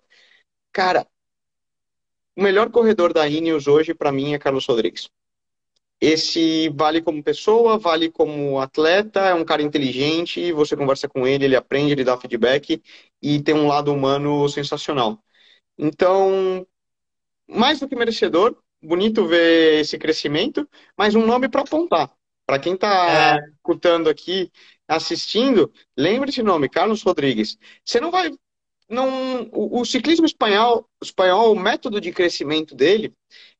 cara, 0.71 1.07
o 2.35 2.41
melhor 2.41 2.69
corredor 2.69 3.13
da 3.13 3.27
Ineos 3.27 3.67
hoje 3.67 3.93
para 3.93 4.11
mim 4.11 4.33
é 4.33 4.39
Carlos 4.39 4.65
Rodrigues. 4.65 5.09
Esse 5.99 6.67
vale 6.69 6.99
como 7.01 7.23
pessoa, 7.23 7.77
vale 7.77 8.09
como 8.09 8.59
atleta, 8.59 9.19
é 9.19 9.35
um 9.35 9.45
cara 9.45 9.61
inteligente, 9.61 10.51
você 10.51 10.75
conversa 10.75 11.07
com 11.07 11.27
ele, 11.27 11.45
ele 11.45 11.55
aprende, 11.55 11.91
ele 11.91 12.03
dá 12.03 12.17
feedback 12.17 12.81
e 13.21 13.39
tem 13.41 13.53
um 13.53 13.67
lado 13.67 13.93
humano 13.93 14.49
sensacional. 14.49 15.23
Então, 15.77 16.65
mais 17.47 17.79
do 17.79 17.87
que 17.87 17.95
merecedor, 17.95 18.57
bonito 18.81 19.27
ver 19.27 19.81
esse 19.81 19.97
crescimento, 19.97 20.67
mas 20.97 21.13
um 21.13 21.25
nome 21.25 21.47
para 21.47 21.61
apontar. 21.61 22.11
Para 22.47 22.57
quem 22.57 22.73
está 22.73 23.37
é. 23.37 23.49
escutando 23.55 24.09
aqui, 24.09 24.51
assistindo, 24.87 25.71
lembre 25.95 26.31
esse 26.31 26.41
nome, 26.41 26.67
Carlos 26.67 27.03
Rodrigues. 27.03 27.57
Você 27.85 27.99
não 27.99 28.09
vai. 28.09 28.31
Não, 28.91 29.43
o, 29.51 29.81
o 29.81 29.85
ciclismo 29.85 30.25
espanhol, 30.25 30.87
espanhol, 31.01 31.53
o 31.53 31.59
método 31.59 32.01
de 32.01 32.11
crescimento 32.11 32.75
dele 32.75 33.13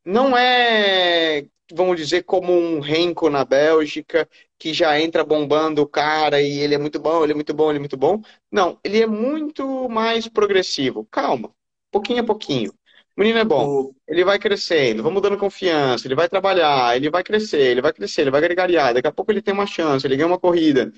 não 0.05 0.37
é 0.37 1.45
vamos 1.73 1.97
dizer, 1.97 2.23
como 2.23 2.53
um 2.53 2.79
Renko 2.79 3.29
na 3.29 3.45
Bélgica, 3.45 4.27
que 4.59 4.73
já 4.73 4.99
entra 4.99 5.23
bombando 5.23 5.81
o 5.81 5.87
cara 5.87 6.41
e 6.41 6.59
ele 6.59 6.75
é 6.75 6.77
muito 6.77 6.99
bom, 6.99 7.23
ele 7.23 7.31
é 7.31 7.35
muito 7.35 7.53
bom, 7.53 7.69
ele 7.69 7.77
é 7.77 7.79
muito 7.79 7.97
bom. 7.97 8.21
Não, 8.51 8.79
ele 8.83 9.01
é 9.01 9.07
muito 9.07 9.89
mais 9.89 10.27
progressivo. 10.27 11.07
Calma, 11.09 11.51
pouquinho 11.91 12.21
a 12.21 12.25
pouquinho. 12.25 12.71
O 13.17 13.19
menino 13.21 13.39
é 13.39 13.43
bom, 13.43 13.91
ele 14.07 14.23
vai 14.23 14.39
crescendo, 14.39 15.03
vamos 15.03 15.21
dando 15.21 15.37
confiança, 15.37 16.07
ele 16.07 16.15
vai 16.15 16.29
trabalhar, 16.29 16.95
ele 16.95 17.09
vai 17.09 17.23
crescer, 17.23 17.59
ele 17.71 17.81
vai 17.81 17.91
crescer, 17.93 18.21
ele 18.21 18.31
vai 18.31 18.39
agregar, 18.39 18.93
daqui 18.93 19.07
a 19.07 19.11
pouco 19.11 19.31
ele 19.31 19.41
tem 19.41 19.53
uma 19.53 19.67
chance, 19.67 20.07
ele 20.07 20.15
ganha 20.15 20.27
uma 20.27 20.39
corrida 20.39 20.91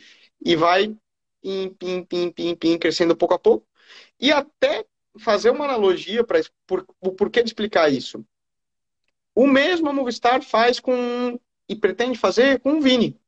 e 0.46 0.56
vai 0.56 0.96
pim, 1.42 1.70
pim, 1.78 2.04
pim, 2.04 2.32
pim, 2.32 2.56
pim, 2.56 2.78
crescendo 2.78 3.16
pouco 3.16 3.34
a 3.34 3.40
pouco. 3.40 3.66
E 4.20 4.32
até 4.32 4.86
fazer 5.20 5.50
uma 5.50 5.66
analogia 5.66 6.24
para 6.24 6.42
por, 6.66 6.86
o 7.00 7.12
porquê 7.12 7.44
de 7.44 7.50
explicar 7.50 7.92
isso. 7.92 8.26
O 9.36 9.48
mesmo 9.48 9.90
a 9.90 9.94
Movistar 9.94 10.42
faz 10.42 10.80
com 10.80 11.40
e 11.68 11.76
pretende 11.76 12.18
fazer 12.18 12.60
com 12.60 12.78
o 12.78 12.82
Vini. 12.82 13.20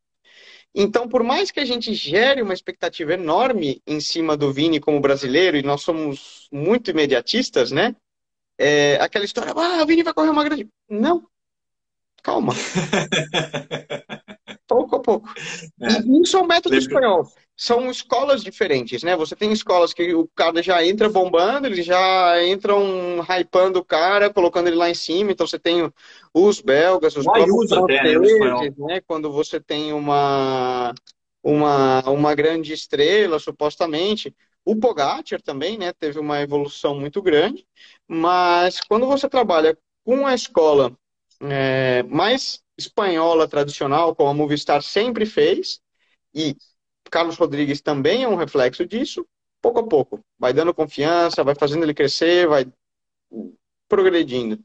Então, 0.73 1.08
por 1.08 1.23
mais 1.23 1.51
que 1.51 1.60
a 1.60 1.65
gente 1.65 1.93
gere 1.93 2.41
uma 2.41 2.54
expectativa 2.54 3.13
enorme 3.13 3.82
em 3.88 4.01
cima 4.01 4.36
do 4.36 4.51
Vini 4.51 4.80
como 4.80 4.99
brasileiro, 4.99 5.56
e 5.56 5.63
nós 5.63 5.82
somos 5.82 6.49
muito 6.51 6.91
imediatistas, 6.91 7.71
né? 7.71 7.95
É, 8.58 8.95
aquela 8.95 9.23
história, 9.23 9.54
ah, 9.56 9.84
o 9.84 9.86
Vini 9.86 10.04
vai 10.04 10.13
correr 10.13 10.30
uma 10.30 10.43
grande. 10.43 10.67
Não. 10.89 11.25
Calma. 12.21 12.54
pouco 14.67 14.97
a 14.97 14.99
pouco. 14.99 15.34
É. 15.80 16.01
E 16.01 16.21
isso 16.21 16.36
é 16.36 16.41
um 16.41 16.47
método 16.47 16.75
Lembra... 16.75 16.88
espanhol 16.88 17.32
são 17.57 17.89
escolas 17.89 18.43
diferentes, 18.43 19.01
né? 19.01 19.15
Você 19.15 19.35
tem 19.35 19.51
escolas 19.51 19.93
que 19.93 20.13
o 20.13 20.27
cara 20.35 20.61
já 20.61 20.85
entra 20.85 21.07
bombando, 21.07 21.67
eles 21.67 21.85
já 21.85 22.43
entram 22.45 23.21
hypando 23.21 23.79
o 23.79 23.85
cara, 23.85 24.29
colocando 24.29 24.67
ele 24.67 24.75
lá 24.75 24.89
em 24.89 24.93
cima. 24.93 25.31
Então 25.31 25.47
você 25.47 25.57
tem 25.57 25.91
os 26.33 26.59
belgas, 26.59 27.15
os 27.15 27.23
próprios 27.23 27.69
franceses, 27.69 28.77
né? 28.77 29.01
Quando 29.07 29.31
você 29.31 29.59
tem 29.59 29.93
uma, 29.93 30.93
uma, 31.41 32.01
uma 32.09 32.35
grande 32.35 32.73
estrela, 32.73 33.39
supostamente. 33.39 34.35
O 34.65 34.75
Pogacar 34.75 35.41
também, 35.41 35.77
né? 35.77 35.93
Teve 35.93 36.19
uma 36.19 36.41
evolução 36.41 36.99
muito 36.99 37.21
grande. 37.21 37.65
Mas 38.07 38.81
quando 38.81 39.05
você 39.05 39.29
trabalha 39.29 39.77
com 40.03 40.27
a 40.27 40.33
escola 40.33 40.91
é, 41.39 42.03
mais 42.03 42.61
espanhola 42.77 43.47
tradicional, 43.47 44.13
como 44.13 44.29
a 44.29 44.33
Movistar 44.33 44.81
sempre 44.81 45.25
fez, 45.25 45.79
e 46.33 46.55
Carlos 47.09 47.37
Rodrigues 47.37 47.81
também 47.81 48.23
é 48.23 48.27
um 48.27 48.35
reflexo 48.35 48.85
disso, 48.85 49.25
pouco 49.61 49.79
a 49.79 49.87
pouco. 49.87 50.19
Vai 50.37 50.53
dando 50.53 50.73
confiança, 50.73 51.43
vai 51.43 51.55
fazendo 51.55 51.83
ele 51.83 51.93
crescer, 51.93 52.47
vai 52.47 52.65
progredindo. 53.87 54.59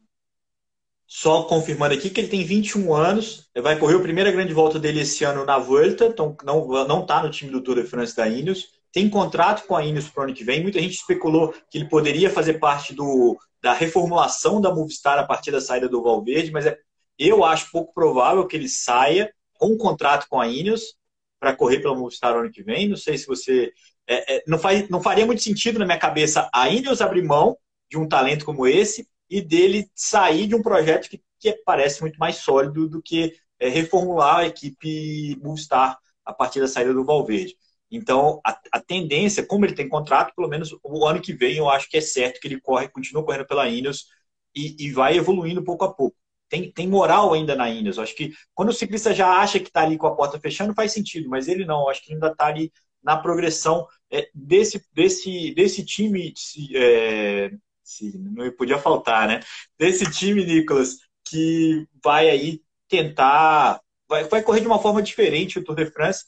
Só 1.06 1.42
confirmando 1.42 1.94
aqui 1.94 2.08
que 2.08 2.20
ele 2.20 2.28
tem 2.28 2.44
21 2.44 2.94
anos, 2.94 3.50
vai 3.60 3.76
correr 3.76 3.96
a 3.96 4.00
primeira 4.00 4.30
grande 4.30 4.54
volta 4.54 4.78
dele 4.78 5.00
esse 5.00 5.24
ano 5.24 5.44
na 5.44 5.58
Volta, 5.58 6.06
então 6.06 6.36
não, 6.44 6.68
não 6.86 7.04
tá 7.04 7.20
no 7.20 7.30
time 7.30 7.50
do 7.50 7.60
Tour 7.60 7.82
de 7.82 7.88
France 7.88 8.14
da 8.14 8.28
Ineos. 8.28 8.68
Tem 8.92 9.10
contrato 9.10 9.66
com 9.66 9.74
a 9.74 9.84
Ineos 9.84 10.08
para 10.08 10.20
o 10.20 10.24
ano 10.24 10.34
que 10.34 10.44
vem. 10.44 10.62
Muita 10.62 10.78
gente 10.78 10.94
especulou 10.94 11.52
que 11.68 11.78
ele 11.78 11.88
poderia 11.88 12.30
fazer 12.30 12.54
parte 12.54 12.94
do, 12.94 13.36
da 13.60 13.72
reformulação 13.72 14.60
da 14.60 14.72
Movistar 14.72 15.18
a 15.18 15.24
partir 15.24 15.50
da 15.50 15.60
saída 15.60 15.88
do 15.88 16.02
Valverde, 16.02 16.52
mas 16.52 16.66
é, 16.66 16.78
eu 17.18 17.44
acho 17.44 17.72
pouco 17.72 17.92
provável 17.92 18.46
que 18.46 18.56
ele 18.56 18.68
saia 18.68 19.32
com 19.54 19.72
um 19.72 19.76
contrato 19.76 20.26
com 20.28 20.40
a 20.40 20.46
Ineos 20.46 20.94
para 21.40 21.56
correr 21.56 21.80
pela 21.80 21.96
Movistar 21.96 22.36
ano 22.36 22.50
que 22.52 22.62
vem. 22.62 22.88
Não 22.88 22.96
sei 22.96 23.16
se 23.18 23.26
você. 23.26 23.72
É, 24.06 24.36
é, 24.36 24.44
não, 24.46 24.58
faz, 24.58 24.88
não 24.88 25.02
faria 25.02 25.26
muito 25.26 25.42
sentido 25.42 25.78
na 25.78 25.86
minha 25.86 25.98
cabeça 25.98 26.48
a 26.52 26.68
Ineos 26.68 27.00
abrir 27.00 27.22
mão 27.22 27.56
de 27.90 27.98
um 27.98 28.06
talento 28.06 28.44
como 28.44 28.66
esse 28.66 29.08
e 29.28 29.40
dele 29.40 29.88
sair 29.94 30.46
de 30.46 30.54
um 30.54 30.62
projeto 30.62 31.08
que, 31.08 31.22
que 31.38 31.52
parece 31.64 32.00
muito 32.02 32.18
mais 32.18 32.36
sólido 32.36 32.88
do 32.88 33.02
que 33.02 33.34
é, 33.58 33.68
reformular 33.68 34.38
a 34.38 34.46
equipe 34.46 35.36
Movistar 35.42 35.98
a 36.24 36.32
partir 36.32 36.60
da 36.60 36.68
saída 36.68 36.92
do 36.92 37.04
Valverde. 37.04 37.56
Então, 37.90 38.40
a, 38.44 38.58
a, 38.72 38.80
tendência, 38.80 39.44
como 39.44 39.64
ele 39.64 39.74
tem 39.74 39.88
contrato, 39.88 40.34
pelo 40.34 40.48
menos 40.48 40.76
o 40.82 41.06
ano 41.06 41.20
que 41.20 41.32
vem, 41.32 41.56
eu 41.56 41.68
acho 41.68 41.88
que 41.88 41.96
é 41.96 42.00
certo 42.00 42.40
que 42.40 42.46
ele 42.46 42.60
corre, 42.60 42.88
continua 42.88 43.24
correndo 43.24 43.46
pela 43.46 43.68
Ineos 43.68 44.06
e, 44.54 44.76
e 44.86 44.92
vai 44.92 45.16
evoluindo 45.16 45.64
pouco 45.64 45.84
a 45.84 45.92
pouco 45.92 46.16
tem, 46.50 46.70
tem 46.70 46.88
moral 46.88 47.32
ainda 47.32 47.54
na 47.54 47.70
Ineos. 47.70 47.98
Acho 47.98 48.14
que 48.14 48.34
quando 48.52 48.70
o 48.70 48.74
ciclista 48.74 49.14
já 49.14 49.38
acha 49.38 49.60
que 49.60 49.68
está 49.68 49.82
ali 49.82 49.96
com 49.96 50.08
a 50.08 50.14
porta 50.14 50.38
fechando, 50.38 50.74
faz 50.74 50.92
sentido, 50.92 51.30
mas 51.30 51.46
ele 51.46 51.64
não. 51.64 51.88
Acho 51.88 52.02
que 52.02 52.12
ainda 52.12 52.26
está 52.26 52.46
ali 52.46 52.72
na 53.02 53.16
progressão 53.16 53.86
é, 54.10 54.28
desse, 54.34 54.84
desse, 54.92 55.54
desse 55.54 55.84
time. 55.84 56.34
É, 56.74 57.52
se, 57.84 58.18
não 58.18 58.50
podia 58.52 58.78
faltar, 58.78 59.28
né? 59.28 59.40
Desse 59.78 60.10
time, 60.10 60.44
Nicolas, 60.44 60.96
que 61.24 61.86
vai 62.02 62.28
aí 62.28 62.60
tentar. 62.88 63.80
Vai, 64.08 64.24
vai 64.24 64.42
correr 64.42 64.60
de 64.60 64.66
uma 64.66 64.80
forma 64.80 65.00
diferente 65.00 65.58
o 65.58 65.64
Tour 65.64 65.76
de 65.76 65.86
France. 65.86 66.24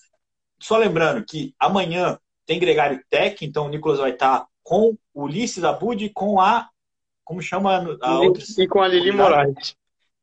Só 0.60 0.78
lembrando 0.78 1.24
que 1.24 1.52
amanhã 1.58 2.16
tem 2.46 2.60
Gregário 2.60 3.02
Tech, 3.10 3.44
então 3.44 3.66
o 3.66 3.68
Nicolas 3.68 3.98
vai 3.98 4.12
estar 4.12 4.46
com 4.62 4.96
o 5.12 5.24
Ulisses 5.24 5.64
Abud 5.64 6.04
e 6.04 6.08
com 6.08 6.40
a. 6.40 6.68
Como 7.24 7.42
chama 7.42 7.98
a 8.00 8.20
outra? 8.20 8.44
E 8.56 8.68
com 8.68 8.80
a 8.80 8.86
Lili 8.86 9.10
Moraes. 9.10 9.76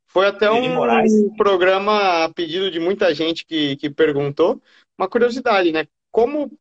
Foi 0.09 0.25
até 0.25 0.51
um 0.51 0.75
Moraes. 0.75 1.11
programa 1.37 2.25
a 2.25 2.33
pedido 2.33 2.71
de 2.71 2.79
muita 2.79 3.13
gente 3.13 3.45
que, 3.45 3.75
que 3.75 3.89
perguntou. 3.89 4.61
Uma 4.97 5.07
curiosidade, 5.07 5.71
né? 5.71 5.87
Como 6.11 6.51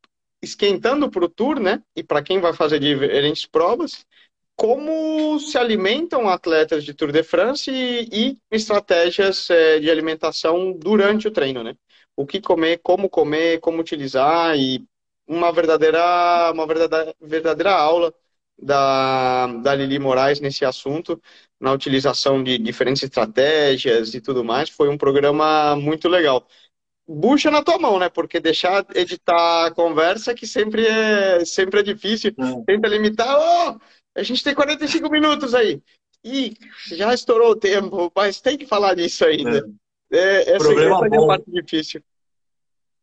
esquentando 0.43 1.11
para 1.11 1.25
o 1.25 1.29
tour, 1.29 1.59
né? 1.59 1.83
E 1.97 2.03
para 2.03 2.23
quem 2.23 2.41
vai 2.41 2.53
fazer 2.53 2.79
diferentes 2.79 3.47
provas, 3.47 4.07
como 4.55 5.41
se 5.41 5.57
alimentam 5.57 6.29
atletas 6.29 6.85
de 6.85 6.93
Tour 6.93 7.11
de 7.11 7.23
France 7.23 7.71
e, 7.71 8.09
e 8.13 8.39
estratégias 8.51 9.49
é, 9.49 9.81
de 9.81 9.91
alimentação 9.91 10.73
durante 10.73 11.27
o 11.27 11.31
treino, 11.31 11.63
né? 11.63 11.75
O 12.15 12.27
que 12.27 12.41
comer, 12.43 12.81
como 12.83 13.09
comer, 13.09 13.61
como 13.61 13.81
utilizar 13.81 14.59
e 14.59 14.85
uma 15.27 15.51
verdadeira, 15.53 16.53
uma 16.53 16.67
verdadeira, 16.67 17.15
verdadeira 17.21 17.73
aula 17.73 18.13
da, 18.59 19.47
da 19.47 19.75
Lili 19.75 19.99
Moraes 19.99 20.41
nesse 20.41 20.65
assunto, 20.65 21.21
na 21.61 21.73
utilização 21.73 22.43
de 22.43 22.59
diferentes 22.59 23.03
estratégias 23.03 24.15
e 24.15 24.21
tudo 24.21 24.45
mais. 24.45 24.69
Foi 24.69 24.89
um 24.89 24.99
programa 24.99 25.77
muito 25.77 26.09
legal. 26.09 26.47
Bucha 27.07 27.51
na 27.51 27.63
tua 27.63 27.79
mão, 27.79 27.99
né? 27.99 28.09
Porque 28.09 28.39
deixar 28.41 28.85
editar 28.95 29.67
a 29.67 29.71
conversa 29.71 30.35
que 30.35 30.47
sempre 30.47 30.87
é, 30.87 31.45
sempre 31.45 31.81
é 31.81 31.83
difícil. 31.83 32.33
É. 32.39 32.65
Tenta 32.67 32.89
limitar. 32.89 33.39
Oh, 33.39 33.79
a 34.15 34.23
gente 34.23 34.45
tem 34.45 34.55
45 34.55 35.09
minutos 35.09 35.55
aí. 35.55 35.81
E 36.25 36.55
já 36.89 37.15
estourou 37.15 37.53
o 37.53 37.57
tempo, 37.57 38.13
mas 38.15 38.41
tem 38.41 38.59
que 38.59 38.67
falar 38.67 38.95
disso 38.95 39.25
ainda. 39.25 39.67
É, 40.11 40.19
é 40.19 40.41
essa 40.51 40.59
Problema 40.59 41.07
é 41.07 41.17
a 41.17 41.27
parte 41.27 41.51
difícil. 41.51 42.03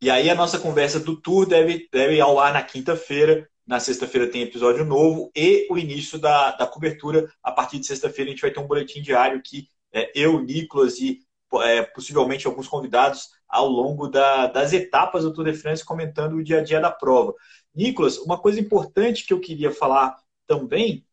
E 0.00 0.10
aí 0.10 0.28
a 0.28 0.34
nossa 0.34 0.58
conversa 0.58 1.00
do 1.00 1.16
tour 1.16 1.46
deve, 1.46 1.88
deve 1.90 2.16
ir 2.16 2.20
ao 2.20 2.38
ar 2.38 2.52
na 2.52 2.62
quinta-feira. 2.62 3.48
Na 3.66 3.80
sexta-feira 3.80 4.30
tem 4.30 4.42
episódio 4.42 4.84
novo 4.84 5.30
e 5.34 5.66
o 5.70 5.76
início 5.76 6.18
da, 6.18 6.52
da 6.52 6.66
cobertura. 6.66 7.28
A 7.42 7.50
partir 7.50 7.78
de 7.78 7.86
sexta-feira 7.86 8.30
a 8.30 8.32
gente 8.32 8.42
vai 8.42 8.50
ter 8.50 8.60
um 8.60 8.66
boletim 8.66 9.02
diário 9.02 9.42
que 9.42 9.68
é, 9.92 10.12
eu, 10.14 10.40
Nicolas 10.40 10.98
e 10.98 11.26
é, 11.62 11.82
possivelmente 11.82 12.46
alguns 12.46 12.68
convidados 12.68 13.30
ao 13.48 13.66
longo 13.68 14.08
da, 14.08 14.46
das 14.46 14.72
etapas 14.72 15.24
do 15.24 15.32
Tour 15.32 15.44
de 15.44 15.54
France 15.54 15.84
comentando 15.84 16.34
o 16.34 16.44
dia 16.44 16.58
a 16.60 16.64
dia 16.64 16.80
da 16.80 16.90
prova. 16.90 17.34
Nicolas, 17.74 18.18
uma 18.18 18.38
coisa 18.38 18.60
importante 18.60 19.26
que 19.26 19.32
eu 19.32 19.40
queria 19.40 19.70
falar 19.72 20.16
também, 20.46 21.06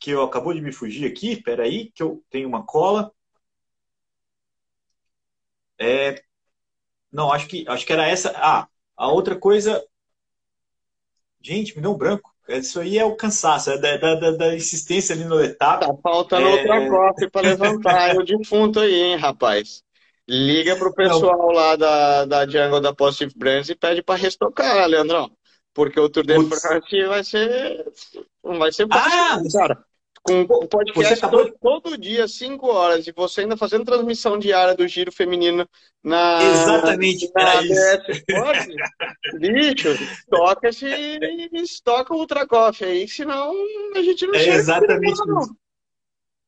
que 0.00 0.10
eu 0.10 0.22
acabou 0.22 0.54
de 0.54 0.60
me 0.60 0.72
fugir 0.72 1.06
aqui, 1.06 1.36
peraí, 1.42 1.90
que 1.92 2.02
eu 2.02 2.24
tenho 2.30 2.48
uma 2.48 2.64
cola. 2.64 3.12
É, 5.78 6.22
não, 7.12 7.32
acho 7.32 7.46
que, 7.48 7.64
acho 7.68 7.86
que 7.86 7.92
era 7.92 8.06
essa. 8.06 8.32
Ah, 8.36 8.68
a 8.96 9.08
outra 9.08 9.36
coisa. 9.36 9.84
Gente, 11.42 11.74
me 11.76 11.82
deu 11.82 11.92
um 11.92 11.96
branco. 11.96 12.30
Isso 12.48 12.80
aí 12.80 12.98
é 12.98 13.04
o 13.04 13.14
cansaço, 13.14 13.70
é 13.70 13.78
da, 13.78 13.96
da, 13.96 14.30
da 14.32 14.54
insistência 14.54 15.14
ali 15.14 15.24
no 15.24 15.40
etapa. 15.40 15.86
Tá 15.86 15.94
faltando 16.02 16.48
é... 16.48 16.50
outra 16.50 16.88
copa 16.88 17.30
para 17.30 17.48
levantar 17.48 18.16
o 18.18 18.24
defunto 18.24 18.80
aí, 18.80 18.94
hein, 18.94 19.16
rapaz. 19.16 19.82
Liga 20.28 20.76
pro 20.76 20.94
pessoal 20.94 21.36
Não. 21.36 21.52
lá 21.52 21.76
da, 21.76 22.24
da 22.24 22.46
Jungle 22.46 22.80
da 22.80 22.94
Positive 22.94 23.32
Brands 23.36 23.68
e 23.68 23.74
pede 23.74 24.02
para 24.02 24.14
restocar, 24.14 24.86
Leandrão. 24.86 25.30
Porque 25.72 25.98
o 25.98 26.08
Tour 26.08 26.24
de 26.24 26.34
France 26.48 27.04
vai 27.06 27.24
ser. 27.24 27.84
Vai 28.42 28.72
ser 28.72 28.86
ah, 28.90 29.40
cara. 29.52 29.84
Com 30.22 30.42
o 30.42 30.68
podcast 30.68 31.24
acabou... 31.24 31.50
todo, 31.60 31.96
dia, 31.96 32.28
5 32.28 32.66
horas, 32.66 33.06
e 33.06 33.12
você 33.12 33.40
ainda 33.40 33.56
fazendo 33.56 33.86
transmissão 33.86 34.38
diária 34.38 34.74
do 34.74 34.86
giro 34.86 35.10
feminino 35.10 35.66
na. 36.04 36.42
Exatamente, 36.42 37.30
na 37.34 37.42
era 37.42 37.62
isso. 37.64 38.22
bicho, 39.38 39.88
toca 40.28 40.68
esse 40.68 40.86
estoca 41.54 42.14
o 42.14 42.18
Ultra 42.18 42.46
Coffee 42.46 42.86
aí, 42.86 43.08
senão 43.08 43.54
a 43.96 44.02
gente 44.02 44.26
não 44.26 44.34
É 44.34 44.48
exatamente 44.48 45.14
isso. 45.14 45.56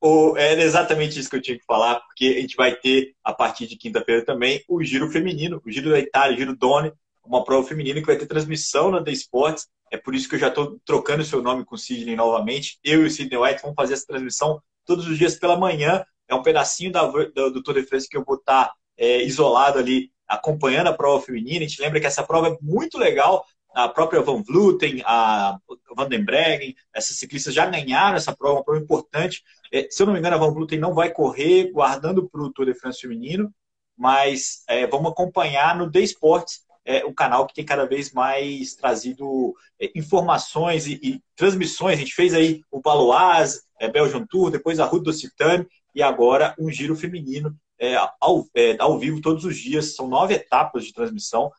O, 0.04 0.36
era 0.36 0.60
exatamente 0.60 1.18
isso 1.18 1.30
que 1.30 1.36
eu 1.36 1.42
tinha 1.42 1.56
que 1.56 1.64
falar, 1.64 2.00
porque 2.00 2.26
a 2.26 2.40
gente 2.40 2.56
vai 2.56 2.74
ter, 2.74 3.14
a 3.22 3.32
partir 3.32 3.68
de 3.68 3.76
quinta-feira 3.76 4.24
também, 4.24 4.62
o 4.68 4.82
giro 4.82 5.08
feminino, 5.08 5.62
o 5.64 5.70
giro 5.70 5.90
da 5.90 5.98
Itália, 6.00 6.34
o 6.34 6.38
giro 6.38 6.56
Doni, 6.56 6.92
uma 7.24 7.44
prova 7.44 7.66
feminina 7.66 8.00
que 8.00 8.06
vai 8.06 8.16
ter 8.16 8.26
transmissão 8.26 8.90
na 8.90 9.02
The 9.02 9.12
Sports. 9.12 9.68
É 9.92 9.98
por 9.98 10.14
isso 10.14 10.26
que 10.26 10.36
eu 10.36 10.38
já 10.38 10.48
estou 10.48 10.80
trocando 10.86 11.22
seu 11.22 11.42
nome 11.42 11.66
com 11.66 11.74
o 11.74 11.78
Sidney 11.78 12.16
novamente. 12.16 12.80
Eu 12.82 13.02
e 13.02 13.06
o 13.06 13.10
Sidney 13.10 13.38
White 13.38 13.60
vamos 13.60 13.76
fazer 13.76 13.92
essa 13.92 14.06
transmissão 14.06 14.58
todos 14.86 15.06
os 15.06 15.18
dias 15.18 15.36
pela 15.36 15.54
manhã. 15.54 16.02
É 16.26 16.34
um 16.34 16.42
pedacinho 16.42 16.90
da, 16.90 17.06
do, 17.06 17.50
do 17.50 17.62
Tour 17.62 17.74
de 17.74 17.82
France 17.82 18.08
que 18.08 18.16
eu 18.16 18.24
vou 18.24 18.36
estar 18.36 18.68
tá, 18.68 18.74
é, 18.96 19.22
isolado 19.22 19.78
ali, 19.78 20.10
acompanhando 20.26 20.86
a 20.86 20.94
prova 20.94 21.22
feminina. 21.22 21.58
A 21.58 21.68
gente 21.68 21.82
lembra 21.82 22.00
que 22.00 22.06
essa 22.06 22.22
prova 22.22 22.48
é 22.48 22.56
muito 22.62 22.96
legal. 22.96 23.44
A 23.74 23.86
própria 23.86 24.22
Van 24.22 24.42
Vluten, 24.42 25.02
a 25.04 25.58
Van 25.94 26.08
den 26.08 26.24
Breggen, 26.24 26.74
essas 26.94 27.18
ciclistas 27.18 27.52
já 27.52 27.66
ganharam 27.66 28.16
essa 28.16 28.34
prova, 28.34 28.56
uma 28.56 28.64
prova 28.64 28.80
importante. 28.80 29.42
É, 29.70 29.86
se 29.90 30.02
eu 30.02 30.06
não 30.06 30.14
me 30.14 30.20
engano, 30.20 30.36
a 30.36 30.38
Van 30.38 30.54
Vluten 30.54 30.78
não 30.78 30.94
vai 30.94 31.10
correr 31.10 31.70
guardando 31.70 32.26
para 32.30 32.40
o 32.40 32.50
Tour 32.50 32.64
de 32.64 32.74
France 32.74 33.00
feminino, 33.00 33.52
mas 33.94 34.62
é, 34.68 34.86
vamos 34.86 35.12
acompanhar 35.12 35.76
no 35.76 35.90
The 35.90 36.00
Sports 36.00 36.62
é 36.84 37.04
o 37.04 37.14
canal 37.14 37.46
que 37.46 37.54
tem 37.54 37.64
cada 37.64 37.86
vez 37.86 38.12
mais 38.12 38.74
trazido 38.74 39.54
é, 39.80 39.90
informações 39.94 40.86
e, 40.86 40.98
e, 41.02 41.20
transmissões. 41.36 41.94
A 41.94 42.00
gente 42.00 42.14
fez 42.14 42.34
aí 42.34 42.62
o 42.70 42.80
Baloise, 42.80 43.62
é, 43.80 43.88
Belgian 43.88 44.26
Tour, 44.26 44.50
depois 44.50 44.80
a 44.80 44.84
Route 44.84 45.04
do 45.04 45.12
Citane 45.12 45.66
e 45.94 46.02
agora 46.02 46.54
um 46.58 46.70
giro 46.70 46.96
feminino 46.96 47.54
é, 47.78 47.96
ao, 48.20 48.46
é, 48.54 48.76
ao 48.78 48.98
vivo 48.98 49.20
todos 49.20 49.44
os 49.44 49.56
dias. 49.56 49.94
São 49.94 50.08
nove 50.08 50.34
etapas 50.34 50.84
de 50.84 50.92
transmissão. 50.92 51.50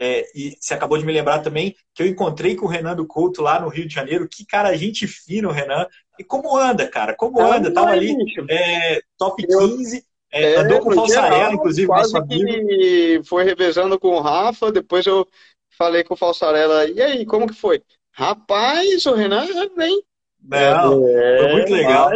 É, 0.00 0.24
e 0.32 0.56
você 0.60 0.74
acabou 0.74 0.96
de 0.96 1.04
me 1.04 1.12
lembrar 1.12 1.40
também 1.40 1.74
que 1.92 2.02
eu 2.02 2.06
encontrei 2.06 2.54
com 2.54 2.66
o 2.66 2.68
Renan 2.68 2.94
do 2.94 3.06
Couto 3.06 3.42
lá 3.42 3.60
no 3.60 3.68
Rio 3.68 3.86
de 3.86 3.94
Janeiro. 3.94 4.28
Que 4.28 4.46
cara, 4.46 4.76
gente 4.76 5.08
fina 5.08 5.48
o 5.48 5.52
Renan. 5.52 5.86
E 6.18 6.24
como 6.24 6.56
anda, 6.56 6.88
cara? 6.88 7.16
Como 7.16 7.40
anda? 7.40 7.72
Tava 7.72 7.90
ali 7.90 8.14
é, 8.48 9.00
top 9.16 9.44
15. 9.44 10.04
É, 10.30 10.52
é, 10.52 10.56
andou 10.56 10.80
com 10.80 10.90
o 10.90 11.52
inclusive, 11.52 11.86
quase 11.86 12.12
que 12.26 13.20
foi 13.24 13.44
revezando 13.44 13.98
com 13.98 14.08
o 14.08 14.20
Rafa, 14.20 14.70
depois 14.70 15.06
eu 15.06 15.26
falei 15.70 16.04
com 16.04 16.14
o 16.14 16.16
Falsarella, 16.16 16.86
e 16.86 17.00
aí, 17.00 17.26
como 17.26 17.46
que 17.46 17.54
foi? 17.54 17.82
Rapaz, 18.12 19.06
o 19.06 19.14
Renan 19.14 19.44
é 19.44 19.68
bem. 19.70 20.02
Não, 20.42 21.08
é, 21.08 21.38
foi 21.38 21.52
muito 21.52 21.72
legal. 21.72 22.10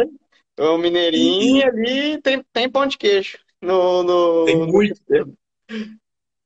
o 0.59 0.77
Mineirinho 0.77 1.57
e... 1.57 1.63
ali 1.63 2.21
tem, 2.21 2.43
tem 2.51 2.69
pão 2.69 2.85
de 2.85 2.97
queijo. 2.97 3.37
No, 3.61 4.03
no, 4.03 4.45
tem 4.45 4.57
muito. 4.57 4.99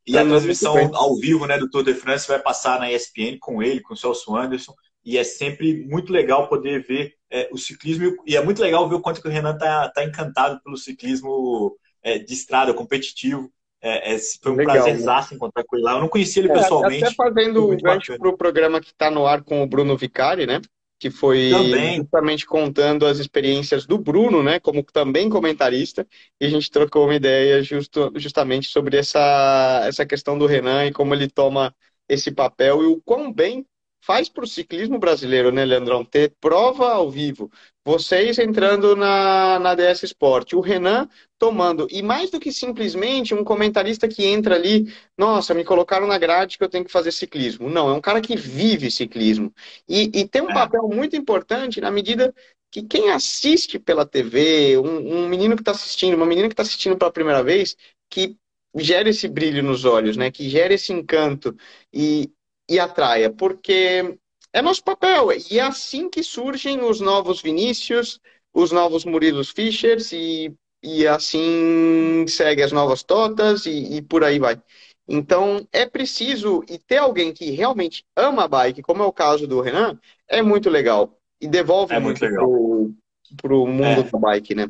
E 0.05 0.17
a 0.17 0.23
transmissão 0.23 0.95
ao 0.95 1.15
vivo 1.17 1.45
né, 1.45 1.57
do 1.57 1.69
Tour 1.69 1.83
de 1.83 1.93
France 1.93 2.27
vai 2.27 2.39
passar 2.39 2.79
na 2.79 2.91
ESPN 2.91 3.37
com 3.39 3.61
ele, 3.61 3.81
com 3.81 3.93
o 3.93 3.97
Celso 3.97 4.35
Anderson. 4.35 4.73
E 5.03 5.17
é 5.17 5.23
sempre 5.23 5.85
muito 5.85 6.13
legal 6.13 6.47
poder 6.47 6.85
ver 6.85 7.16
é, 7.31 7.49
o 7.51 7.57
ciclismo. 7.57 8.15
E 8.25 8.35
é 8.35 8.43
muito 8.43 8.61
legal 8.61 8.87
ver 8.87 8.95
o 8.95 9.01
quanto 9.01 9.21
que 9.21 9.27
o 9.27 9.31
Renan 9.31 9.53
está 9.53 9.89
tá 9.89 10.03
encantado 10.03 10.61
pelo 10.63 10.77
ciclismo 10.77 11.75
é, 12.01 12.19
de 12.19 12.33
estrada, 12.33 12.73
competitivo. 12.73 13.51
É, 13.81 14.15
é 14.15 14.19
foi 14.41 14.51
um 14.51 14.55
legal, 14.55 14.75
prazerzaço 14.75 15.31
né? 15.31 15.35
encontrar 15.35 15.63
com 15.63 15.75
ele 15.75 15.85
lá. 15.85 15.93
Eu 15.93 16.01
não 16.01 16.09
conhecia 16.09 16.41
ele 16.41 16.51
é, 16.51 16.53
pessoalmente. 16.53 17.05
Até 17.05 17.15
fazendo 17.15 17.69
um 17.69 17.77
gancho 17.77 18.17
para 18.17 18.29
o 18.29 18.37
programa 18.37 18.81
que 18.81 18.87
está 18.87 19.11
no 19.11 19.25
ar 19.25 19.43
com 19.43 19.61
o 19.61 19.67
Bruno 19.67 19.97
Vicari, 19.97 20.45
né? 20.45 20.61
Que 20.99 21.11
foi 21.11 21.51
também. 21.51 21.97
justamente 21.97 22.45
contando 22.45 23.05
as 23.05 23.19
experiências 23.19 23.85
do 23.85 23.99
Bruno, 23.99 24.41
né? 24.41 24.59
Como 24.59 24.81
também 24.83 25.29
comentarista. 25.29 26.07
E 26.41 26.45
a 26.45 26.49
gente 26.49 26.71
trocou 26.71 27.03
uma 27.03 27.15
ideia 27.15 27.61
justo, 27.61 28.11
justamente 28.15 28.67
sobre 28.67 28.97
essa, 28.97 29.83
essa 29.85 30.05
questão 30.05 30.37
do 30.39 30.47
Renan 30.47 30.87
e 30.87 30.91
como 30.91 31.13
ele 31.13 31.29
toma 31.29 31.75
esse 32.09 32.31
papel 32.31 32.81
e 32.81 32.87
o 32.87 33.01
quão 33.01 33.31
bem 33.31 33.65
faz 34.07 34.29
para 34.29 34.45
o 34.45 34.47
ciclismo 34.47 34.97
brasileiro, 34.97 35.51
né, 35.51 35.65
Leandrão? 35.65 36.05
Ter 36.05 36.33
prova 36.39 36.93
ao 36.93 37.11
vivo. 37.11 37.51
Vocês 37.85 38.39
entrando 38.39 38.95
na, 38.95 39.59
na 39.59 39.75
DS 39.75 40.03
Sport, 40.03 40.53
o 40.53 40.61
Renan 40.61 41.09
tomando, 41.37 41.87
e 41.91 42.01
mais 42.01 42.31
do 42.31 42.39
que 42.39 42.51
simplesmente 42.51 43.33
um 43.33 43.43
comentarista 43.43 44.07
que 44.07 44.25
entra 44.25 44.55
ali, 44.55 44.93
nossa, 45.17 45.53
me 45.53 45.65
colocaram 45.65 46.07
na 46.07 46.17
grade 46.17 46.57
que 46.57 46.63
eu 46.63 46.69
tenho 46.69 46.85
que 46.85 46.91
fazer 46.91 47.11
ciclismo. 47.11 47.69
Não, 47.69 47.89
é 47.89 47.93
um 47.93 48.01
cara 48.01 48.21
que 48.21 48.37
vive 48.37 48.89
ciclismo. 48.89 49.53
E, 49.87 50.03
e 50.13 50.27
tem 50.27 50.41
um 50.41 50.51
é. 50.51 50.53
papel 50.53 50.87
muito 50.87 51.17
importante 51.17 51.81
na 51.81 51.91
medida 51.91 52.33
que 52.71 52.83
quem 52.83 53.11
assiste 53.11 53.77
pela 53.77 54.05
TV, 54.05 54.77
um, 54.77 55.17
um 55.17 55.27
menino 55.27 55.55
que 55.55 55.61
está 55.61 55.71
assistindo, 55.71 56.15
uma 56.15 56.25
menina 56.25 56.47
que 56.47 56.53
está 56.53 56.63
assistindo 56.63 56.97
pela 56.97 57.11
primeira 57.11 57.43
vez, 57.43 57.75
que 58.09 58.37
gera 58.75 59.09
esse 59.09 59.27
brilho 59.27 59.63
nos 59.63 59.85
olhos, 59.85 60.15
né? 60.15 60.31
Que 60.31 60.49
gera 60.49 60.73
esse 60.73 60.93
encanto. 60.93 61.55
E, 61.93 62.31
e 62.69 62.79
atraia, 62.79 63.29
porque 63.29 64.17
é 64.53 64.61
nosso 64.61 64.83
papel. 64.83 65.29
E 65.49 65.59
é 65.59 65.61
assim 65.61 66.09
que 66.09 66.23
surgem 66.23 66.81
os 66.81 66.99
novos 66.99 67.41
Vinícius, 67.41 68.19
os 68.53 68.71
novos 68.71 69.05
Murilos 69.05 69.49
Fischers 69.49 70.11
e, 70.11 70.53
e 70.81 71.07
assim 71.07 72.25
segue 72.27 72.63
as 72.63 72.71
novas 72.71 73.03
Totas 73.03 73.65
e, 73.65 73.97
e 73.97 74.01
por 74.01 74.23
aí 74.23 74.39
vai. 74.39 74.61
Então 75.07 75.65
é 75.71 75.85
preciso 75.85 76.63
e 76.67 76.77
ter 76.77 76.97
alguém 76.97 77.33
que 77.33 77.51
realmente 77.51 78.03
ama 78.15 78.43
a 78.43 78.47
bike, 78.47 78.81
como 78.81 79.03
é 79.03 79.05
o 79.05 79.13
caso 79.13 79.47
do 79.47 79.61
Renan, 79.61 79.97
é 80.27 80.41
muito 80.41 80.69
legal 80.69 81.17
e 81.39 81.47
devolve 81.47 81.93
é 81.93 81.99
muito, 81.99 82.19
muito 82.25 82.95
para 83.41 83.55
o 83.55 83.67
mundo 83.67 84.01
é. 84.01 84.03
da 84.03 84.19
bike, 84.19 84.55
né? 84.55 84.67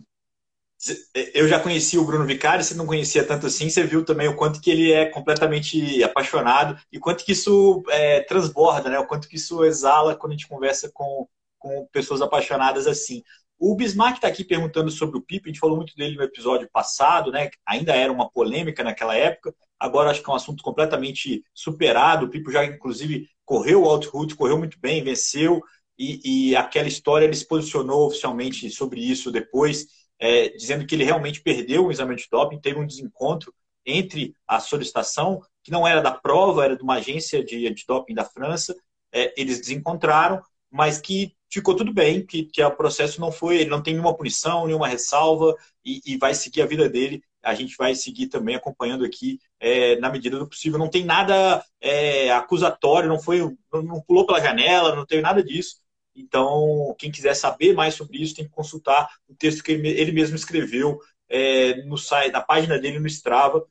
Eu 1.33 1.47
já 1.47 1.59
conheci 1.59 1.97
o 1.97 2.05
Bruno 2.05 2.25
Vicari, 2.25 2.63
você 2.63 2.75
não 2.75 2.85
conhecia 2.85 3.25
tanto 3.25 3.47
assim, 3.47 3.67
você 3.69 3.83
viu 3.83 4.05
também 4.05 4.27
o 4.27 4.35
quanto 4.35 4.61
que 4.61 4.69
ele 4.69 4.91
é 4.91 5.05
completamente 5.05 6.03
apaixonado 6.03 6.79
e 6.91 6.99
quanto 6.99 7.25
que 7.25 7.31
isso 7.31 7.83
é, 7.89 8.21
transborda, 8.21 8.89
né? 8.89 8.99
O 8.99 9.07
quanto 9.07 9.27
que 9.27 9.37
isso 9.37 9.63
exala 9.65 10.15
quando 10.15 10.33
a 10.33 10.35
gente 10.35 10.47
conversa 10.47 10.89
com, 10.93 11.27
com 11.57 11.87
pessoas 11.91 12.21
apaixonadas 12.21 12.85
assim. 12.85 13.23
O 13.59 13.75
Bismarck 13.75 14.17
está 14.17 14.27
aqui 14.27 14.43
perguntando 14.43 14.91
sobre 14.91 15.17
o 15.17 15.21
Pipo, 15.21 15.47
a 15.47 15.49
gente 15.49 15.59
falou 15.59 15.77
muito 15.77 15.95
dele 15.95 16.15
no 16.15 16.21
episódio 16.23 16.69
passado, 16.71 17.31
né? 17.31 17.49
Ainda 17.65 17.95
era 17.95 18.11
uma 18.13 18.29
polêmica 18.29 18.83
naquela 18.83 19.15
época, 19.15 19.55
agora 19.79 20.11
acho 20.11 20.21
que 20.21 20.29
é 20.29 20.33
um 20.33 20.35
assunto 20.35 20.63
completamente 20.63 21.43
superado. 21.55 22.27
O 22.27 22.29
Pipo 22.29 22.51
já, 22.51 22.63
inclusive, 22.63 23.27
correu 23.43 23.81
o 23.81 23.85
Outroute, 23.85 24.35
correu 24.35 24.59
muito 24.59 24.79
bem, 24.79 25.03
venceu, 25.03 25.59
e, 25.97 26.51
e 26.51 26.55
aquela 26.55 26.87
história 26.87 27.25
ele 27.25 27.35
se 27.35 27.47
posicionou 27.47 28.05
oficialmente 28.05 28.69
sobre 28.69 29.01
isso 29.01 29.31
depois 29.31 29.87
é, 30.19 30.49
dizendo 30.49 30.85
que 30.85 30.95
ele 30.95 31.03
realmente 31.03 31.41
perdeu 31.41 31.85
o 31.85 31.91
exame 31.91 32.15
de 32.15 32.27
doping, 32.29 32.59
teve 32.59 32.79
um 32.79 32.87
desencontro 32.87 33.53
entre 33.85 34.33
a 34.47 34.59
solicitação, 34.59 35.41
que 35.63 35.71
não 35.71 35.87
era 35.87 36.01
da 36.01 36.11
prova, 36.11 36.65
era 36.65 36.75
de 36.75 36.83
uma 36.83 36.95
agência 36.95 37.43
de 37.43 37.67
antidoping 37.67 38.13
da 38.13 38.25
França, 38.25 38.75
é, 39.13 39.33
eles 39.39 39.59
desencontraram, 39.59 40.41
mas 40.69 40.99
que 40.99 41.33
ficou 41.49 41.75
tudo 41.75 41.93
bem, 41.93 42.25
que, 42.25 42.43
que 42.43 42.61
o 42.61 42.71
processo 42.71 43.21
não 43.21 43.31
foi, 43.31 43.57
ele 43.57 43.69
não 43.69 43.81
tem 43.81 43.93
nenhuma 43.93 44.15
punição, 44.15 44.67
nenhuma 44.67 44.87
ressalva 44.87 45.55
e, 45.83 46.01
e 46.05 46.17
vai 46.17 46.33
seguir 46.33 46.61
a 46.61 46.65
vida 46.65 46.89
dele. 46.89 47.21
A 47.41 47.53
gente 47.53 47.75
vai 47.77 47.95
seguir 47.95 48.27
também 48.27 48.55
acompanhando 48.55 49.05
aqui 49.05 49.39
é, 49.59 49.97
na 49.99 50.09
medida 50.09 50.37
do 50.37 50.47
possível. 50.47 50.77
Não 50.77 50.89
tem 50.89 51.05
nada 51.05 51.63
é, 51.79 52.29
acusatório, 52.31 53.07
não 53.07 53.19
foi, 53.19 53.39
não, 53.71 53.81
não 53.81 54.01
pulou 54.01 54.25
pela 54.25 54.41
janela, 54.41 54.95
não 54.95 55.05
teve 55.05 55.21
nada 55.21 55.41
disso. 55.41 55.77
Então, 56.17 56.95
quem 56.97 57.11
quiser 57.11 57.35
saber 57.35 57.73
mais 57.73 57.93
sobre 57.93 58.17
isso 58.17 58.35
tem 58.35 58.45
que 58.45 58.51
consultar 58.51 59.07
o 59.27 59.35
texto 59.35 59.63
que 59.63 59.71
ele 59.71 60.11
mesmo 60.11 60.35
escreveu 60.35 60.99
é, 61.29 61.83
no 61.83 61.97
site, 61.97 62.31
na 62.31 62.41
página 62.41 62.79
dele 62.79 62.99
no 62.99 63.07
Strava. 63.07 63.65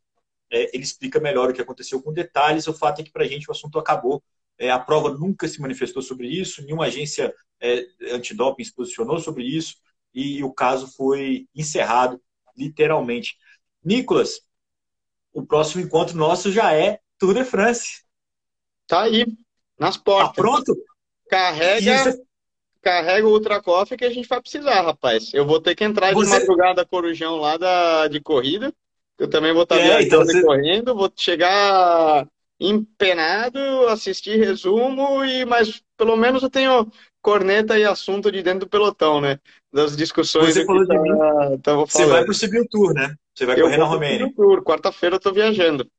é, 0.51 0.71
ele 0.75 0.85
explica 0.85 1.19
melhor 1.21 1.51
o 1.51 1.53
que 1.53 1.61
aconteceu 1.61 2.01
com 2.01 2.13
detalhes. 2.13 2.67
O 2.69 2.75
fato 2.75 3.01
é 3.01 3.05
que, 3.05 3.11
para 3.11 3.25
a 3.25 3.29
gente, 3.29 3.49
o 3.49 3.53
assunto 3.53 3.79
acabou. 3.79 4.23
É, 4.59 4.71
a 4.71 4.79
prova 4.79 5.11
nunca 5.11 5.47
se 5.49 5.61
manifestou 5.61 6.01
sobre 6.01 6.29
isso, 6.29 6.63
nenhuma 6.65 6.87
agência 6.87 7.35
é, 7.61 7.85
antidoping 8.13 8.65
se 8.65 8.75
posicionou 8.75 9.19
sobre 9.19 9.45
isso, 9.45 9.77
e 10.15 10.43
o 10.43 10.53
caso 10.53 10.87
foi 10.97 11.47
encerrado, 11.55 12.21
literalmente. 12.57 13.37
Nicolas, 13.85 14.41
o 15.33 15.45
próximo 15.45 15.85
encontro 15.85 16.17
nosso 16.17 16.51
já 16.51 16.73
é 16.73 17.01
Tour 17.19 17.35
de 17.35 17.45
France. 17.45 18.03
Tá 18.87 19.03
aí, 19.03 19.27
nas 19.79 19.97
portas. 19.99 20.37
Tá 20.37 20.43
pronto? 20.43 20.75
Carrega, 21.29 22.09
Isso. 22.09 22.27
Carrega 22.87 23.27
o 23.27 23.33
Ultra 23.33 23.61
Coffee 23.61 23.99
que 23.99 24.05
a 24.05 24.11
gente 24.11 24.29
vai 24.29 24.41
precisar, 24.41 24.81
rapaz. 24.83 25.35
Eu 25.35 25.45
vou 25.45 25.61
ter 25.61 25.75
que 25.75 25.83
entrar 25.83 26.13
Você... 26.15 26.31
de 26.31 26.39
madrugada 26.39 26.87
corujão 26.87 27.35
lá 27.37 27.57
da, 27.57 28.07
de 28.07 28.21
corrida. 28.21 28.73
Eu 29.19 29.29
também 29.29 29.53
vou 29.53 29.65
estar 29.65 29.75
tá 29.75 29.81
é, 29.81 29.85
viajando 29.85 30.07
então 30.07 30.25
você... 30.25 30.43
correndo, 30.43 30.95
vou 30.95 31.11
chegar 31.17 32.29
empenado, 32.61 33.59
assistir 33.89 34.39
resumo 34.39 35.25
e 35.25 35.45
mas 35.45 35.83
pelo 35.97 36.17
menos 36.17 36.45
eu 36.45 36.49
tenho 36.49 36.87
corneta 37.21 37.77
e 37.77 37.85
assunto 37.85 38.31
de 38.31 38.41
dentro 38.41 38.61
do 38.61 38.69
pelotão, 38.69 39.21
né? 39.21 39.41
Das 39.73 39.97
discussões 39.97 40.55
você 40.55 40.65
falou 40.65 40.87
tá, 40.87 40.95
de 40.95 41.01
mim. 41.01 41.59
Tá, 41.63 41.75
você 41.75 42.07
vai 42.07 42.25
pro 42.25 42.33
Civil 42.33 42.67
Tour, 42.71 42.95
né? 42.95 43.15
Você 43.35 43.45
vai 43.45 43.59
eu 43.59 43.65
correr 43.65 43.79
na 43.79 43.85
Romênia. 43.85 44.33
Tour, 44.35 44.63
quarta-feira 44.63 45.17
eu 45.17 45.21
tô 45.21 45.33
viajando. 45.33 45.91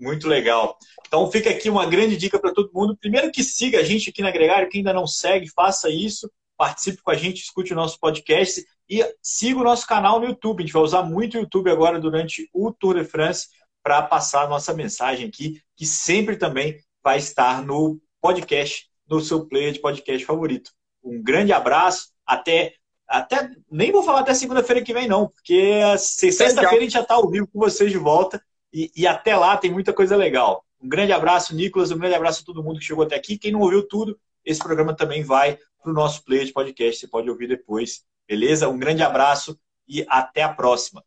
Muito 0.00 0.26
legal. 0.26 0.78
Então 1.06 1.30
fica 1.30 1.50
aqui 1.50 1.68
uma 1.68 1.84
grande 1.84 2.16
dica 2.16 2.38
para 2.38 2.54
todo 2.54 2.72
mundo. 2.72 2.96
Primeiro 2.96 3.30
que 3.30 3.44
siga 3.44 3.80
a 3.80 3.82
gente 3.82 4.08
aqui 4.08 4.22
na 4.22 4.30
Gregário, 4.30 4.68
quem 4.70 4.78
ainda 4.78 4.94
não 4.94 5.06
segue, 5.06 5.50
faça 5.50 5.90
isso, 5.90 6.30
participe 6.56 7.02
com 7.02 7.10
a 7.10 7.14
gente, 7.14 7.42
escute 7.42 7.74
o 7.74 7.76
nosso 7.76 8.00
podcast 8.00 8.64
e 8.88 9.04
siga 9.22 9.60
o 9.60 9.64
nosso 9.64 9.86
canal 9.86 10.18
no 10.18 10.26
YouTube. 10.26 10.62
A 10.62 10.66
gente 10.66 10.72
vai 10.72 10.82
usar 10.82 11.02
muito 11.02 11.34
o 11.36 11.40
YouTube 11.40 11.70
agora 11.70 12.00
durante 12.00 12.48
o 12.54 12.72
Tour 12.72 12.94
de 12.94 13.04
France 13.04 13.48
para 13.82 14.00
passar 14.00 14.44
a 14.44 14.48
nossa 14.48 14.72
mensagem 14.72 15.28
aqui, 15.28 15.60
que 15.76 15.84
sempre 15.84 16.36
também 16.36 16.78
vai 17.04 17.18
estar 17.18 17.62
no 17.62 18.00
podcast, 18.22 18.88
no 19.06 19.20
seu 19.20 19.46
player 19.46 19.72
de 19.72 19.80
podcast 19.80 20.24
favorito. 20.24 20.70
Um 21.04 21.22
grande 21.22 21.52
abraço, 21.52 22.08
até 22.26 22.72
até 23.06 23.50
nem 23.68 23.90
vou 23.90 24.04
falar 24.04 24.20
até 24.20 24.32
segunda-feira 24.32 24.82
que 24.82 24.94
vem 24.94 25.08
não, 25.08 25.28
porque 25.28 25.80
sexta-feira 25.98 26.76
a 26.76 26.80
gente 26.80 26.92
já 26.92 27.00
está 27.00 27.14
ao 27.14 27.28
vivo 27.28 27.48
com 27.48 27.58
vocês 27.58 27.90
de 27.90 27.98
volta 27.98 28.40
e, 28.72 28.90
e, 28.96 29.06
até 29.06 29.36
lá 29.36 29.56
tem 29.56 29.70
muita 29.70 29.92
coisa 29.92 30.16
legal. 30.16 30.64
Um 30.80 30.88
grande 30.88 31.12
abraço, 31.12 31.54
Nicolas, 31.54 31.90
um 31.90 31.98
grande 31.98 32.14
abraço 32.14 32.42
a 32.42 32.44
todo 32.44 32.62
mundo 32.62 32.78
que 32.78 32.84
chegou 32.84 33.04
até 33.04 33.16
aqui. 33.16 33.36
Quem 33.36 33.52
não 33.52 33.60
ouviu 33.60 33.86
tudo, 33.86 34.18
esse 34.44 34.60
programa 34.60 34.94
também 34.94 35.22
vai 35.22 35.58
para 35.82 35.90
o 35.90 35.94
nosso 35.94 36.24
player 36.24 36.44
de 36.44 36.52
podcast, 36.52 37.00
você 37.00 37.08
pode 37.08 37.28
ouvir 37.28 37.48
depois, 37.48 38.02
beleza? 38.28 38.68
Um 38.68 38.78
grande 38.78 39.02
abraço 39.02 39.58
e 39.88 40.04
até 40.08 40.42
a 40.42 40.48
próxima. 40.48 41.02